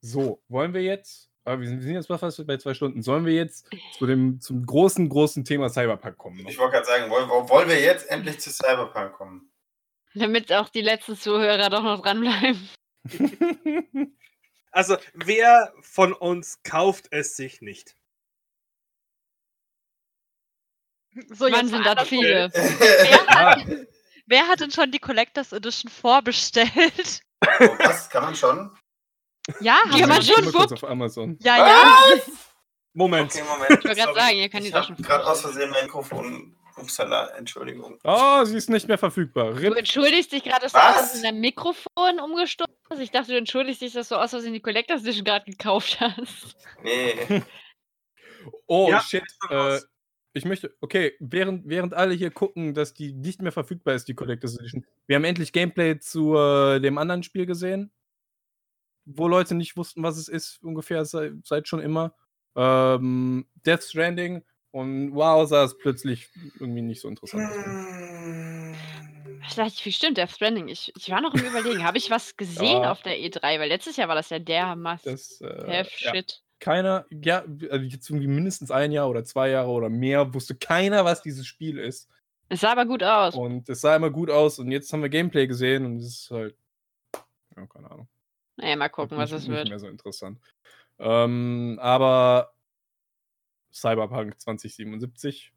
So, 0.02 0.42
wollen 0.48 0.74
wir 0.74 0.82
jetzt. 0.84 1.29
Aber 1.46 1.62
wir 1.62 1.68
sind, 1.68 1.78
wir 1.78 1.84
sind 1.86 1.96
jetzt 1.96 2.08
fast 2.08 2.46
bei 2.46 2.58
zwei 2.58 2.74
Stunden. 2.74 3.02
Sollen 3.02 3.26
wir 3.26 3.34
jetzt 3.34 3.68
zu 3.98 4.06
dem, 4.06 4.40
zum 4.42 4.66
großen, 4.66 5.08
großen 5.10 5.46
Thema 5.46 5.70
Cyberpunk 5.70 6.18
kommen? 6.18 6.46
Ich 6.48 6.58
wollte 6.58 6.74
gerade 6.74 6.86
sagen, 6.86 7.10
wollen, 7.10 7.30
wollen 7.30 7.70
wir 7.70 7.80
jetzt 7.80 8.10
endlich 8.10 8.40
zu 8.40 8.52
Cyberpunk 8.52 9.14
kommen? 9.14 9.52
Damit 10.16 10.52
auch 10.52 10.70
die 10.70 10.82
letzten 10.82 11.16
Zuhörer 11.16 11.70
doch 11.70 11.84
noch 11.84 12.02
dranbleiben. 12.02 12.70
Also, 14.72 14.98
wer 15.14 15.74
von 15.82 16.14
uns 16.14 16.62
kauft 16.62 17.08
es 17.10 17.36
sich 17.36 17.60
nicht? 17.62 17.96
So, 21.30 21.50
Mann, 21.50 21.68
sind 21.68 21.84
das 21.86 22.08
viele. 22.08 22.52
Wer 22.54 23.30
Ah, 23.30 23.56
hat, 23.56 23.68
wer 24.28 24.48
hat 24.48 24.60
denn 24.60 24.70
schon 24.72 24.92
die 24.92 25.00
Collectors 25.00 25.52
Edition 25.54 25.90
vorbestellt? 25.92 27.22
Oh, 27.44 27.76
was? 27.80 28.10
Kann 28.12 28.24
man 28.24 28.36
schon? 28.36 28.78
Ja, 29.60 29.78
Ja, 29.86 29.92
haben 29.92 30.10
wir 30.10 30.20
ich 30.20 30.28
schon 30.34 30.46
mal 30.46 30.52
kurz 30.52 30.72
auf 30.74 30.84
Amazon. 30.84 31.38
Ja, 31.42 31.58
ja. 31.58 31.96
Moment. 32.94 33.32
Okay, 33.34 33.44
Moment. 33.48 33.72
Ich 33.72 33.86
wollte 33.86 33.96
gerade 34.02 34.14
sagen, 34.14 34.36
ihr 34.38 34.50
kann 34.50 34.62
die 34.64 34.70
Ich 34.70 34.74
habe 34.74 34.86
schon. 34.88 34.96
gerade 34.98 35.26
aus 35.26 35.42
Versehen 35.42 35.70
mein 35.72 35.84
Mikrofon. 35.86 36.56
Upsala, 36.76 37.28
Entschuldigung. 37.38 38.00
Oh, 38.06 38.46
sie 38.46 38.56
ist 38.56 38.70
nicht 38.70 38.88
mehr 38.88 38.98
verfügbar. 38.98 39.52
Du 39.52 39.58
RIP. 39.60 39.76
entschuldigst 39.76 40.32
dich 40.32 40.44
gerade, 40.44 40.62
dass 40.62 40.72
du 40.72 40.78
Was? 40.78 40.98
aus 41.12 41.16
in 41.16 41.24
dein 41.24 41.40
Mikrofon 41.42 42.20
umgestoßen 42.24 42.74
hast. 42.90 43.00
Ich 43.02 43.12
dachte, 43.12 43.32
du 43.34 43.38
entschuldigst 43.38 43.82
dich, 43.82 43.92
dass 43.94 44.08
du 44.08 44.16
aus 44.16 44.30
Versehen 44.30 44.54
die 44.54 44.62
Collectors 44.62 45.02
Edition 45.02 45.26
gerade 45.26 45.44
gekauft 45.46 46.00
hast. 46.00 46.56
Nee. 46.84 47.44
Oh, 48.68 48.88
Ja, 48.90 49.02
shit. 49.02 49.24
Äh, 49.50 49.80
ich 50.34 50.46
möchte, 50.46 50.74
okay, 50.80 51.14
während, 51.20 51.68
während 51.68 51.94
alle 51.94 52.14
hier 52.14 52.32
gucken, 52.32 52.74
dass 52.74 52.94
die 52.94 53.12
nicht 53.14 53.42
mehr 53.42 53.52
verfügbar 53.52 53.96
ist, 53.96 54.08
die 54.08 54.14
Collectors 54.14 54.58
Edition. 54.58 54.86
Wir 55.08 55.18
haben 55.18 55.26
endlich 55.26 55.52
Gameplay 55.52 56.00
zu 56.00 56.36
äh, 56.36 56.80
dem 56.80 56.98
anderen 56.98 57.24
Spiel 57.24 57.46
gesehen, 57.46 57.92
wo 59.16 59.28
Leute 59.28 59.56
nicht 59.56 59.76
wussten, 59.78 60.04
was 60.04 60.18
es 60.18 60.28
ist, 60.28 60.62
ungefähr 60.64 61.04
seit, 61.06 61.34
seit 61.44 61.68
schon 61.68 61.80
immer. 61.80 62.14
Ähm, 62.56 63.48
Death 63.66 63.84
Stranding 63.84 64.44
und 64.72 65.14
wow, 65.16 65.48
sah 65.48 65.64
es 65.64 65.78
plötzlich 65.78 66.30
irgendwie 66.60 66.82
nicht 66.82 67.02
so 67.02 67.08
interessant 67.08 67.44
aus. 67.46 67.56
Vielleicht, 69.50 69.84
wie 69.86 69.92
stimmt, 69.92 70.18
Death 70.18 70.32
Stranding. 70.32 70.68
Ich, 70.68 70.92
ich 70.96 71.10
war 71.10 71.22
noch 71.22 71.34
im 71.34 71.44
Überlegen, 71.44 71.84
habe 71.84 71.98
ich 71.98 72.10
was 72.12 72.38
gesehen 72.38 72.84
Ja. 72.84 72.92
auf 72.92 73.02
der 73.02 73.18
E3? 73.18 73.60
Weil 73.60 73.70
letztes 73.70 73.98
Jahr 73.98 74.08
war 74.08 74.16
das 74.16 74.30
ja 74.30 74.40
der 74.40 74.76
Must 74.76 75.06
Das, 75.06 75.42
äh, 75.42 75.46
have 75.48 75.90
ja. 76.00 76.12
shit. 76.14 76.44
keiner, 76.60 77.06
ja, 77.10 77.44
also 77.70 77.86
jetzt 77.86 78.10
irgendwie 78.10 78.28
mindestens 78.28 78.70
ein 78.70 78.92
Jahr 78.92 79.10
oder 79.10 79.24
zwei 79.24 79.50
Jahre 79.50 79.70
oder 79.70 79.90
mehr 79.90 80.34
wusste 80.34 80.56
keiner, 80.56 81.04
was 81.06 81.22
dieses 81.24 81.48
Spiel 81.48 81.80
ist. 81.80 82.10
Es 82.50 82.62
sah 82.62 82.72
aber 82.72 82.86
gut 82.86 83.04
aus. 83.04 83.36
Und 83.36 83.70
es 83.70 83.82
sah 83.82 83.96
immer 83.96 84.10
gut 84.10 84.30
aus 84.30 84.60
und 84.60 84.72
jetzt 84.72 84.92
haben 84.92 85.02
wir 85.02 85.10
Gameplay 85.10 85.48
gesehen 85.48 85.86
und 85.86 85.98
es 85.98 86.06
ist 86.24 86.32
halt, 86.32 86.56
ja, 87.56 87.66
keine 87.68 87.90
Ahnung. 87.92 88.08
Naja, 88.60 88.76
mal 88.76 88.90
gucken, 88.90 89.18
was 89.18 89.32
nicht, 89.32 89.42
es 89.42 89.48
nicht 89.48 89.58
wird. 89.58 89.70
mehr 89.70 89.80
so 89.80 89.88
interessant. 89.88 90.40
Ähm, 91.00 91.80
aber 91.82 92.54
Cyberpunk 93.72 94.40
2077. 94.40 95.54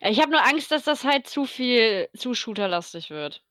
Ich 0.00 0.20
habe 0.20 0.30
nur 0.30 0.44
Angst, 0.44 0.70
dass 0.70 0.84
das 0.84 1.04
halt 1.04 1.26
zu 1.26 1.44
viel, 1.46 2.08
zu 2.16 2.34
shooterlastig 2.34 3.10
wird. 3.10 3.42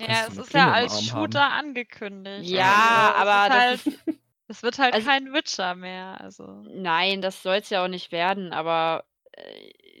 Ja, 0.00 0.26
es 0.28 0.38
ist 0.38 0.54
ja 0.54 0.72
als 0.72 1.04
Shooter 1.04 1.52
angekündigt. 1.52 2.48
Ja, 2.48 3.14
also, 3.16 3.30
aber 3.30 3.74
es 3.74 3.84
halt, 3.86 3.98
es 4.48 4.62
wird 4.62 4.78
halt 4.78 4.94
also- 4.94 5.06
kein 5.06 5.32
Witcher 5.32 5.74
mehr. 5.74 6.20
Also. 6.20 6.62
Nein, 6.68 7.20
das 7.20 7.42
soll 7.42 7.56
es 7.56 7.70
ja 7.70 7.84
auch 7.84 7.88
nicht 7.88 8.12
werden, 8.12 8.52
aber 8.52 9.04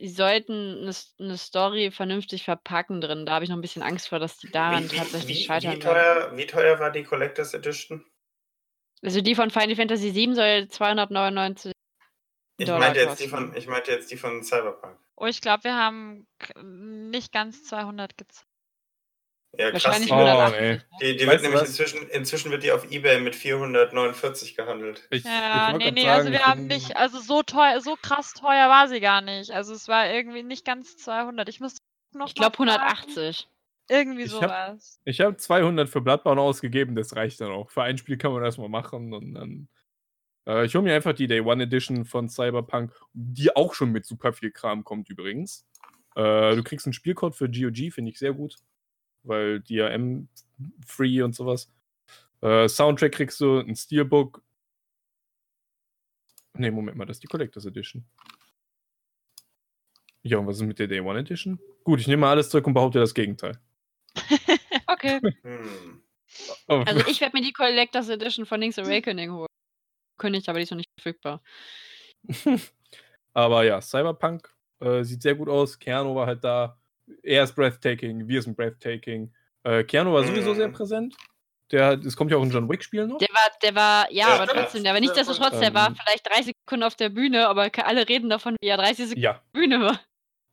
die 0.00 0.08
sollten 0.08 0.82
eine 0.82 0.94
eine 1.18 1.38
Story 1.38 1.90
vernünftig 1.90 2.44
verpacken 2.44 3.00
drin. 3.00 3.26
Da 3.26 3.32
habe 3.32 3.44
ich 3.44 3.50
noch 3.50 3.56
ein 3.56 3.62
bisschen 3.62 3.82
Angst 3.82 4.08
vor, 4.08 4.18
dass 4.18 4.38
die 4.38 4.50
daran 4.50 4.90
Wie, 4.90 4.96
tatsächlich 4.96 5.38
wie, 5.38 5.40
wie, 5.40 5.44
scheitern 5.44 5.76
wie, 5.76 5.78
teuer, 5.78 6.36
wie 6.36 6.46
teuer 6.46 6.78
war 6.78 6.90
die 6.90 7.04
Collectors 7.04 7.54
Edition? 7.54 8.04
Also 9.02 9.20
die 9.20 9.34
von 9.34 9.50
Final 9.50 9.76
Fantasy 9.76 10.14
VII 10.14 10.34
soll 10.34 10.68
299 10.68 11.72
Ich 12.58 12.66
Dollar 12.66 12.80
meinte, 12.80 13.00
jetzt 13.00 13.20
die 13.20 13.28
von, 13.28 13.54
ich 13.56 13.66
meinte 13.66 13.90
jetzt 13.92 14.10
die 14.10 14.16
von 14.16 14.42
Cyberpunk. 14.42 14.98
Oh, 15.16 15.26
ich 15.26 15.40
glaube, 15.40 15.64
wir 15.64 15.76
haben 15.76 16.26
nicht 16.62 17.32
ganz 17.32 17.64
200 17.64 18.16
gezahlt. 18.16 18.46
Ja, 19.58 19.70
krass. 19.70 19.84
Wahrscheinlich 19.84 20.08
Die, 20.10 20.14
Oh, 20.14 20.16
180. 20.16 20.60
ey. 20.60 20.80
die, 21.00 21.16
die 21.16 21.26
wird 21.26 21.42
nämlich 21.42 21.60
was? 21.60 21.68
inzwischen, 21.68 22.08
inzwischen 22.08 22.50
wird 22.50 22.62
die 22.62 22.72
auf 22.72 22.90
Ebay 22.90 23.20
mit 23.20 23.34
449 23.36 24.56
gehandelt. 24.56 25.06
Ich, 25.10 25.24
Ja, 25.24 25.70
ich 25.72 25.76
nee, 25.78 25.90
nee, 25.90 26.00
sagen, 26.02 26.10
also 26.10 26.30
wir 26.32 26.46
haben 26.46 26.66
nicht, 26.66 26.96
also 26.96 27.18
so 27.20 27.42
teuer, 27.42 27.80
so 27.80 27.96
krass 28.00 28.32
teuer 28.34 28.68
war 28.68 28.88
sie 28.88 29.00
gar 29.00 29.20
nicht. 29.20 29.50
Also 29.50 29.74
es 29.74 29.88
war 29.88 30.10
irgendwie 30.10 30.42
nicht 30.42 30.64
ganz 30.64 30.96
200. 30.96 31.48
Ich 31.48 31.60
muss 31.60 31.76
noch 32.12 32.28
Ich 32.28 32.34
glaube 32.34 32.56
fragen. 32.56 32.70
180. 32.70 33.48
Irgendwie 33.88 34.22
Ich 34.22 34.32
hab- 34.34 34.42
sowas. 34.42 35.00
Ich 35.04 35.20
habe 35.20 35.36
200 35.36 35.88
für 35.88 36.00
Bloodborne 36.00 36.40
ausgegeben, 36.40 36.96
das 36.96 37.14
reicht 37.16 37.40
dann 37.40 37.50
auch. 37.52 37.70
Für 37.70 37.82
ein 37.82 37.98
Spiel 37.98 38.16
kann 38.16 38.32
man 38.32 38.42
das 38.42 38.56
mal 38.58 38.68
machen 38.68 39.12
und 39.12 39.34
dann. 39.34 39.68
Äh, 40.46 40.64
ich 40.66 40.74
hole 40.74 40.84
mir 40.84 40.94
einfach 40.94 41.12
die 41.14 41.26
Day 41.26 41.40
One 41.40 41.62
Edition 41.64 42.04
von 42.06 42.28
Cyberpunk, 42.28 42.92
die 43.12 43.54
auch 43.54 43.74
schon 43.74 43.90
mit 43.92 44.06
super 44.06 44.32
viel 44.32 44.50
Kram 44.50 44.84
kommt 44.84 45.10
übrigens. 45.10 45.66
Äh, 46.16 46.54
du 46.56 46.62
kriegst 46.62 46.86
einen 46.86 46.92
Spielcode 46.94 47.34
für 47.34 47.48
GOG, 47.48 47.90
finde 47.92 48.10
ich 48.10 48.18
sehr 48.18 48.32
gut. 48.32 48.56
Weil 49.24 49.60
DRM 49.60 50.28
free 50.86 51.22
und 51.22 51.34
sowas. 51.34 51.70
Äh, 52.40 52.68
Soundtrack 52.68 53.12
kriegst 53.12 53.40
du, 53.40 53.58
ein 53.58 53.74
Steelbook. 53.74 54.42
Ne, 56.56 56.70
Moment 56.70 56.96
mal, 56.96 57.06
das 57.06 57.16
ist 57.16 57.22
die 57.22 57.26
Collectors 57.26 57.64
Edition. 57.66 58.04
Ja, 60.22 60.38
und 60.38 60.46
was 60.46 60.56
ist 60.56 60.62
mit 60.62 60.78
der 60.78 60.86
Day 60.86 61.00
One 61.00 61.18
Edition? 61.18 61.58
Gut, 61.82 62.00
ich 62.00 62.06
nehme 62.06 62.20
mal 62.20 62.30
alles 62.30 62.48
zurück 62.48 62.66
und 62.66 62.74
behaupte 62.74 62.98
das 62.98 63.14
Gegenteil. 63.14 63.58
Okay. 64.86 65.20
Hm. 65.42 66.02
Oh, 66.68 66.82
Also 66.86 67.06
ich 67.08 67.20
werde 67.20 67.36
mir 67.36 67.42
die 67.42 67.52
Collectors 67.52 68.08
Edition 68.08 68.46
von 68.46 68.60
Link's 68.60 68.78
Awakening 68.78 69.32
holen. 69.32 69.48
Kündigt, 70.18 70.48
aber 70.48 70.58
die 70.58 70.64
ist 70.64 70.70
noch 70.70 70.76
nicht 70.76 70.90
verfügbar. 70.98 71.42
Aber 73.34 73.64
ja, 73.64 73.80
Cyberpunk 73.80 74.48
äh, 74.80 75.02
sieht 75.02 75.22
sehr 75.22 75.34
gut 75.34 75.48
aus. 75.48 75.78
Keanu 75.78 76.14
war 76.14 76.26
halt 76.26 76.44
da. 76.44 76.78
Er 77.22 77.44
ist 77.44 77.54
breathtaking, 77.54 78.26
wir 78.28 78.42
sind 78.42 78.56
breathtaking. 78.56 79.32
Äh, 79.62 79.84
Keanu 79.84 80.12
war 80.12 80.24
sowieso 80.24 80.52
Mhm. 80.52 80.56
sehr 80.56 80.68
präsent. 80.68 81.16
Der, 81.70 81.92
es 82.04 82.16
kommt 82.16 82.30
ja 82.30 82.36
auch 82.36 82.42
ein 82.42 82.50
John 82.50 82.68
Wick-Spiel 82.68 83.06
noch. 83.06 83.18
Der 83.18 83.28
war, 83.28 83.50
der 83.62 83.74
war, 83.74 84.12
ja, 84.12 84.28
Ja, 84.28 84.34
aber 84.34 84.46
trotzdem, 84.46 84.84
der 84.84 84.92
war 84.92 85.00
nichtsdestotrotz, 85.00 85.58
der 85.60 85.72
war 85.74 85.88
Ähm. 85.88 85.96
vielleicht 85.96 86.26
drei 86.28 86.42
Sekunden 86.42 86.82
auf 86.82 86.94
der 86.94 87.08
Bühne, 87.08 87.48
aber 87.48 87.70
alle 87.84 88.08
reden 88.08 88.28
davon, 88.28 88.56
wie 88.60 88.68
er 88.68 88.76
30 88.76 88.96
Sekunden 89.08 89.20
Ja, 89.22 89.30
auf 89.32 89.40
der 89.54 89.60
Bühne 89.60 89.80
war. 89.80 90.00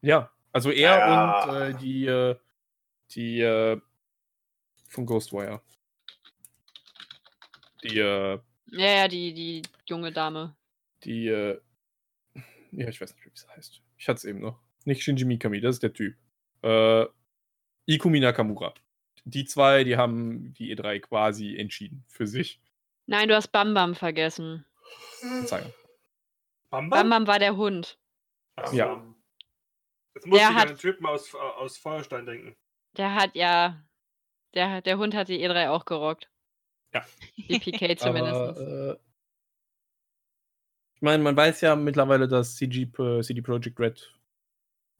ja. 0.02 0.32
Also 0.54 0.70
er 0.72 0.97
Ja. 0.97 1.45
und 1.45 1.56
äh, 1.56 1.74
die, 1.78 2.06
äh, 2.06 2.36
die 3.12 3.39
äh, 3.41 3.80
von 4.89 5.06
Ghostwire. 5.06 5.62
Die, 7.84 7.99
äh, 7.99 8.39
Ja, 8.68 8.86
ja, 8.95 9.08
die, 9.08 9.34
die 9.34 9.62
junge 9.88 10.12
Dame. 10.12 10.56
die, 11.04 11.28
äh, 11.28 11.60
ja, 12.72 12.88
ich 12.88 12.99
weiß 13.02 13.14
nicht, 13.16 13.26
wie 13.26 13.32
sie 13.34 13.47
heißt. 13.49 13.82
Ich 13.97 14.08
hatte 14.08 14.18
es 14.18 14.26
eben 14.26 14.39
noch. 14.39 14.60
Nicht 14.86 15.04
Shinji 15.04 15.26
Mikami, 15.26 15.62
das 15.62 15.76
ist 15.76 15.84
der 15.84 15.93
Typ. 15.93 16.16
Äh, 16.64 17.05
Ikumi 17.88 18.20
Nakamura. 18.20 18.74
Die 19.26 19.45
zwei, 19.45 19.84
die 19.84 19.97
haben 19.97 20.53
die 20.53 20.76
E3 20.76 20.99
quasi 20.99 21.55
entschieden 21.57 22.03
für 22.07 22.26
sich. 22.28 22.59
Nein, 23.07 23.28
du 23.28 23.36
hast 23.36 23.49
Bam 23.49 23.74
Bam 23.74 23.93
vergessen. 23.95 24.66
Verzeihung. 25.20 25.74
Bam 26.70 26.89
Bam 26.89 27.09
Bam 27.09 27.28
war 27.28 27.39
der 27.39 27.55
Hund. 27.55 27.99
Ach. 28.55 28.72
Ja. 28.74 29.03
Jetzt 30.16 30.28
muss 30.28 30.39
Der 30.39 30.49
ich 30.49 30.55
hat- 30.55 30.62
an 30.64 30.68
den 30.76 30.78
Typen 30.78 31.05
aus, 31.05 31.34
aus 31.36 31.78
Feuerstein 31.78 32.26
denken. 32.26 32.55
Der 32.97 33.14
hat 33.16 33.36
ja, 33.36 33.82
der, 34.53 34.82
der 34.82 34.97
Hund 34.97 35.14
hat 35.16 35.30
die 35.30 35.39
E3 35.45 35.70
auch 35.70 35.86
gerockt. 35.86 36.30
Ja. 36.93 37.05
Die 37.38 37.59
PK 37.59 37.95
zumindest. 37.97 38.36
Aber, 38.36 38.91
äh, 38.93 38.97
ich 40.95 41.01
meine, 41.01 41.24
man 41.24 41.36
weiß 41.38 41.62
ja 41.62 41.76
mittlerweile, 41.76 42.28
dass 42.28 42.55
CG, 42.57 42.86
Pro- 42.88 43.22
CD 43.22 43.41
Projekt 43.41 43.80
Red 43.80 44.14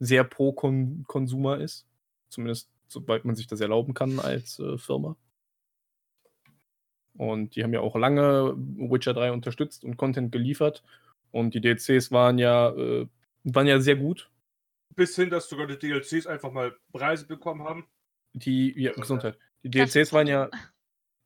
sehr 0.02 0.24
pro 0.24 0.52
Kon 0.52 1.06
Konsumer 1.08 1.60
ist. 1.60 1.86
Zumindest 2.30 2.70
sobald 2.88 3.24
man 3.24 3.36
sich 3.36 3.48
das 3.48 3.62
erlauben 3.62 3.94
kann 3.94 4.20
als 4.20 4.60
äh, 4.60 4.78
Firma. 4.78 5.16
Und 7.14 7.56
die 7.56 7.64
haben 7.64 7.74
ja 7.74 7.82
auch 7.82 7.96
lange 7.96 8.54
Witcher 8.56 9.14
3 9.14 9.32
unterstützt 9.32 9.84
und 9.84 9.96
Content 9.96 10.32
geliefert. 10.32 10.84
Und 11.32 11.54
die 11.54 11.62
DLCs 11.62 12.12
waren 12.12 12.38
ja, 12.38 12.70
äh, 12.72 13.08
waren 13.44 13.68
ja 13.68 13.80
sehr 13.80 13.96
gut. 13.96 14.30
Bis 14.96 15.16
hin, 15.16 15.30
dass 15.30 15.48
sogar 15.48 15.68
die 15.68 15.78
DLCs 15.78 16.28
einfach 16.28 16.52
mal 16.52 16.76
Preise 16.92 17.28
bekommen 17.28 17.64
haben. 17.64 17.88
Die, 18.34 18.74
ja, 18.82 18.92
Gesundheit. 18.94 19.38
Gesundheit. 19.38 19.40
Die 19.64 19.70
DLCs 19.70 20.14
waren 20.14 20.28
ja, 20.28 20.50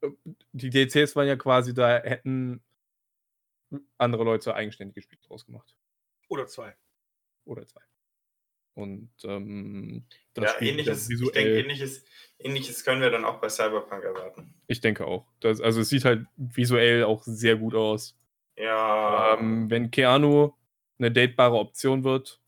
äh, 0.02 0.10
die 0.52 0.70
DLCs 0.70 1.16
waren 1.16 1.28
ja 1.28 1.36
quasi, 1.36 1.74
da 1.74 2.02
hätten 2.04 2.62
andere 3.98 4.24
Leute 4.24 4.54
eigenständige 4.54 5.02
Spiele 5.02 5.22
draus 5.26 5.46
gemacht. 5.46 5.76
Oder 6.28 6.46
zwei. 6.48 6.76
Oder 7.46 7.66
zwei. 7.66 7.82
Und 8.76 9.10
ähm, 9.24 10.04
das 10.34 10.54
Ja, 10.60 10.62
ähnliches, 10.62 11.10
ich 11.10 11.18
denke, 11.18 11.32
visuell, 11.32 11.58
ähnliches, 11.60 12.04
ähnliches 12.40 12.84
können 12.84 13.02
wir 13.02 13.10
dann 13.10 13.24
auch 13.24 13.40
bei 13.40 13.48
Cyberpunk 13.48 14.04
erwarten. 14.04 14.54
ich 14.68 14.82
denke 14.82 15.08
auch. 15.08 15.26
Das, 15.40 15.62
also 15.62 15.80
es 15.82 15.90
sieht 15.90 16.04
halt 16.04 16.26
visuell 16.36 17.06
auch 17.06 17.24
sehr 17.24 17.56
gut 17.56 17.74
aus. 17.74 18.18
Ja. 18.58 19.38
Ähm, 19.38 19.70
wenn 19.70 19.92
Keanu 19.92 20.52
eine 21.00 21.12
datebare 21.12 21.56
Option 21.56 22.04
wird, 22.04 22.42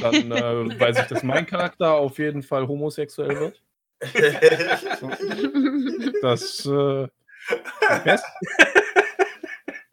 dann 0.00 0.32
äh, 0.32 0.34
weiß 0.80 1.00
ich, 1.00 1.06
dass 1.06 1.22
mein 1.22 1.46
Charakter 1.46 1.92
auf 1.92 2.18
jeden 2.18 2.42
Fall 2.42 2.66
homosexuell 2.66 3.38
wird. 3.38 3.62
Das 6.22 6.66
äh, 6.66 7.08
Best. 8.04 8.24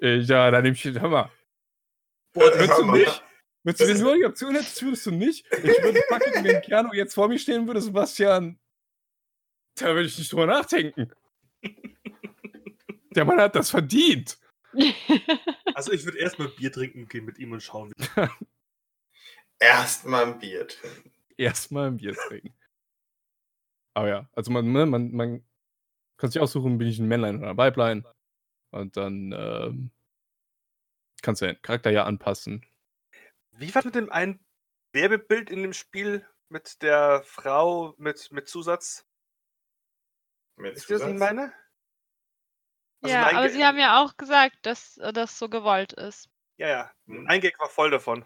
Äh, 0.01 0.18
ja, 0.18 0.49
dann 0.49 0.64
nehme 0.64 0.76
ich, 0.76 0.84
hör 0.84 1.09
mal, 1.09 1.32
würdest 2.34 2.80
du 2.80 2.91
nicht? 2.91 3.24
Würdest 3.64 3.82
du, 3.82 3.88
wenn 3.88 3.99
du 3.99 4.16
die 4.16 4.26
Option 4.26 4.55
hättest, 4.55 4.82
würdest 4.82 5.05
du 5.05 5.12
nicht? 5.12 5.45
Ich 5.51 5.84
würde 5.84 6.01
fucking, 6.09 6.43
wenn 6.43 6.62
Keanu 6.62 6.93
jetzt 6.93 7.14
vor 7.14 7.28
mir 7.28 7.38
stehen 7.38 7.68
würde, 7.68 7.82
Sebastian, 7.82 8.59
da 9.76 9.88
würde 9.88 10.07
ich 10.07 10.18
nicht 10.18 10.32
drüber 10.32 10.47
nachdenken. 10.47 11.12
Der 13.12 13.26
Mann 13.26 13.39
hat 13.39 13.55
das 13.55 13.70
verdient. 13.70 14.38
Also 15.74 15.93
ich 15.93 16.03
würde 16.05 16.18
erstmal 16.18 16.49
Bier 16.49 16.72
trinken 16.72 17.07
gehen 17.07 17.26
mit 17.26 17.39
ihm 17.39 17.53
und 17.53 17.64
schauen. 17.64 17.91
Wie 17.97 18.05
Erstmal 19.59 20.26
ein 20.26 20.39
Bier 20.39 20.68
trinken. 20.68 21.12
Erstmal 21.38 21.88
ein 21.88 21.97
Bier 21.97 22.14
trinken. 22.14 22.53
Aber 23.93 24.09
ja, 24.09 24.30
also 24.34 24.51
man, 24.51 24.72
ne, 24.72 24.86
man, 24.86 25.12
man 25.12 25.43
kann 26.18 26.30
sich 26.30 26.41
aussuchen, 26.41 26.78
bin 26.78 26.88
ich 26.88 26.99
ein 26.99 27.07
Männlein 27.07 27.39
oder 27.39 27.51
ein 27.51 27.57
Weiblein. 27.57 28.05
Und 28.72 28.97
dann 28.97 29.34
ähm, 29.36 29.91
kannst 31.22 31.41
du 31.41 31.47
den 31.47 31.62
Charakter 31.62 31.89
ja 31.89 32.03
anpassen. 32.03 32.66
Wie 33.52 33.74
war 33.76 33.86
mit 33.86 33.95
dem 33.95 34.12
einen 34.12 34.43
Werbebild 34.93 35.49
in 35.49 35.62
dem 35.62 35.74
Spiel 35.74 36.28
mit 36.49 36.82
der 36.82 37.24
Frau 37.24 37.93
mit, 37.97 38.32
mit 38.32 38.47
Zusatz? 38.47 39.06
Mit 40.56 40.76
Ist 40.76 40.89
das, 40.89 41.02
was 41.02 41.08
ich 41.08 41.14
Zusatz? 41.14 41.20
meine? 41.20 41.54
Also 43.04 43.16
ja, 43.16 43.28
aber 43.30 43.47
Ge- 43.47 43.52
sie 43.52 43.66
haben 43.66 43.80
ja 43.80 44.02
auch 44.04 44.16
gesagt, 44.18 44.58
dass 44.64 44.97
äh, 44.97 45.12
das 45.12 45.38
so 45.39 45.49
gewollt 45.49 45.93
ist. 45.93 46.30
Ja, 46.58 46.68
ja. 46.68 46.91
Hm. 47.08 47.28
Ein 47.28 47.41
Gag 47.41 47.58
war 47.60 47.70
voll 47.70 47.89
davon. 47.89 48.26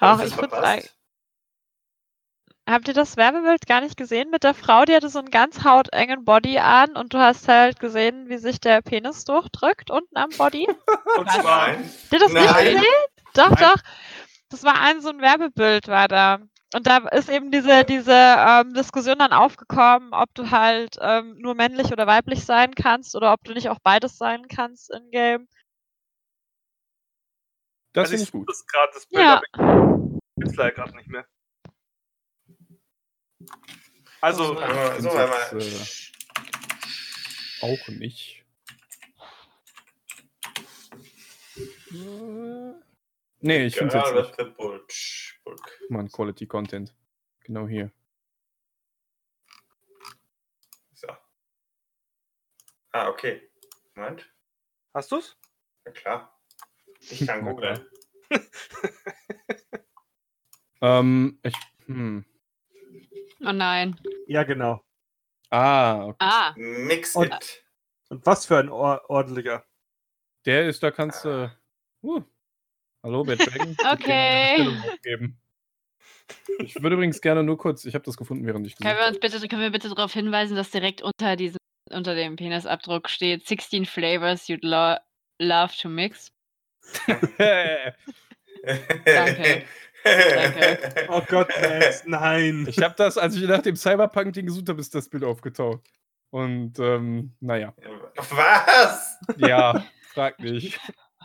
Hab 0.00 0.22
ich 0.22 0.34
das 0.34 0.50
sagen, 0.50 0.88
habt 2.70 2.88
ihr 2.88 2.94
das 2.94 3.16
Werbebild 3.16 3.66
gar 3.66 3.80
nicht 3.80 3.96
gesehen 3.96 4.30
mit 4.30 4.44
der 4.44 4.54
Frau? 4.54 4.84
Die 4.84 4.94
hatte 4.94 5.08
so 5.08 5.18
einen 5.18 5.30
ganz 5.30 5.64
hautengen 5.64 6.24
Body 6.24 6.58
an 6.58 6.96
und 6.96 7.12
du 7.14 7.18
hast 7.18 7.48
halt 7.48 7.80
gesehen, 7.80 8.28
wie 8.28 8.38
sich 8.38 8.60
der 8.60 8.82
Penis 8.82 9.24
durchdrückt 9.24 9.90
unten 9.90 10.16
am 10.16 10.30
Body. 10.36 10.66
Und 11.18 11.30
zwar, 11.30 11.68
Nein. 11.68 11.84
Habt 11.84 12.12
ihr 12.12 12.18
das 12.18 12.32
nicht 12.32 12.44
Nein. 12.52 12.64
gesehen? 12.64 12.84
Doch, 13.34 13.50
Nein. 13.50 13.58
doch. 13.60 13.82
Das 14.50 14.64
war 14.64 14.80
ein 14.80 15.00
so 15.00 15.10
ein 15.10 15.20
Werbebild, 15.20 15.88
war 15.88 16.08
da. 16.08 16.38
Und 16.74 16.86
da 16.86 16.98
ist 17.08 17.28
eben 17.28 17.50
diese, 17.50 17.84
diese 17.84 18.12
ähm, 18.14 18.74
Diskussion 18.74 19.18
dann 19.18 19.32
aufgekommen, 19.32 20.12
ob 20.12 20.32
du 20.34 20.50
halt 20.50 20.96
ähm, 21.00 21.36
nur 21.38 21.54
männlich 21.54 21.92
oder 21.92 22.06
weiblich 22.06 22.44
sein 22.44 22.74
kannst 22.74 23.16
oder 23.16 23.32
ob 23.32 23.42
du 23.44 23.52
nicht 23.54 23.68
auch 23.70 23.78
beides 23.82 24.16
sein 24.18 24.46
kannst 24.48 24.90
in-game. 24.92 25.48
Das 27.92 28.10
also 28.10 28.22
ich 28.22 28.30
gut. 28.30 28.48
das 28.48 28.64
gerade 28.66 28.92
das 28.94 29.06
Bild, 29.06 29.22
Ja. 29.24 29.40
aber 29.52 30.12
ich 30.36 30.42
gibt's 30.44 30.56
leider 30.56 30.72
gerade 30.72 30.96
nicht 30.96 31.08
mehr. 31.08 31.26
Also, 34.20 34.54
So, 34.54 34.60
Ich 34.96 35.02
so, 35.02 35.58
jetzt, 35.58 36.12
Auch 37.62 37.88
nicht. 37.88 38.44
Nee, 43.40 43.66
ich 43.66 43.76
finde 43.76 43.94
ja, 43.94 44.00
jetzt 44.14 44.36
das 44.36 44.46
nicht. 44.46 44.56
Bulk. 44.56 44.92
Mann, 45.88 46.10
Quality 46.10 46.46
Content. 46.46 46.94
Genau 47.40 47.66
hier. 47.66 47.90
So. 50.92 51.08
Ah, 52.92 53.08
okay. 53.08 53.50
Moment. 53.94 54.30
hast 54.94 55.10
du's? 55.10 55.36
Ja, 55.86 55.92
klar. 55.92 56.40
Ich 57.00 57.26
kann 57.26 57.44
googeln. 57.44 57.86
Ähm, 60.82 61.38
ich. 61.42 61.54
Hm. 61.86 62.24
Oh 63.44 63.52
nein. 63.52 64.00
Ja, 64.26 64.42
genau. 64.44 64.82
Ah, 65.50 66.06
okay. 66.06 66.16
Ah, 66.20 66.54
Mix 66.56 67.14
Und- 67.16 67.32
it. 67.32 67.64
Und 68.08 68.26
was 68.26 68.46
für 68.46 68.58
ein 68.58 68.68
or 68.68 69.02
ordentlicher. 69.08 69.64
Der 70.46 70.68
ist, 70.68 70.82
da 70.82 70.90
kannst 70.90 71.24
du. 71.24 71.50
Uh. 72.02 72.22
Hallo, 73.02 73.24
Bad 73.24 73.38
Dragon. 73.40 73.76
Okay. 73.92 75.32
Ich 76.58 76.80
würde 76.82 76.94
übrigens 76.94 77.20
gerne 77.20 77.42
nur 77.42 77.58
kurz, 77.58 77.84
ich 77.84 77.94
habe 77.94 78.04
das 78.04 78.16
gefunden, 78.16 78.46
während 78.46 78.66
ich 78.66 78.76
können 78.76 78.96
wir 78.98 79.06
uns 79.06 79.18
bitte, 79.18 79.40
können 79.48 79.62
wir 79.62 79.70
bitte 79.70 79.88
darauf 79.88 80.12
hinweisen, 80.12 80.56
dass 80.56 80.70
direkt 80.70 81.02
unter 81.02 81.36
diesem, 81.36 81.58
unter 81.90 82.14
dem 82.14 82.36
Penisabdruck 82.36 83.08
steht 83.08 83.46
16 83.46 83.86
flavors 83.86 84.46
you'd 84.48 84.64
lo 84.64 84.96
love 85.40 85.74
to 85.80 85.88
mix. 85.88 86.30
Danke. 89.04 89.64
Danke. 90.04 90.78
Oh 91.08 91.22
Gott, 91.28 91.48
Max, 91.60 92.04
nein. 92.06 92.66
Ich 92.68 92.82
habe 92.82 92.94
das, 92.96 93.18
als 93.18 93.36
ich 93.36 93.42
nach 93.48 93.62
dem 93.62 93.76
Cyberpunk-Ding 93.76 94.46
gesucht 94.46 94.68
habe, 94.68 94.80
ist 94.80 94.94
das 94.94 95.08
Bild 95.08 95.24
aufgetaucht. 95.24 95.80
Und, 96.30 96.78
ähm, 96.78 97.34
naja. 97.40 97.74
Was? 98.16 99.18
Ja, 99.36 99.84
frag 100.14 100.38
mich. 100.40 100.78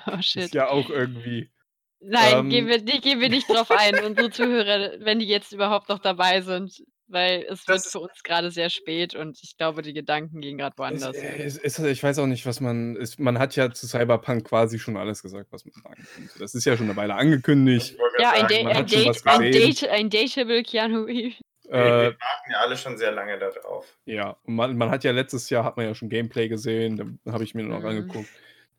Oh 0.07 0.11
Ist 0.17 0.25
shit. 0.25 0.53
ja 0.53 0.67
auch 0.69 0.89
irgendwie. 0.89 1.51
Nein, 1.99 2.33
Ähm. 2.37 2.49
gehen, 2.49 2.67
wir, 2.67 2.79
gehen 2.79 3.19
wir 3.19 3.29
nicht 3.29 3.49
drauf 3.49 3.71
ein. 3.71 4.03
Unsere 4.03 4.29
Zuhörer, 4.29 4.93
wenn 4.99 5.19
die 5.19 5.27
jetzt 5.27 5.51
überhaupt 5.53 5.89
noch 5.89 5.99
dabei 5.99 6.41
sind, 6.41 6.83
weil 7.07 7.45
es 7.49 7.67
wird 7.67 7.77
Das- 7.79 7.91
für 7.91 7.99
uns 7.99 8.23
gerade 8.23 8.51
sehr 8.51 8.69
spät 8.69 9.15
und 9.15 9.39
ich 9.43 9.57
glaube, 9.57 9.81
die 9.81 9.93
Gedanken 9.93 10.41
gehen 10.41 10.57
gerade 10.57 10.77
woanders. 10.77 11.15
es, 11.15 11.57
es, 11.57 11.79
ich 11.79 12.01
weiß 12.03 12.19
auch 12.19 12.25
nicht, 12.27 12.45
was 12.45 12.59
man. 12.61 12.97
Man 13.17 13.39
hat 13.39 13.55
ja 13.55 13.71
zu 13.71 13.87
Cyberpunk 13.87 14.45
quasi 14.45 14.79
schon 14.79 14.97
alles 14.97 15.21
gesagt, 15.21 15.47
was 15.51 15.65
man 15.65 15.73
sagen 15.83 16.07
könnte. 16.15 16.39
Das 16.39 16.55
ist 16.55 16.65
ja 16.65 16.75
schon 16.77 16.87
eine 16.87 16.95
Weile 16.95 17.15
angekündigt. 17.15 17.95
Ja, 18.19 18.31
ein, 18.31 18.47
Da 18.47 18.69
ein, 18.69 18.85
Date, 18.87 19.25
ein. 19.27 19.51
Date, 19.51 19.83
ein 19.89 20.09
Dateable 20.09 20.63
Keanu 20.63 21.03
Reeves. 21.03 21.39
wir, 21.63 21.71
Äh, 21.73 21.83
wir 21.83 22.03
warten 22.19 22.51
ja 22.51 22.57
alle 22.59 22.77
schon 22.77 22.97
sehr 22.97 23.11
lange 23.11 23.37
darauf. 23.39 23.85
ja, 24.05 24.37
und 24.43 24.55
man, 24.55 24.77
man 24.77 24.89
hat 24.89 25.03
ja 25.03 25.11
letztes 25.11 25.49
Jahr 25.49 25.63
hat 25.63 25.77
man 25.77 25.85
ja 25.85 25.95
schon 25.95 26.09
Gameplay 26.09 26.47
gesehen, 26.47 27.19
da 27.25 27.31
habe 27.33 27.43
ich 27.43 27.53
mir 27.55 27.63
noch 27.63 27.79
Mhm. 27.81 27.85
angeguckt. 27.87 28.29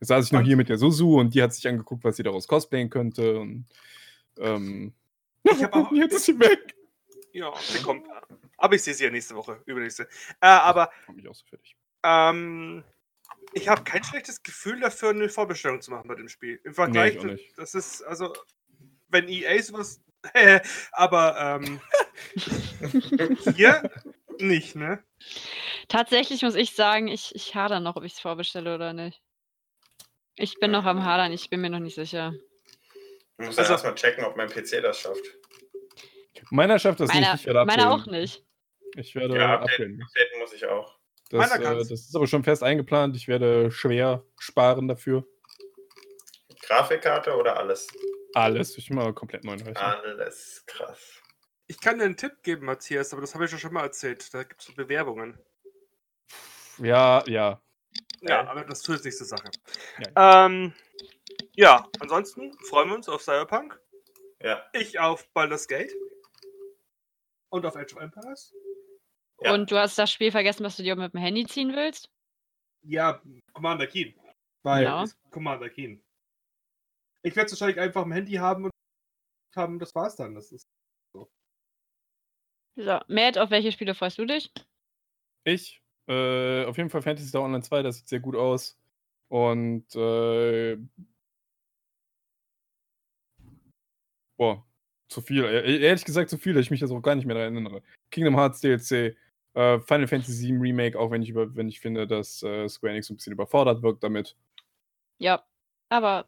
Jetzt 0.01 0.09
saß 0.09 0.27
ich 0.27 0.33
noch 0.33 0.43
hier 0.43 0.57
mit 0.57 0.69
der 0.69 0.77
Susu 0.79 1.19
und 1.19 1.35
die 1.35 1.43
hat 1.43 1.55
sich 1.55 1.67
angeguckt, 1.67 2.05
was 2.05 2.17
sie 2.17 2.23
daraus 2.23 2.47
cosplayen 2.47 2.91
könnte. 2.91 3.39
Und 3.39 3.67
ähm, 4.39 4.93
Ich 5.43 5.63
hab 5.63 5.73
auch- 5.75 5.91
jetzt 5.93 6.13
ist 6.15 6.27
sie 6.27 6.39
weg. 6.39 6.75
Ja, 7.37 7.53
sie 7.61 7.83
kommt. 7.83 8.07
Aber 8.57 8.75
ich 8.75 8.83
sehe 8.83 8.95
sie 8.95 9.05
ja 9.05 9.11
nächste 9.11 9.35
Woche, 9.35 9.61
übernächste. 9.67 10.09
Äh, 10.41 10.47
aber 10.47 10.91
ich 11.15 11.23
so 11.23 11.45
ähm, 12.03 12.83
ich 13.53 13.69
habe 13.69 13.85
kein 13.85 14.03
schlechtes 14.03 14.43
Gefühl 14.43 14.81
dafür, 14.81 15.11
eine 15.11 15.29
Vorbestellung 15.29 15.83
zu 15.83 15.91
machen 15.91 16.09
bei 16.09 16.15
dem 16.15 16.31
Spiel. 16.31 16.59
Im 16.65 16.73
Vergleich, 16.73 17.23
nicht. 17.23 17.59
das 17.59 17.75
ist, 17.75 18.01
also, 18.03 18.33
wenn 19.09 19.29
EA 19.29 19.63
sowas. 19.63 20.01
aber 20.93 21.61
ähm, 21.63 21.81
hier 23.55 23.91
nicht, 24.39 24.77
ne? 24.77 25.05
Tatsächlich 25.89 26.41
muss 26.43 26.55
ich 26.55 26.75
sagen, 26.75 27.09
ich, 27.09 27.35
ich 27.35 27.55
hader 27.55 27.81
noch, 27.81 27.97
ob 27.97 28.05
ich 28.05 28.15
es 28.15 28.21
vorbestelle 28.21 28.75
oder 28.75 28.95
nicht. 28.95 29.21
Ich 30.37 30.59
bin 30.59 30.71
noch 30.71 30.87
am 30.87 31.05
Hadern, 31.05 31.33
ich 31.33 31.51
bin 31.51 31.61
mir 31.61 31.71
noch 31.71 31.81
nicht 31.81 31.95
sicher. 31.97 32.33
Ich 33.39 33.47
muss 33.47 33.59
Also- 33.59 33.61
also, 33.61 33.73
erstmal 33.75 33.95
checken, 33.95 34.25
ob 34.25 34.37
mein 34.37 34.49
PC 34.49 34.81
das 34.81 35.01
schafft. 35.01 35.25
Meiner 36.51 36.79
schafft 36.79 37.01
das 37.01 37.09
Meiner, 37.09 37.33
nicht. 37.33 37.41
Ich 37.41 37.47
werde 37.47 37.65
meiner 37.65 37.93
auch 37.93 38.07
nicht. 38.07 38.45
Ich 38.97 39.15
werde 39.15 39.37
Ja, 39.37 39.61
updaten, 39.61 40.03
updaten 40.03 40.39
muss 40.41 40.53
ich 40.53 40.67
auch. 40.67 40.99
Das, 41.31 41.51
äh, 41.51 41.61
das 41.61 41.91
ist 41.91 42.15
aber 42.15 42.27
schon 42.27 42.45
fest 42.45 42.63
eingeplant. 42.63 43.17
Ich 43.17 43.29
werde 43.29 43.71
schwer 43.71 44.25
sparen 44.39 44.89
dafür. 44.89 45.27
Grafikkarte 46.63 47.37
oder 47.37 47.59
alles? 47.59 47.89
Alles. 48.35 48.77
Ich 48.79 48.91
mal 48.91 49.13
komplett 49.13 49.45
neuen 49.45 49.61
Rechner. 49.61 50.03
Alles 50.03 50.65
krass. 50.67 51.23
Ich 51.69 51.81
kann 51.81 51.99
dir 51.99 52.05
einen 52.05 52.17
Tipp 52.17 52.43
geben, 52.43 52.67
Matthias, 52.67 53.13
aber 53.13 53.23
das 53.23 53.35
habe 53.35 53.45
ich 53.45 53.53
ja 53.53 53.59
schon 53.59 53.73
mal 53.73 53.83
erzählt. 53.83 54.33
Da 54.33 54.45
gibt 54.45 54.63
es 54.63 54.75
Bewerbungen. 54.75 55.39
Ja, 56.79 57.25
ja. 57.27 57.61
Ja, 58.21 58.47
aber 58.47 58.65
das 58.65 58.83
tut 58.83 58.97
jetzt 58.97 59.05
nicht 59.05 59.17
zur 59.17 59.27
Sache. 59.27 59.51
Ja. 60.17 60.47
Ähm, 60.47 60.73
ja, 61.55 61.89
ansonsten 62.01 62.53
freuen 62.69 62.89
wir 62.89 62.97
uns 62.97 63.09
auf 63.09 63.23
Cyberpunk. 63.23 63.81
Ja. 64.41 64.65
Ich 64.73 64.99
auf 64.99 65.29
Baldur's 65.33 65.67
Gate. 65.67 65.93
Und 67.57 67.67
auf 67.67 67.77
Age 67.77 67.95
of 67.95 68.03
Empires. 68.03 68.55
Ja. 69.43 69.55
Und 69.55 69.71
du 69.71 69.79
hast 69.79 69.99
das 69.99 70.11
Spiel 70.11 70.31
vergessen, 70.31 70.65
was 70.65 70.77
du 70.77 70.83
dir 70.83 70.97
mit 70.97 71.13
dem 71.13 71.21
Handy 71.21 71.47
ziehen 71.47 71.75
willst? 71.75 72.11
Ja, 72.83 73.23
Commander 73.53 73.87
Keen. 73.87 74.15
Weil 74.63 74.85
Ja. 74.85 75.03
ist 75.03 75.17
Commander 75.31 75.71
Keen. 75.71 76.03
Ich 77.23 77.35
werde 77.35 77.47
es 77.47 77.53
wahrscheinlich 77.53 77.81
einfach 77.81 78.03
am 78.03 78.13
Handy 78.13 78.35
haben 78.35 78.65
und 78.65 78.73
haben, 79.57 79.79
das 79.79 79.95
war's 79.95 80.17
dann. 80.17 80.35
Das 80.35 80.53
ist 80.53 80.69
So, 82.79 83.01
Matt, 83.09 83.39
auf 83.39 83.51
welche 83.51 83.73
Spiele 83.73 83.95
freust 83.95 84.19
du 84.19 84.27
dich? 84.27 84.53
Ich. 85.45 85.81
Äh, 86.09 86.65
auf 86.67 86.77
jeden 86.77 86.91
Fall 86.91 87.03
Fantasy 87.03 87.29
Star 87.29 87.43
Online 87.43 87.63
2, 87.63 87.83
das 87.83 87.99
sieht 87.99 88.09
sehr 88.09 88.21
gut 88.21 88.37
aus. 88.37 88.79
Und 89.29 89.93
äh, 89.97 90.77
boah, 94.37 94.65
zu 95.09 95.21
viel. 95.21 95.45
E- 95.45 95.81
Ehrlich 95.81 96.05
gesagt, 96.05 96.31
zu 96.31 96.39
viel, 96.39 96.55
dass 96.55 96.63
ich 96.63 96.71
mich 96.71 96.81
jetzt 96.81 96.91
auch 96.91 97.01
gar 97.01 97.15
nicht 97.15 97.27
mehr 97.27 97.37
daran 97.37 97.55
erinnere. 97.55 97.83
Kingdom 98.11 98.37
Hearts 98.37 98.61
DLC, 98.61 99.17
äh, 99.55 99.81
Final 99.81 100.07
Fantasy 100.07 100.49
VII 100.49 100.59
Remake, 100.59 100.99
auch 100.99 101.11
wenn 101.11 101.23
ich, 101.23 101.31
über, 101.31 101.55
wenn 101.57 101.69
ich 101.69 101.81
finde, 101.81 102.07
dass 102.07 102.43
äh, 102.43 102.69
Square 102.69 102.93
Enix 102.93 103.11
ein 103.11 103.17
bisschen 103.17 103.33
überfordert 103.33 103.83
wirkt 103.83 104.03
damit. 104.03 104.37
Ja, 105.19 105.45
aber 105.89 106.27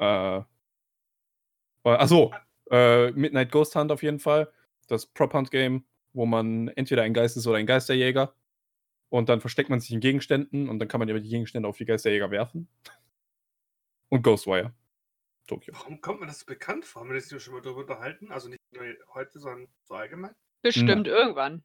Äh, 0.00 1.90
achso, 1.90 2.32
äh, 2.70 3.10
Midnight 3.12 3.52
Ghost 3.52 3.76
Hunt 3.76 3.92
auf 3.92 4.02
jeden 4.02 4.18
Fall. 4.18 4.50
Das 4.88 5.06
Prop 5.06 5.34
Hunt 5.34 5.50
Game, 5.50 5.84
wo 6.12 6.26
man 6.26 6.68
entweder 6.68 7.02
ein 7.02 7.14
Geist 7.14 7.36
ist 7.36 7.46
oder 7.46 7.58
ein 7.58 7.66
Geisterjäger. 7.66 8.34
Und 9.10 9.28
dann 9.28 9.40
versteckt 9.40 9.70
man 9.70 9.80
sich 9.80 9.90
in 9.92 10.00
Gegenständen 10.00 10.68
und 10.68 10.78
dann 10.78 10.88
kann 10.88 11.00
man 11.00 11.10
aber 11.10 11.20
die 11.20 11.28
Gegenstände 11.28 11.68
auf 11.68 11.76
die 11.76 11.84
Geisterjäger 11.84 12.30
werfen. 12.30 12.68
Und 14.08 14.22
Ghostwire. 14.22 14.72
Tokio. 15.46 15.74
Warum 15.74 16.00
kommt 16.00 16.20
mir 16.20 16.26
das 16.26 16.40
so 16.40 16.46
bekannt 16.46 16.84
vor? 16.84 17.02
Haben 17.02 17.10
wir 17.10 17.16
das 17.16 17.28
hier 17.28 17.40
schon 17.40 17.54
mal 17.54 17.62
darüber 17.62 17.80
unterhalten? 17.80 18.30
Also 18.30 18.48
nicht 18.48 18.60
nur 18.72 18.84
heute, 19.14 19.38
sondern 19.38 19.68
so 19.84 19.94
allgemein? 19.94 20.34
bestimmt 20.62 21.08
irgendwann. 21.08 21.62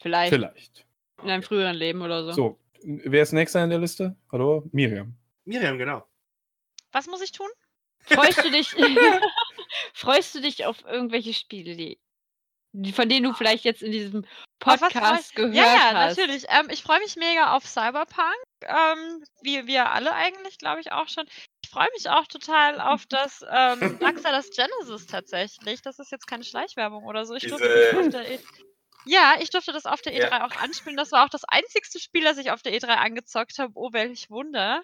Vielleicht 0.00 0.32
Vielleicht. 0.32 0.86
in 1.22 1.30
einem 1.30 1.42
früheren 1.42 1.76
Leben 1.76 2.00
oder 2.02 2.24
so. 2.24 2.32
So, 2.32 2.58
wer 2.82 3.22
ist 3.22 3.32
nächster 3.32 3.62
in 3.62 3.70
der 3.70 3.78
Liste? 3.78 4.16
Hallo? 4.32 4.68
Miriam. 4.72 5.14
Miriam, 5.44 5.76
genau. 5.78 6.06
Was 6.92 7.06
muss 7.06 7.20
ich 7.22 7.32
tun? 7.32 7.48
Freust 8.00 8.42
du 8.44 8.50
dich, 8.50 8.70
freust 9.94 10.34
du 10.34 10.40
dich 10.40 10.64
auf 10.66 10.82
irgendwelche 10.84 11.34
Spiele, 11.34 11.76
die, 11.76 11.98
die, 12.72 12.92
von 12.92 13.08
denen 13.08 13.24
du 13.24 13.32
vielleicht 13.34 13.64
jetzt 13.64 13.82
in 13.82 13.92
diesem 13.92 14.26
Podcast 14.58 15.34
gehört 15.34 15.54
Ja, 15.54 15.64
ja, 15.64 15.92
hast? 15.94 16.16
natürlich. 16.16 16.46
Ähm, 16.48 16.68
ich 16.70 16.82
freue 16.82 17.00
mich 17.00 17.16
mega 17.16 17.54
auf 17.54 17.66
Cyberpunk. 17.66 18.34
Ähm, 18.62 19.24
wie 19.42 19.66
wir 19.66 19.90
alle 19.90 20.12
eigentlich, 20.14 20.58
glaube 20.58 20.80
ich, 20.80 20.92
auch 20.92 21.08
schon. 21.08 21.26
Ich 21.72 21.78
freue 21.78 21.88
mich 21.94 22.10
auch 22.10 22.26
total 22.26 22.80
auf 22.82 23.06
das 23.06 23.42
ähm, 23.48 23.98
Darksiders 23.98 24.50
Genesis 24.50 25.06
tatsächlich. 25.06 25.80
Das 25.80 25.98
ist 25.98 26.12
jetzt 26.12 26.26
keine 26.26 26.44
Schleichwerbung 26.44 27.04
oder 27.06 27.24
so. 27.24 27.34
Ich 27.34 27.46
durfte 27.48 27.66
Diese- 27.66 27.92
das 27.96 28.06
auf 28.06 28.10
der 28.10 28.30
E 28.30 28.38
ja, 29.06 29.34
ich 29.40 29.48
durfte 29.50 29.72
das 29.72 29.86
auf 29.86 30.00
der 30.02 30.12
E3 30.12 30.30
Ja. 30.30 30.46
auch 30.46 30.54
anspielen. 30.62 30.96
Das 30.98 31.10
war 31.12 31.24
auch 31.24 31.30
das 31.30 31.42
einzigste 31.44 31.98
Spiel, 31.98 32.22
das 32.24 32.36
ich 32.36 32.50
auf 32.52 32.60
der 32.62 32.72
E3 32.74 32.88
angezockt 32.88 33.58
habe. 33.58 33.72
Oh, 33.74 33.88
welch 33.92 34.28
Wunder. 34.30 34.82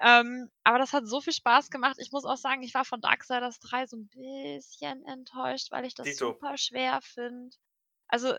Ähm, 0.00 0.50
aber 0.64 0.78
das 0.78 0.92
hat 0.92 1.06
so 1.06 1.20
viel 1.20 1.32
Spaß 1.32 1.70
gemacht. 1.70 1.96
Ich 1.98 2.10
muss 2.10 2.24
auch 2.26 2.36
sagen, 2.36 2.62
ich 2.64 2.74
war 2.74 2.84
von 2.84 3.00
Darksiders 3.00 3.60
3 3.60 3.86
so 3.86 3.96
ein 3.96 4.08
bisschen 4.08 5.04
enttäuscht, 5.06 5.70
weil 5.70 5.86
ich 5.86 5.94
das 5.94 6.04
Dito. 6.08 6.32
super 6.32 6.58
schwer 6.58 7.00
finde. 7.00 7.56
Also, 8.08 8.34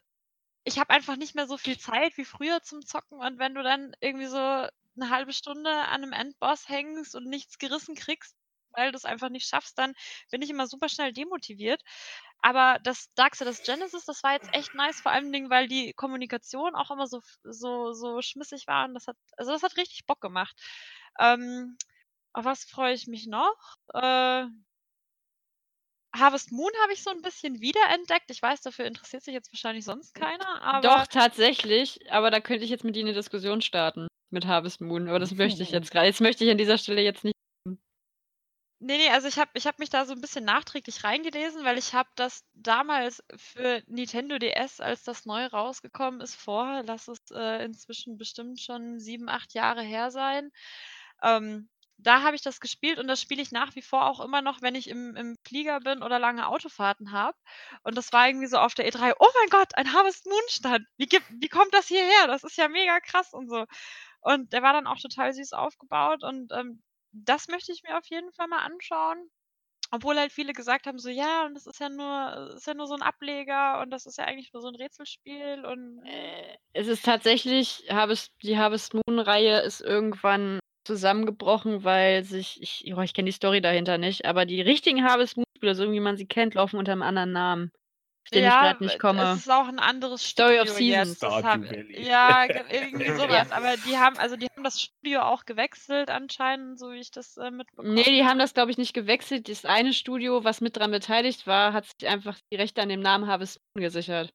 ich 0.65 0.77
habe 0.79 0.89
einfach 0.93 1.15
nicht 1.15 1.33
mehr 1.33 1.47
so 1.47 1.57
viel 1.57 1.79
Zeit 1.79 2.17
wie 2.17 2.25
früher 2.25 2.61
zum 2.61 2.85
Zocken 2.85 3.17
und 3.19 3.39
wenn 3.39 3.55
du 3.55 3.63
dann 3.63 3.95
irgendwie 4.01 4.27
so 4.27 4.67
eine 4.95 5.09
halbe 5.09 5.33
Stunde 5.33 5.69
an 5.69 6.03
einem 6.03 6.13
Endboss 6.13 6.69
hängst 6.69 7.15
und 7.15 7.25
nichts 7.27 7.57
gerissen 7.57 7.95
kriegst, 7.95 8.35
weil 8.71 8.91
du 8.91 8.97
es 8.97 9.05
einfach 9.05 9.29
nicht 9.29 9.47
schaffst, 9.47 9.77
dann 9.77 9.93
bin 10.31 10.41
ich 10.41 10.49
immer 10.49 10.67
super 10.67 10.89
schnell 10.89 11.13
demotiviert. 11.13 11.81
Aber 12.41 12.79
das 12.83 13.11
Darksiders 13.15 13.63
Genesis, 13.63 14.05
das 14.05 14.21
war 14.23 14.33
jetzt 14.33 14.53
echt 14.53 14.75
nice, 14.75 15.01
vor 15.01 15.11
allen 15.11 15.31
Dingen, 15.31 15.49
weil 15.49 15.67
die 15.67 15.93
Kommunikation 15.93 16.75
auch 16.75 16.91
immer 16.91 17.07
so, 17.07 17.21
so, 17.43 17.93
so 17.93 18.21
schmissig 18.21 18.67
war 18.67 18.85
und 18.85 18.93
das 18.93 19.07
hat, 19.07 19.17
also 19.37 19.51
das 19.51 19.63
hat 19.63 19.77
richtig 19.77 20.05
Bock 20.05 20.21
gemacht. 20.21 20.55
Ähm, 21.19 21.77
auf 22.33 22.45
was 22.45 22.65
freue 22.65 22.93
ich 22.93 23.07
mich 23.07 23.27
noch? 23.27 23.55
Äh, 23.93 24.45
Harvest 26.15 26.51
Moon 26.51 26.71
habe 26.83 26.93
ich 26.93 27.03
so 27.03 27.09
ein 27.09 27.21
bisschen 27.21 27.59
wiederentdeckt. 27.61 28.31
Ich 28.31 28.41
weiß, 28.41 28.61
dafür 28.61 28.85
interessiert 28.85 29.23
sich 29.23 29.33
jetzt 29.33 29.51
wahrscheinlich 29.51 29.85
sonst 29.85 30.13
keiner, 30.13 30.61
aber 30.61 30.87
Doch, 30.87 31.07
tatsächlich, 31.07 32.11
aber 32.11 32.31
da 32.31 32.39
könnte 32.39 32.63
ich 32.63 32.69
jetzt 32.69 32.83
mit 32.83 32.95
dir 32.95 33.03
eine 33.03 33.13
Diskussion 33.13 33.61
starten 33.61 34.07
mit 34.29 34.45
Harvest 34.45 34.81
Moon, 34.81 35.07
aber 35.09 35.19
das 35.19 35.33
möchte 35.33 35.63
ich 35.63 35.69
jetzt 35.71 35.91
gerade. 35.91 36.07
Jetzt 36.07 36.21
möchte 36.21 36.43
ich 36.43 36.51
an 36.51 36.57
dieser 36.57 36.77
Stelle 36.77 37.01
jetzt 37.01 37.23
nicht. 37.23 37.35
Nee, 38.79 38.97
nee, 38.97 39.09
also 39.09 39.27
ich 39.27 39.39
habe 39.39 39.49
ich 39.55 39.65
hab 39.67 39.79
mich 39.79 39.89
da 39.89 40.05
so 40.05 40.13
ein 40.13 40.21
bisschen 40.21 40.45
nachträglich 40.45 41.03
reingelesen, 41.03 41.63
weil 41.63 41.77
ich 41.77 41.93
habe 41.93 42.09
das 42.15 42.43
damals 42.53 43.23
für 43.35 43.81
Nintendo 43.87 44.37
DS, 44.37 44.79
als 44.79 45.03
das 45.03 45.25
neu 45.25 45.45
rausgekommen 45.47 46.21
ist, 46.21 46.35
vor, 46.35 46.83
lass 46.85 47.07
es 47.07 47.17
äh, 47.31 47.63
inzwischen 47.65 48.17
bestimmt 48.17 48.59
schon 48.59 48.99
sieben, 48.99 49.29
acht 49.29 49.53
Jahre 49.53 49.81
her 49.81 50.11
sein. 50.11 50.51
Ähm, 51.23 51.69
da 51.97 52.21
habe 52.21 52.35
ich 52.35 52.41
das 52.41 52.59
gespielt 52.59 52.99
und 52.99 53.07
das 53.07 53.21
spiele 53.21 53.41
ich 53.41 53.51
nach 53.51 53.75
wie 53.75 53.81
vor 53.81 54.05
auch 54.09 54.19
immer 54.19 54.41
noch, 54.41 54.61
wenn 54.61 54.75
ich 54.75 54.89
im, 54.89 55.15
im 55.15 55.37
Flieger 55.47 55.79
bin 55.79 56.03
oder 56.03 56.19
lange 56.19 56.47
Autofahrten 56.47 57.11
habe. 57.11 57.37
Und 57.83 57.97
das 57.97 58.11
war 58.11 58.27
irgendwie 58.27 58.47
so 58.47 58.57
auf 58.57 58.75
der 58.75 58.87
E3, 58.91 59.13
oh 59.17 59.27
mein 59.41 59.49
Gott, 59.49 59.75
ein 59.75 59.93
Harvest 59.93 60.25
Moon 60.25 60.41
Stand. 60.49 60.85
Wie, 60.97 61.07
gibt, 61.07 61.25
wie 61.29 61.49
kommt 61.49 61.73
das 61.73 61.87
hierher? 61.87 62.27
Das 62.27 62.43
ist 62.43 62.57
ja 62.57 62.67
mega 62.67 62.99
krass 62.99 63.33
und 63.33 63.49
so. 63.49 63.65
Und 64.25 64.53
der 64.53 64.61
war 64.63 64.73
dann 64.73 64.87
auch 64.87 64.99
total 64.99 65.33
süß 65.33 65.53
aufgebaut 65.53 66.23
und 66.23 66.51
ähm, 66.51 66.83
das 67.11 67.47
möchte 67.47 67.71
ich 67.71 67.83
mir 67.83 67.97
auf 67.97 68.05
jeden 68.07 68.31
Fall 68.33 68.47
mal 68.47 68.65
anschauen. 68.65 69.29
Obwohl 69.91 70.17
halt 70.17 70.31
viele 70.31 70.53
gesagt 70.53 70.87
haben, 70.87 70.99
so 70.99 71.09
ja, 71.09 71.45
und 71.45 71.53
das 71.55 71.67
ist 71.67 71.79
ja 71.79 71.89
nur, 71.89 72.53
ist 72.55 72.67
ja 72.67 72.73
nur 72.73 72.87
so 72.87 72.95
ein 72.95 73.03
Ableger 73.03 73.81
und 73.81 73.91
das 73.91 74.05
ist 74.07 74.17
ja 74.17 74.25
eigentlich 74.25 74.51
nur 74.53 74.61
so 74.61 74.69
ein 74.69 74.75
Rätselspiel 74.75 75.65
und 75.65 76.03
Äh, 76.05 76.57
Es 76.73 76.87
ist 76.87 77.05
tatsächlich, 77.05 77.85
die 78.43 78.57
Harvest 78.57 78.93
Moon-Reihe 78.93 79.61
ist 79.61 79.81
irgendwann 79.81 80.59
zusammengebrochen, 80.85 81.83
weil 81.83 82.23
sich, 82.23 82.61
ich, 82.61 82.93
oh, 82.95 83.01
ich 83.01 83.13
kenne 83.13 83.27
die 83.27 83.31
Story 83.31 83.61
dahinter 83.61 83.97
nicht, 83.97 84.25
aber 84.25 84.45
die 84.45 84.61
richtigen 84.61 85.03
Harvest 85.03 85.37
Moon-Spiele, 85.37 85.75
so 85.75 85.91
wie 85.91 85.99
man 85.99 86.17
sie 86.17 86.27
kennt, 86.27 86.53
laufen 86.53 86.77
unter 86.77 86.91
einem 86.91 87.01
anderen 87.01 87.31
Namen. 87.31 87.71
Den 88.31 88.39
ich 88.39 88.45
Ja, 88.45 88.61
gerade 88.71 88.83
nicht 88.83 88.99
komme. 88.99 89.21
es 89.33 89.39
ist 89.39 89.51
auch 89.51 89.67
ein 89.67 89.79
anderes 89.79 90.23
Story 90.23 90.59
of 90.59 90.67
Studio. 90.69 91.03
Seasons. 91.05 91.19
Das 91.19 91.43
hab, 91.43 91.61
ja, 91.63 92.47
ge- 92.47 92.63
irgendwie 92.71 93.05
Ja. 93.05 93.15
sowas. 93.17 93.51
Aber 93.51 93.75
die 93.77 93.97
haben, 93.97 94.17
also 94.17 94.35
die 94.35 94.47
haben 94.47 94.63
das 94.63 94.81
Studio 94.81 95.21
auch 95.21 95.45
gewechselt 95.45 96.09
anscheinend, 96.09 96.79
so 96.79 96.91
wie 96.91 96.99
ich 96.99 97.11
das 97.11 97.37
äh, 97.37 97.51
mitbekommen 97.51 97.93
Nee, 97.93 98.03
die 98.03 98.25
haben 98.25 98.39
das, 98.39 98.53
glaube 98.53 98.71
ich, 98.71 98.77
nicht 98.77 98.93
gewechselt. 98.93 99.47
Das 99.49 99.65
eine 99.65 99.93
Studio, 99.93 100.43
was 100.43 100.61
mit 100.61 100.75
dran 100.77 100.91
beteiligt 100.91 101.45
war, 101.47 101.73
hat 101.73 101.85
sich 101.85 102.07
einfach 102.09 102.37
die 102.51 102.57
Rechte 102.57 102.81
an 102.81 102.89
dem 102.89 102.99
Namen 103.01 103.27
Harvest 103.27 103.59
Moon 103.75 103.83
gesichert. 103.83 104.33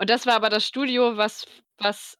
Und 0.00 0.08
das 0.10 0.26
war 0.26 0.34
aber 0.34 0.48
das 0.48 0.64
Studio, 0.66 1.16
was, 1.16 1.46
was 1.78 2.16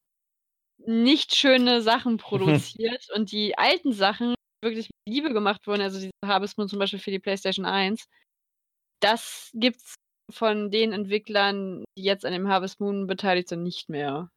nicht 0.79 1.35
schöne 1.35 1.81
Sachen 1.81 2.17
produziert 2.19 3.09
und 3.15 3.33
die 3.33 3.57
alten 3.57 3.93
Sachen 3.93 4.35
wirklich 4.63 4.89
mit 5.07 5.15
Liebe 5.15 5.33
gemacht 5.33 5.67
wurden, 5.67 5.83
also 5.83 5.99
diese 5.99 6.11
Harvest 6.25 6.59
Moon 6.59 6.69
zum 6.69 6.79
Beispiel 6.81 6.99
für 6.99 7.11
die 7.13 7.21
PlayStation 7.21 7.65
1, 7.65 8.05
das 9.01 9.51
gibt's 9.55 9.95
von 10.31 10.71
den 10.71 10.93
Entwicklern, 10.93 11.85
die 11.97 12.03
jetzt 12.03 12.25
an 12.25 12.33
dem 12.33 12.49
Harvest 12.49 12.81
Moon 12.81 13.07
beteiligt 13.07 13.49
sind, 13.49 13.63
nicht 13.63 13.89
mehr. 13.89 14.31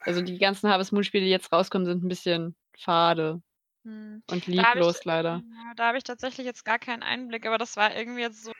Also 0.00 0.22
die 0.22 0.38
ganzen 0.38 0.70
Harvest 0.70 0.92
Moon 0.92 1.04
Spiele, 1.04 1.24
die 1.24 1.30
jetzt 1.30 1.52
rauskommen, 1.52 1.86
sind 1.86 2.04
ein 2.04 2.08
bisschen 2.08 2.56
fade 2.76 3.42
Hm. 3.84 4.22
und 4.30 4.46
Da 4.46 4.52
lieblos 4.52 4.98
ich, 5.00 5.04
leider. 5.04 5.42
Ja, 5.50 5.74
da 5.76 5.88
habe 5.88 5.98
ich 5.98 6.04
tatsächlich 6.04 6.46
jetzt 6.46 6.64
gar 6.64 6.78
keinen 6.78 7.02
Einblick, 7.02 7.46
aber 7.46 7.58
das 7.58 7.76
war 7.76 7.96
irgendwie 7.96 8.22
jetzt 8.22 8.44
so. 8.44 8.52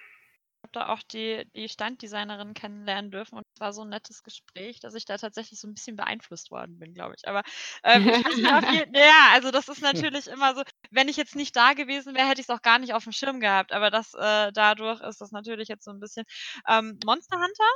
Ich 0.58 0.62
habe 0.64 0.72
da 0.72 0.92
auch 0.92 1.02
die, 1.04 1.48
die 1.54 1.68
Standdesignerin 1.68 2.52
kennenlernen 2.52 3.12
dürfen 3.12 3.36
und 3.38 3.46
es 3.54 3.60
war 3.60 3.72
so 3.72 3.82
ein 3.82 3.90
nettes 3.90 4.24
Gespräch, 4.24 4.80
dass 4.80 4.94
ich 4.94 5.04
da 5.04 5.16
tatsächlich 5.16 5.60
so 5.60 5.68
ein 5.68 5.74
bisschen 5.74 5.94
beeinflusst 5.94 6.50
worden 6.50 6.80
bin, 6.80 6.94
glaube 6.94 7.14
ich. 7.16 7.28
Aber 7.28 7.44
ähm, 7.84 8.08
ich 8.08 8.36
jeden, 8.36 8.94
ja, 8.94 9.30
also 9.32 9.52
das 9.52 9.68
ist 9.68 9.82
natürlich 9.82 10.26
immer 10.26 10.56
so, 10.56 10.64
wenn 10.90 11.06
ich 11.08 11.16
jetzt 11.16 11.36
nicht 11.36 11.54
da 11.54 11.74
gewesen 11.74 12.14
wäre, 12.16 12.28
hätte 12.28 12.40
ich 12.40 12.48
es 12.48 12.54
auch 12.54 12.62
gar 12.62 12.80
nicht 12.80 12.92
auf 12.92 13.04
dem 13.04 13.12
Schirm 13.12 13.38
gehabt. 13.38 13.72
Aber 13.72 13.90
das 13.90 14.14
äh, 14.14 14.50
dadurch 14.52 15.00
ist 15.02 15.20
das 15.20 15.30
natürlich 15.30 15.68
jetzt 15.68 15.84
so 15.84 15.92
ein 15.92 16.00
bisschen. 16.00 16.24
Ähm, 16.68 16.98
Monster 17.04 17.36
Hunter 17.36 17.70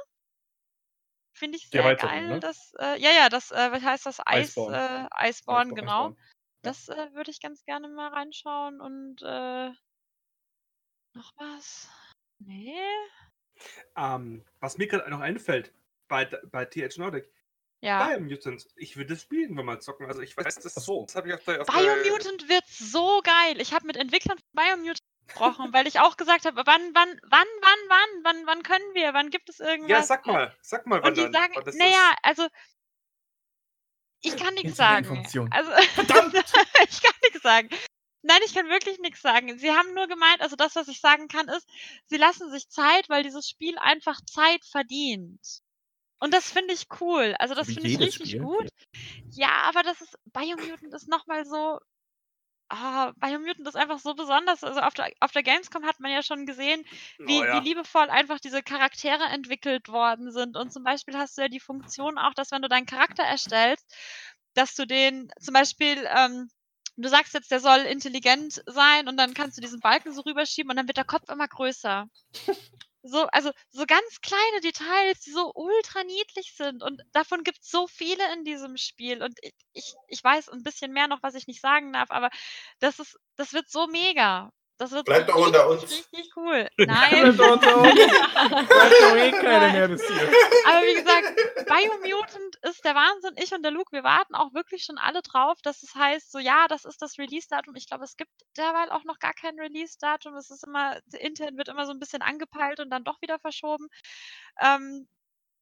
finde 1.34 1.58
ich 1.58 1.68
sehr 1.68 1.94
geil. 1.94 2.28
ne? 2.28 2.40
Das, 2.40 2.72
äh, 2.80 3.00
ja, 3.00 3.10
ja, 3.10 3.28
das, 3.28 3.52
äh, 3.52 3.70
was 3.70 3.82
heißt 3.82 4.06
das? 4.06 4.18
Eis, 4.26 4.48
Iceborne. 4.48 4.76
äh, 4.76 5.28
Iceborne, 5.28 5.30
Iceborne, 5.30 5.74
genau. 5.74 6.06
Iceborne. 6.08 6.16
Das 6.62 6.88
äh, 6.88 7.14
würde 7.14 7.30
ich 7.30 7.40
ganz 7.40 7.64
gerne 7.64 7.88
mal 7.88 8.08
reinschauen 8.08 8.80
und 8.80 9.22
äh, 9.22 9.70
noch 11.14 11.32
was? 11.36 11.88
Nee. 12.46 12.74
Ähm, 13.96 14.44
was 14.60 14.78
mir 14.78 14.86
gerade 14.86 15.10
noch 15.10 15.20
einfällt, 15.20 15.72
bei, 16.08 16.24
bei 16.24 16.64
TH 16.64 16.98
Nordic, 16.98 17.30
Ja. 17.80 18.06
Biomutant, 18.06 18.66
ich 18.76 18.96
würde 18.96 19.14
das 19.14 19.22
spielen, 19.22 19.56
wenn 19.56 19.64
wir 19.64 19.80
zocken. 19.80 20.06
Also 20.06 20.20
ich 20.20 20.36
weiß, 20.36 20.56
das, 20.60 20.74
so. 20.74 21.04
das 21.06 21.16
habe 21.16 21.28
ich 21.28 21.34
auf 21.34 21.44
der... 21.44 21.62
Auf 21.62 21.66
Biomutant 21.66 22.48
wird 22.48 22.64
so 22.66 23.20
geil. 23.22 23.60
Ich 23.60 23.72
habe 23.72 23.86
mit 23.86 23.96
Entwicklern 23.96 24.38
von 24.38 24.48
Biomutant 24.52 25.00
gesprochen, 25.26 25.72
weil 25.72 25.86
ich 25.86 26.00
auch 26.00 26.16
gesagt 26.16 26.44
habe, 26.44 26.62
wann, 26.66 26.94
wann, 26.94 27.20
wann, 27.24 27.46
wann, 27.60 27.78
wann, 27.88 28.24
wann, 28.24 28.46
wann 28.46 28.62
können 28.62 28.94
wir? 28.94 29.14
Wann 29.14 29.30
gibt 29.30 29.48
es 29.48 29.58
Der... 29.58 29.68
irgendwas? 29.68 29.90
Ja, 29.90 30.02
sag 30.02 30.26
mal, 30.26 30.54
sag 30.60 30.86
mal, 30.86 31.02
wann 31.02 31.10
Und 31.10 31.16
die 31.16 31.22
dann, 31.22 31.32
sagen, 31.32 31.52
wann 31.56 31.64
das 31.64 31.74
naja, 31.76 32.14
also 32.22 32.46
ich 34.20 34.36
kann 34.36 34.54
nichts 34.54 34.76
sagen. 34.76 35.26
Also 35.50 35.72
ich 35.98 37.02
kann 37.02 37.14
nichts 37.22 37.42
sagen. 37.42 37.68
Nein, 38.22 38.40
ich 38.46 38.54
kann 38.54 38.68
wirklich 38.68 38.98
nichts 39.00 39.20
sagen. 39.22 39.58
Sie 39.58 39.70
haben 39.72 39.94
nur 39.94 40.06
gemeint, 40.08 40.40
also 40.40 40.56
das, 40.56 40.76
was 40.76 40.88
ich 40.88 41.00
sagen 41.00 41.28
kann, 41.28 41.48
ist, 41.48 41.68
sie 42.06 42.16
lassen 42.16 42.50
sich 42.50 42.68
Zeit, 42.68 43.08
weil 43.08 43.22
dieses 43.24 43.48
Spiel 43.48 43.76
einfach 43.78 44.20
Zeit 44.24 44.64
verdient. 44.64 45.40
Und 46.20 46.32
das 46.34 46.50
finde 46.52 46.74
ich 46.74 46.86
cool. 47.00 47.34
Also 47.38 47.54
das 47.54 47.72
finde 47.72 47.88
ich 47.88 47.98
richtig 47.98 48.30
Spiel. 48.30 48.40
gut. 48.40 48.68
Ja, 49.30 49.50
aber 49.64 49.82
das 49.82 50.00
ist, 50.00 50.16
Biomutant 50.32 50.94
ist 50.94 51.08
nochmal 51.08 51.44
so, 51.44 51.78
ah, 52.68 53.12
Biomutant 53.16 53.66
ist 53.68 53.76
einfach 53.76 53.98
so 53.98 54.14
besonders. 54.14 54.64
Also 54.64 54.80
auf 54.80 54.94
der, 54.94 55.12
auf 55.20 55.32
der 55.32 55.42
Gamescom 55.42 55.84
hat 55.86 56.00
man 56.00 56.12
ja 56.12 56.22
schon 56.22 56.46
gesehen, 56.46 56.84
wie, 57.24 57.40
Oh 57.40 57.44
ja. 57.44 57.52
wie 57.52 57.60
liebevoll 57.60 58.10
einfach 58.10 58.40
diese 58.40 58.62
Charaktere 58.62 59.24
entwickelt 59.24 59.88
worden 59.88 60.30
sind. 60.32 60.56
Und 60.56 60.72
zum 60.72 60.84
Beispiel 60.84 61.16
hast 61.18 61.36
du 61.38 61.42
ja 61.42 61.48
die 61.48 61.60
Funktion 61.60 62.18
auch, 62.18 62.34
dass 62.34 62.50
wenn 62.52 62.62
du 62.62 62.68
deinen 62.68 62.86
Charakter 62.86 63.24
erstellst, 63.24 63.86
dass 64.54 64.74
du 64.74 64.86
den 64.86 65.30
zum 65.40 65.54
Beispiel, 65.54 66.06
ähm, 66.16 66.50
du 66.96 67.08
sagst 67.08 67.34
jetzt, 67.34 67.50
der 67.50 67.60
soll 67.60 67.80
intelligent 67.80 68.62
sein 68.66 69.08
und 69.08 69.16
dann 69.16 69.34
kannst 69.34 69.56
du 69.56 69.60
diesen 69.60 69.80
Balken 69.80 70.12
so 70.12 70.22
rüberschieben 70.22 70.70
und 70.70 70.76
dann 70.76 70.88
wird 70.88 70.96
der 70.98 71.04
Kopf 71.04 71.28
immer 71.30 71.48
größer. 71.48 72.06
So, 73.04 73.26
also 73.32 73.50
so 73.70 73.84
ganz 73.84 74.20
kleine 74.20 74.60
Details, 74.62 75.20
die 75.20 75.32
so 75.32 75.50
ultra 75.56 76.04
niedlich 76.04 76.54
sind. 76.56 76.84
Und 76.84 77.02
davon 77.12 77.42
gibt 77.42 77.58
es 77.60 77.68
so 77.68 77.88
viele 77.88 78.32
in 78.32 78.44
diesem 78.44 78.76
Spiel. 78.76 79.24
Und 79.24 79.36
ich, 79.42 79.54
ich, 79.72 79.94
ich 80.06 80.22
weiß 80.22 80.50
ein 80.50 80.62
bisschen 80.62 80.92
mehr 80.92 81.08
noch, 81.08 81.20
was 81.20 81.34
ich 81.34 81.48
nicht 81.48 81.60
sagen 81.60 81.92
darf, 81.92 82.12
aber 82.12 82.30
das 82.78 83.00
ist, 83.00 83.18
das 83.34 83.52
wird 83.52 83.68
so 83.68 83.88
mega. 83.88 84.52
Das 84.82 84.90
wird 84.90 85.04
Bleibt 85.04 85.28
doch 85.30 85.36
unter 85.36 85.70
richtig, 85.70 85.90
uns. 85.90 86.08
richtig 86.12 86.36
cool. 86.36 86.68
Nein. 86.76 87.36
Bleibt 87.36 87.52
unter 87.52 87.76
uns. 87.76 87.94
Bleibt 87.94 88.68
doch 89.00 89.16
eh 89.16 89.30
keiner 89.30 89.72
mehr 89.72 89.86
bis 89.86 90.04
hier. 90.04 90.28
Aber 90.66 90.82
wie 90.84 90.94
gesagt, 90.94 91.68
Biomutant 91.68 92.56
ist 92.62 92.84
der 92.84 92.96
Wahnsinn. 92.96 93.34
Ich 93.36 93.52
und 93.54 93.62
der 93.62 93.70
Luke, 93.70 93.92
wir 93.92 94.02
warten 94.02 94.34
auch 94.34 94.52
wirklich 94.54 94.82
schon 94.82 94.98
alle 94.98 95.22
drauf, 95.22 95.56
dass 95.62 95.84
es 95.84 95.94
heißt, 95.94 96.32
so 96.32 96.40
ja, 96.40 96.66
das 96.66 96.84
ist 96.84 97.00
das 97.00 97.16
Release-Datum. 97.16 97.76
Ich 97.76 97.86
glaube, 97.86 98.02
es 98.02 98.16
gibt 98.16 98.32
derweil 98.56 98.90
auch 98.90 99.04
noch 99.04 99.20
gar 99.20 99.34
kein 99.34 99.56
Release-Datum. 99.56 100.34
Es 100.34 100.50
ist 100.50 100.66
immer, 100.66 100.98
intern 101.16 101.56
wird 101.56 101.68
immer 101.68 101.86
so 101.86 101.92
ein 101.92 102.00
bisschen 102.00 102.20
angepeilt 102.22 102.80
und 102.80 102.90
dann 102.90 103.04
doch 103.04 103.22
wieder 103.22 103.38
verschoben. 103.38 103.86
Ähm, 104.60 105.06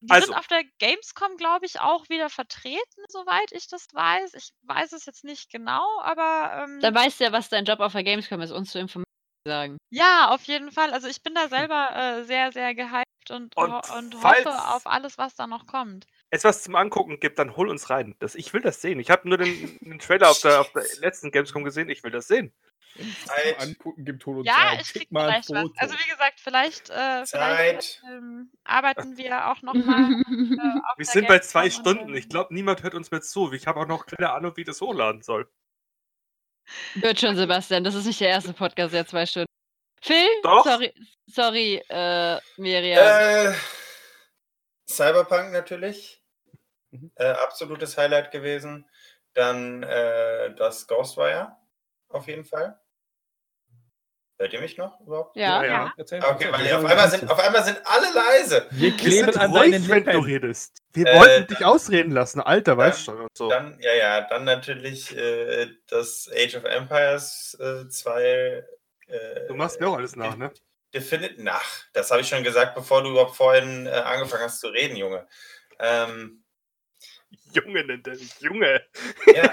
die 0.03 0.11
Also- 0.11 0.25
sind 0.29 0.35
auf 0.35 0.47
der 0.47 0.63
Gamescom, 0.79 1.37
glaube 1.37 1.67
ich, 1.67 1.79
auch 1.79 2.09
wieder 2.09 2.31
vertreten, 2.31 3.03
soweit 3.09 3.51
ich 3.51 3.67
das 3.67 3.85
weiß. 3.93 4.33
Ich 4.33 4.49
weiß 4.63 4.93
es 4.93 5.05
jetzt 5.05 5.23
nicht 5.23 5.51
genau, 5.51 5.85
aber 6.01 6.63
ähm, 6.63 6.79
Da 6.81 6.91
weißt 6.91 7.19
du 7.19 7.25
ja, 7.25 7.31
was 7.31 7.49
dein 7.49 7.65
Job 7.65 7.79
auf 7.81 7.91
der 7.91 8.03
Gamescom 8.03 8.41
ist, 8.41 8.49
uns 8.49 8.71
zu 8.71 8.79
informieren. 8.79 9.05
Sagen. 9.45 9.77
ja, 9.89 10.29
auf 10.29 10.43
jeden 10.43 10.71
Fall. 10.71 10.93
Also 10.93 11.07
ich 11.07 11.23
bin 11.23 11.33
da 11.33 11.47
selber 11.47 11.89
äh, 11.95 12.23
sehr, 12.25 12.51
sehr 12.51 12.75
gehypt 12.75 13.31
und, 13.31 13.55
Und 13.57 13.71
ho 13.71 13.97
und 13.97 14.23
hoffe 14.23 14.49
auf 14.69 14.85
alles, 14.85 15.17
was 15.17 15.35
da 15.35 15.47
noch 15.47 15.65
kommt. 15.65 16.05
etwas 16.29 16.63
zum 16.63 16.75
Angucken 16.75 17.19
gibt, 17.19 17.39
dann 17.39 17.55
hol 17.57 17.67
uns 17.69 17.89
rein. 17.89 18.15
Das, 18.19 18.35
ich 18.35 18.53
will 18.53 18.61
das 18.61 18.81
sehen. 18.81 18.99
Ich 18.99 19.09
habe 19.09 19.27
nur 19.27 19.37
den, 19.37 19.77
den 19.81 19.99
Trailer 19.99 20.29
auf 20.29 20.39
der, 20.41 20.61
auf 20.61 20.71
der 20.73 20.83
letzten 20.99 21.31
Gamescom 21.31 21.63
gesehen. 21.63 21.89
Ich 21.89 22.03
will 22.03 22.11
das 22.11 22.27
sehen. 22.27 22.53
Zeit. 23.25 23.59
Zum 23.59 23.69
Angucken 23.69 24.05
gibt 24.05 24.25
Holo 24.25 24.43
Ja, 24.43 24.53
Zeit. 24.53 24.81
ich 24.81 24.87
Schick 24.87 25.01
krieg 25.01 25.11
mal 25.11 25.29
ein 25.29 25.43
vielleicht 25.43 25.71
was. 25.73 25.77
Also 25.77 25.95
wie 25.97 26.09
gesagt, 26.09 26.39
vielleicht, 26.39 26.89
äh, 26.89 27.25
vielleicht 27.25 28.03
ähm, 28.11 28.51
arbeiten 28.63 29.17
wir 29.17 29.47
auch 29.49 29.61
noch 29.61 29.73
mal 29.73 30.11
äh, 30.11 30.81
auf 30.83 30.97
Wir 30.97 31.05
der 31.05 31.05
sind 31.05 31.27
bei 31.27 31.39
zwei 31.39 31.69
Stunden. 31.69 32.13
Ich 32.15 32.29
glaube, 32.29 32.53
niemand 32.53 32.83
hört 32.83 32.93
uns 32.93 33.09
mehr 33.11 33.21
zu. 33.21 33.51
Ich 33.53 33.65
habe 33.65 33.79
auch 33.79 33.87
noch 33.87 34.05
keine 34.05 34.31
Ahnung, 34.31 34.53
wie 34.55 34.65
das 34.65 34.81
hochladen 34.81 35.21
soll. 35.21 35.49
Wird 36.95 37.19
schon, 37.19 37.35
Sebastian. 37.35 37.83
Das 37.83 37.95
ist 37.95 38.05
nicht 38.05 38.19
der 38.19 38.29
erste 38.29 38.53
Podcast, 38.53 38.93
der 38.93 39.05
zwei 39.05 39.25
Stunden. 39.25 39.47
Phil? 40.01 40.27
Doch. 40.43 40.63
Sorry, 40.63 40.93
sorry 41.27 41.83
äh, 41.89 42.39
Miriam. 42.57 42.99
Äh, 42.99 43.53
Cyberpunk 44.89 45.51
natürlich. 45.51 46.23
Mhm. 46.91 47.11
Äh, 47.15 47.25
absolutes 47.25 47.97
Highlight 47.97 48.31
gewesen. 48.31 48.89
Dann 49.33 49.83
äh, 49.83 50.53
das 50.55 50.87
Ghostwire 50.87 51.55
auf 52.09 52.27
jeden 52.27 52.43
Fall. 52.43 52.79
Hört 54.41 54.53
ihr 54.53 54.61
mich 54.61 54.77
noch 54.77 54.99
überhaupt? 55.01 55.35
ja. 55.35 55.63
ja, 55.63 55.69
ja. 55.69 55.93
Erzähl, 55.97 56.23
Okay, 56.23 56.47
weil 56.51 56.73
auf 56.73 56.83
einmal, 56.85 57.09
sind, 57.11 57.23
du. 57.23 57.27
auf 57.31 57.39
einmal 57.39 57.63
sind 57.63 57.79
alle 57.85 58.07
leise. 58.13 58.67
Wir 58.71 58.97
kleben 58.97 59.37
an 59.37 59.51
ruhig, 59.51 59.71
deinen 59.71 59.87
wenn 59.87 60.03
du 60.03 60.11
Lippen. 60.11 60.23
redest. 60.25 60.77
Wir 60.93 61.05
Äh, 61.05 61.19
wollten 61.19 61.47
dich 61.47 61.63
ausreden 61.63 62.11
lassen. 62.11 62.41
Alter, 62.41 62.75
weißt 62.77 63.07
dann- 63.07 63.15
schon. 63.15 63.23
Und 63.23 63.37
so. 63.37 63.49
Dann, 63.49 63.77
ja, 63.79 63.93
ja, 63.93 64.21
dann 64.21 64.43
natürlich 64.45 65.15
äh, 65.15 65.67
das 65.87 66.29
Age 66.35 66.55
of 66.55 66.63
Empires 66.63 67.55
2. 67.89 68.63
Äh, 69.07 69.47
Du 69.47 69.53
machst 69.53 69.79
mir 69.79 69.87
auch 69.89 69.97
alles 69.97 70.15
nach, 70.15 70.35
ne? 70.35 70.51
Definitiv 70.93 71.37
nach. 71.37 71.63
Das 71.93 72.09
habe 72.11 72.21
ich 72.21 72.27
schon 72.27 72.43
gesagt, 72.43 72.73
bevor 72.75 73.03
du 73.03 73.11
überhaupt 73.11 73.35
vorhin 73.35 73.85
äh, 73.85 73.91
angefangen 73.91 74.43
hast 74.43 74.59
zu 74.59 74.67
reden, 74.69 74.95
Junge. 74.97 75.27
Ähm, 75.79 76.43
Junge 77.53 77.83
nennt 77.85 78.07
er 78.07 78.15
mich. 78.15 78.39
Junge. 78.41 78.81
ja, 79.35 79.51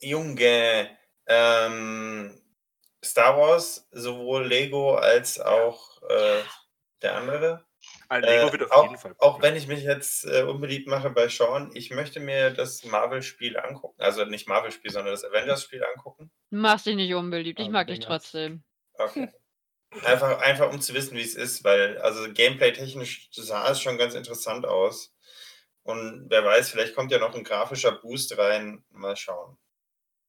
Junge. 0.00 0.88
Ähm, 1.26 2.40
Star 3.10 3.36
Wars, 3.38 3.88
sowohl 3.92 4.46
Lego 4.46 4.94
als 4.96 5.40
auch 5.40 6.02
äh, 6.08 6.42
der 7.02 7.16
andere. 7.16 7.66
Ein 8.08 8.24
Lego 8.24 8.48
Äh, 8.48 8.52
wird 8.52 8.62
auf 8.62 8.72
auch, 8.72 8.82
jeden 8.82 8.98
Fall. 8.98 9.16
auch 9.18 9.42
wenn 9.42 9.56
ich 9.56 9.66
mich 9.68 9.82
jetzt 9.82 10.24
äh, 10.24 10.42
unbeliebt 10.42 10.88
mache 10.88 11.10
bei 11.10 11.28
Sean, 11.28 11.70
ich 11.74 11.90
möchte 11.90 12.20
mir 12.20 12.50
das 12.50 12.84
Marvel-Spiel 12.84 13.56
angucken. 13.58 14.00
Also 14.02 14.24
nicht 14.24 14.48
Marvel-Spiel, 14.48 14.90
sondern 14.90 15.12
das 15.14 15.24
Avengers-Spiel 15.24 15.84
angucken. 15.84 16.30
Machst 16.50 16.86
dich 16.86 16.96
nicht 16.96 17.14
unbeliebt. 17.14 17.58
Ich 17.58 17.66
Aber 17.66 17.72
mag 17.72 17.86
dich 17.86 18.00
trotzdem. 18.00 18.64
Okay. 18.94 19.28
Einfach, 20.04 20.40
einfach 20.42 20.70
um 20.70 20.80
zu 20.82 20.92
wissen, 20.94 21.16
wie 21.16 21.22
es 21.22 21.34
ist, 21.34 21.64
weil 21.64 21.98
also 22.02 22.30
gameplay-technisch 22.32 23.30
sah 23.32 23.70
es 23.70 23.80
schon 23.80 23.96
ganz 23.98 24.14
interessant 24.14 24.66
aus. 24.66 25.14
Und 25.82 26.26
wer 26.28 26.44
weiß, 26.44 26.70
vielleicht 26.70 26.94
kommt 26.94 27.10
ja 27.12 27.18
noch 27.18 27.34
ein 27.34 27.44
grafischer 27.44 27.92
Boost 27.92 28.36
rein. 28.38 28.84
Mal 28.90 29.16
schauen. 29.16 29.56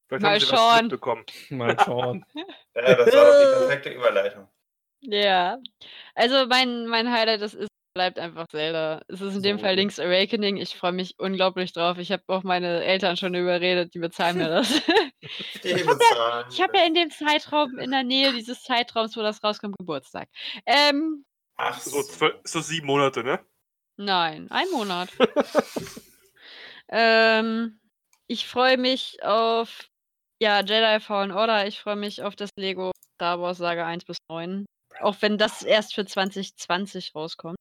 Vielleicht 0.10 0.22
Mal 0.24 0.32
haben 0.32 0.40
sie 0.40 0.52
was 0.52 0.60
schauen. 0.60 0.82
mitbekommen. 0.84 1.26
Mal 1.52 1.78
schauen. 1.84 2.26
Ja, 2.76 2.96
das 2.96 3.14
war 3.16 3.26
doch 3.26 3.40
die 3.40 3.60
perfekte 3.68 3.90
Überleitung. 3.92 4.48
Ja. 5.02 5.60
Also 6.16 6.46
mein, 6.48 6.88
mein 6.88 7.12
Highlight 7.12 7.42
das 7.42 7.54
ist, 7.54 7.70
bleibt 7.94 8.20
einfach 8.20 8.48
Zelda. 8.50 9.02
Es 9.08 9.22
ist 9.22 9.36
in 9.36 9.42
dem 9.44 9.58
So. 9.58 9.64
Fall 9.64 9.76
Link's 9.76 10.00
Awakening. 10.00 10.58
Ich 10.58 10.76
freue 10.76 10.92
mich 10.92 11.16
unglaublich 11.20 11.74
drauf. 11.74 11.98
Ich 11.98 12.12
habe 12.12 12.24
auch 12.28 12.44
meine 12.44 12.84
Eltern 12.84 13.18
schon 13.18 13.34
überredet, 13.36 13.94
die 13.94 14.00
bezahlen 14.00 14.38
mir 14.38 14.50
das. 14.50 14.82
Ich 15.62 15.74
habe 16.62 16.78
ja 16.78 16.86
in 16.86 16.94
dem 16.96 17.12
Zeitraum, 17.12 17.78
in 17.78 17.92
der 17.92 18.04
Nähe 18.04 18.32
dieses 18.34 18.64
Zeitraums, 18.64 19.16
wo 19.18 19.22
das 19.22 19.44
rauskommt, 19.44 19.78
Geburtstag. 19.78 20.28
Ähm, 20.66 21.26
Ach 21.58 21.80
So, 21.80 22.02
zwölf, 22.04 22.36
so 22.46 22.62
sieben 22.62 22.88
Monate, 22.88 23.24
ne? 23.24 23.40
Nein, 23.98 24.48
ein 24.50 24.70
Monat. 24.72 25.10
ähm, 26.90 27.80
ich 28.28 28.48
freue 28.48 28.78
mich 28.78 29.22
auf 29.24 29.90
ja, 30.42 30.60
Jedi 30.62 31.00
Fallen 31.00 31.32
Order. 31.32 31.68
Ich 31.68 31.80
freue 31.80 31.96
mich 31.96 32.22
auf 32.24 32.36
das 32.36 32.50
Lego 32.58 32.92
Star 33.16 33.40
Wars 33.42 33.58
Saga 33.58 33.86
1 33.86 34.06
bis 34.06 34.18
9. 34.30 34.66
Auch 35.02 35.16
wenn 35.22 35.38
das 35.38 35.64
erst 35.64 35.94
für 35.96 36.06
2020 36.06 37.14
rauskommt. 37.16 37.56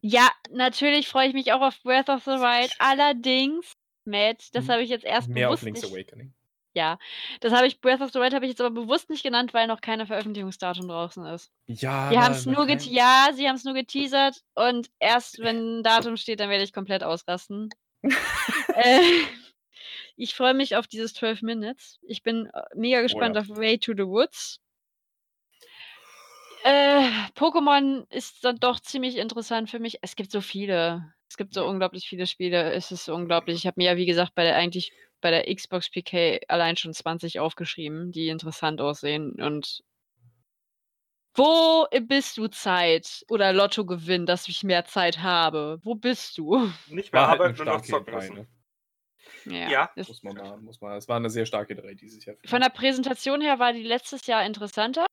Ja, 0.00 0.30
natürlich 0.50 1.08
freue 1.08 1.28
ich 1.28 1.34
mich 1.34 1.52
auch 1.52 1.60
auf 1.60 1.80
Breath 1.82 2.08
of 2.08 2.24
the 2.24 2.30
Wild. 2.32 2.74
Allerdings, 2.78 3.72
Matt, 4.04 4.54
das 4.54 4.64
Hm, 4.64 4.72
habe 4.72 4.82
ich 4.82 4.90
jetzt 4.90 5.04
erst 5.04 5.28
Mehr 5.28 5.48
auf 5.48 5.52
bewusst 5.52 5.64
Link's 5.64 5.82
nicht, 5.82 5.92
Awakening. 5.92 6.34
Ja, 6.74 6.98
das 7.40 7.52
habe 7.52 7.66
ich 7.66 7.80
Breath 7.80 8.00
of 8.00 8.12
the 8.12 8.18
Wild 8.18 8.34
habe 8.34 8.46
ich 8.46 8.50
jetzt 8.50 8.60
aber 8.60 8.70
bewusst 8.70 9.10
nicht 9.10 9.22
genannt, 9.22 9.52
weil 9.54 9.66
noch 9.66 9.80
keine 9.80 10.06
Veröffentlichungsdatum 10.06 10.88
draußen 10.88 11.24
ist. 11.26 11.50
Ja, 11.66 12.08
Die 12.10 12.16
aber 12.16 12.24
haben 12.24 12.32
es 12.32 12.46
nur 12.46 12.66
get 12.66 12.80
kein- 12.80 12.92
ja, 12.92 13.28
sie 13.34 13.46
haben 13.46 13.56
es 13.56 13.64
nur 13.64 13.74
geteasert 13.74 14.42
und 14.54 14.90
erst 14.98 15.38
wenn 15.38 15.80
ein 15.80 15.82
Datum 15.82 16.16
steht, 16.16 16.40
dann 16.40 16.48
werde 16.50 16.64
ich 16.64 16.72
komplett 16.72 17.04
ausrasten. 17.04 17.68
äh, 18.74 19.00
ich 20.22 20.34
freue 20.34 20.54
mich 20.54 20.76
auf 20.76 20.86
dieses 20.86 21.14
12 21.14 21.42
Minutes. 21.42 21.98
Ich 22.02 22.22
bin 22.22 22.46
äh, 22.46 22.62
mega 22.76 23.02
gespannt 23.02 23.34
ja. 23.34 23.42
auf 23.42 23.48
Way 23.48 23.78
to 23.78 23.92
the 23.92 24.06
Woods. 24.06 24.60
Äh, 26.62 27.08
Pokémon 27.34 28.06
ist 28.08 28.44
dann 28.44 28.60
doch 28.60 28.78
ziemlich 28.78 29.16
interessant 29.16 29.68
für 29.68 29.80
mich. 29.80 29.98
Es 30.02 30.14
gibt 30.14 30.30
so 30.30 30.40
viele. 30.40 31.12
Es 31.28 31.36
gibt 31.36 31.54
so 31.54 31.66
unglaublich 31.66 32.06
viele 32.06 32.28
Spiele. 32.28 32.72
Es 32.72 32.92
ist 32.92 33.08
unglaublich. 33.08 33.56
Ich 33.56 33.66
habe 33.66 33.74
mir 33.78 33.90
ja, 33.90 33.96
wie 33.96 34.06
gesagt, 34.06 34.34
bei 34.36 34.44
der 34.44 34.56
eigentlich 34.56 34.92
bei 35.20 35.30
der 35.30 35.52
Xbox 35.52 35.90
PK 35.90 36.40
allein 36.48 36.76
schon 36.76 36.94
20 36.94 37.40
aufgeschrieben, 37.40 38.12
die 38.12 38.28
interessant 38.28 38.80
aussehen. 38.80 39.42
Und 39.42 39.82
wo 41.34 41.86
bist 42.06 42.36
du 42.36 42.46
Zeit? 42.46 43.24
Oder 43.28 43.52
Lotto 43.52 43.84
gewinnt, 43.84 44.28
dass 44.28 44.46
ich 44.46 44.62
mehr 44.62 44.84
Zeit 44.84 45.20
habe. 45.20 45.80
Wo 45.82 45.96
bist 45.96 46.38
du? 46.38 46.70
Nicht 46.86 47.12
mehr 47.12 47.26
halt 47.26 47.40
arbeiten 47.40 47.60
und 47.60 47.66
noch 47.66 47.80
zocken 47.80 48.14
E3, 48.14 48.16
müssen. 48.16 48.61
Ja. 49.46 49.70
Ja. 49.70 49.90
Muss 49.96 50.22
man 50.22 50.34
mal, 50.36 50.56
muss 50.58 50.80
man. 50.80 50.96
Es 50.96 51.08
war 51.08 51.16
eine 51.16 51.30
sehr 51.30 51.46
starke 51.46 51.74
3 51.74 51.94
dieses 51.94 52.24
Jahr. 52.24 52.36
Von 52.46 52.60
der 52.60 52.68
Präsentation 52.70 53.40
her 53.40 53.58
war 53.58 53.72
die 53.72 53.82
letztes 53.82 54.26
Jahr 54.26 54.44
interessanter. 54.44 55.06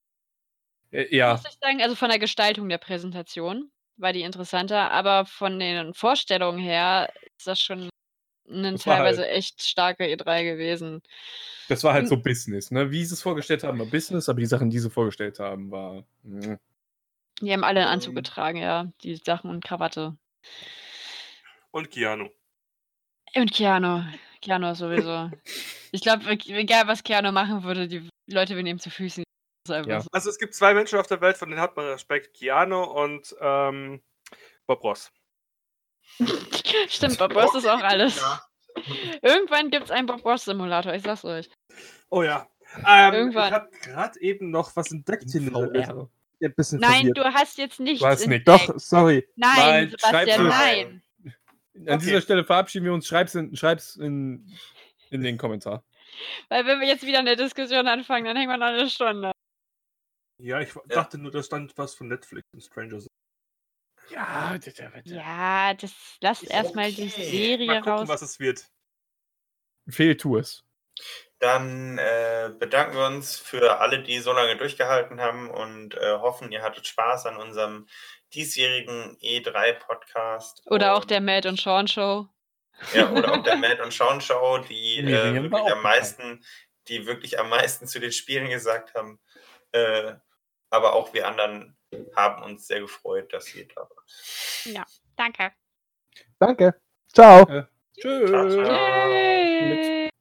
Äh, 0.91 1.15
ja, 1.15 1.33
muss 1.33 1.45
ich 1.47 1.57
sagen. 1.61 1.81
Also 1.81 1.95
von 1.95 2.09
der 2.09 2.19
Gestaltung 2.19 2.67
der 2.69 2.77
Präsentation 2.79 3.71
war 3.97 4.13
die 4.13 4.21
interessanter, 4.21 4.91
aber 4.91 5.25
von 5.25 5.59
den 5.59 5.93
Vorstellungen 5.93 6.59
her 6.59 7.11
ist 7.37 7.47
das 7.47 7.61
schon 7.61 7.89
eine 8.49 8.71
Das 8.71 8.87
war 8.87 8.95
teilweise 8.97 9.21
halt- 9.23 9.31
echt 9.33 9.61
starke 9.61 10.05
E3 10.05 10.43
gewesen. 10.43 11.01
das 11.67 11.83
war 11.83 11.93
halt 11.93 12.03
Hm. 12.03 12.09
so 12.09 12.17
Business, 12.17 12.71
ne? 12.71 12.89
Wie 12.91 13.05
sie 13.05 13.13
es 13.13 13.21
vorgestellt 13.21 13.63
haben, 13.63 13.77
war 13.77 13.85
Business, 13.85 14.27
aber 14.29 14.39
die 14.39 14.45
Sachen, 14.47 14.69
die 14.71 14.79
sie 14.79 14.89
vorgestellt 14.89 15.37
haben, 15.39 15.69
war. 15.69 16.03
mm. 16.23 16.55
Die 17.41 17.53
haben 17.53 17.63
alle 17.63 17.81
einen 17.81 17.89
Anzug 17.89 18.09
Ähm. 18.11 18.15
getragen, 18.15 18.57
ja, 18.57 18.91
die 19.03 19.15
Sachen 19.17 19.49
und 19.51 19.63
Krawatte. 19.63 20.17
Und 21.71 21.91
Keanu. 21.91 22.29
Und 23.35 23.51
Keanu. 23.51 24.03
Keanu 24.41 24.73
sowieso. 24.73 25.29
ich 25.91 26.01
glaube, 26.01 26.29
egal 26.29 26.87
was 26.87 27.03
Keanu 27.03 27.31
machen 27.31 27.63
würde, 27.63 27.87
die 27.87 28.07
Leute 28.27 28.55
würden 28.55 28.67
ihm 28.67 28.79
zu 28.79 28.89
Füßen. 28.89 29.23
Ja. 29.67 30.01
so. 30.01 30.07
Also 30.11 30.29
es 30.29 30.39
gibt 30.39 30.55
zwei 30.55 30.73
Menschen 30.73 30.97
auf 30.99 31.07
der 31.07 31.21
Welt, 31.21 31.37
von 31.37 31.49
denen 31.49 31.61
hat 31.61 31.75
man 31.75 31.85
Respekt. 31.85 32.33
Keanu 32.35 32.83
und 32.83 33.35
ähm, 33.39 34.01
Bob 34.65 34.83
Ross. 34.83 35.11
Stimmt, 36.87 37.17
Bob 37.19 37.35
Ross 37.35 37.53
ist 37.55 37.67
auch 37.67 37.81
alles. 37.81 38.19
Ja. 38.19 38.41
Irgendwann 39.21 39.69
gibt 39.69 39.85
es 39.85 39.91
einen 39.91 40.07
Bob 40.07 40.25
Ross 40.25 40.45
Simulator, 40.45 40.93
ich 40.93 41.03
sag's 41.03 41.25
euch. 41.25 41.49
Oh 42.09 42.23
ja. 42.23 42.47
Ähm, 42.87 43.13
Irgendwann. 43.13 43.47
Ich 43.47 43.53
habe 43.53 43.69
gerade 43.81 44.21
eben 44.21 44.51
noch 44.51 44.75
was 44.75 44.91
entdeckt 44.91 45.25
hier. 45.31 45.41
VR. 45.51 46.09
Ein 46.41 46.53
bisschen 46.55 46.79
Nein, 46.79 47.07
verwirrt. 47.07 47.17
du 47.17 47.23
hast 47.25 47.57
jetzt 47.57 47.79
nichts. 47.79 47.99
Du 47.99 48.07
hast 48.07 48.21
entdeckt. 48.21 48.47
nichts. 48.47 48.65
Doch, 48.67 48.79
sorry. 48.79 49.27
Nein, 49.35 49.51
Nein, 49.57 49.89
Sebastian, 49.89 50.47
nein. 50.47 51.03
An 51.79 51.95
Okay. 51.95 51.97
dieser 52.05 52.21
Stelle 52.21 52.43
verabschieden 52.43 52.85
wir 52.85 52.93
uns. 52.93 53.07
Schreib's 53.07 53.35
in, 53.35 53.55
schreib's 53.55 53.95
in, 53.95 54.45
in 55.09 55.21
den 55.21 55.37
Kommentar. 55.37 55.83
Weil 56.49 56.65
wenn 56.65 56.79
wir 56.79 56.87
jetzt 56.87 57.05
wieder 57.05 57.19
eine 57.19 57.35
Diskussion 57.35 57.87
anfangen, 57.87 58.25
dann 58.25 58.35
hängen 58.35 58.49
wir 58.49 58.57
noch 58.57 58.67
eine 58.67 58.89
Stunde. 58.89 59.31
Ja, 60.41 60.59
ich 60.61 60.73
dachte 60.87 61.17
nur, 61.17 61.31
da 61.31 61.43
stand 61.43 61.77
was 61.77 61.95
von 61.95 62.07
Netflix 62.07 62.47
und 62.53 62.61
Stranger 62.63 62.97
Things. 62.97 63.07
Ja, 64.09 64.53
bitte, 64.53 64.91
bitte. 64.93 65.15
Ja, 65.15 65.73
das 65.75 65.93
lasst 66.21 66.49
erstmal 66.49 66.91
die 66.91 67.07
okay. 67.07 67.29
Serie 67.29 67.67
Mal 67.67 67.77
gucken, 67.81 67.93
raus. 67.93 68.07
was 68.07 68.21
es 68.21 68.39
wird. 68.39 68.65
Fehl 69.87 70.17
tu 70.17 70.37
es. 70.37 70.63
Dann 71.39 71.97
äh, 71.97 72.51
bedanken 72.57 72.95
wir 72.97 73.05
uns 73.05 73.37
für 73.37 73.79
alle, 73.79 74.03
die 74.03 74.19
so 74.19 74.33
lange 74.33 74.57
durchgehalten 74.57 75.21
haben 75.21 75.49
und 75.49 75.95
äh, 75.95 76.17
hoffen, 76.17 76.51
ihr 76.51 76.61
hattet 76.61 76.87
Spaß 76.87 77.27
an 77.27 77.37
unserem 77.37 77.87
diesjährigen 78.33 79.17
E3-Podcast. 79.21 80.63
Oder 80.67 80.95
auch 80.95 81.05
der 81.05 81.21
Matt 81.21 81.45
und 81.45 81.59
Sean 81.59 81.87
Show. 81.87 82.27
Ja, 82.93 83.09
oder 83.11 83.33
auch 83.33 83.43
der 83.43 83.57
Matt 83.57 83.79
und 83.81 83.91
Sean 83.91 84.21
Show, 84.21 84.59
die, 84.59 84.99
äh, 84.99 85.33
wirklich 85.33 85.71
am 85.71 85.81
meisten, 85.81 86.43
die 86.87 87.05
wirklich 87.05 87.39
am 87.39 87.49
meisten 87.49 87.87
zu 87.87 87.99
den 87.99 88.11
Spielen 88.11 88.49
gesagt 88.49 88.93
haben. 88.95 89.19
Äh, 89.71 90.13
aber 90.69 90.93
auch 90.93 91.13
wir 91.13 91.27
anderen 91.27 91.77
haben 92.15 92.43
uns 92.43 92.67
sehr 92.67 92.81
gefreut, 92.81 93.33
dass 93.33 93.53
ihr 93.55 93.67
da 93.67 93.81
wart. 93.81 94.87
Danke. 95.15 95.51
Danke. 96.39 96.75
Ciao. 97.13 97.45
Tschüss. 97.99 98.29
Ciao, 98.29 98.49
ciao. 98.49 99.09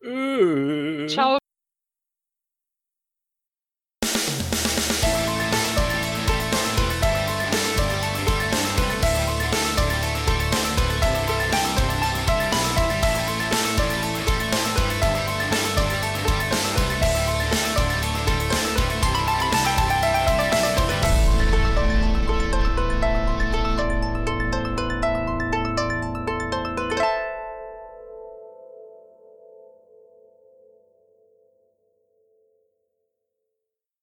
Äh. 0.02 1.06
Ciao. 1.08 1.37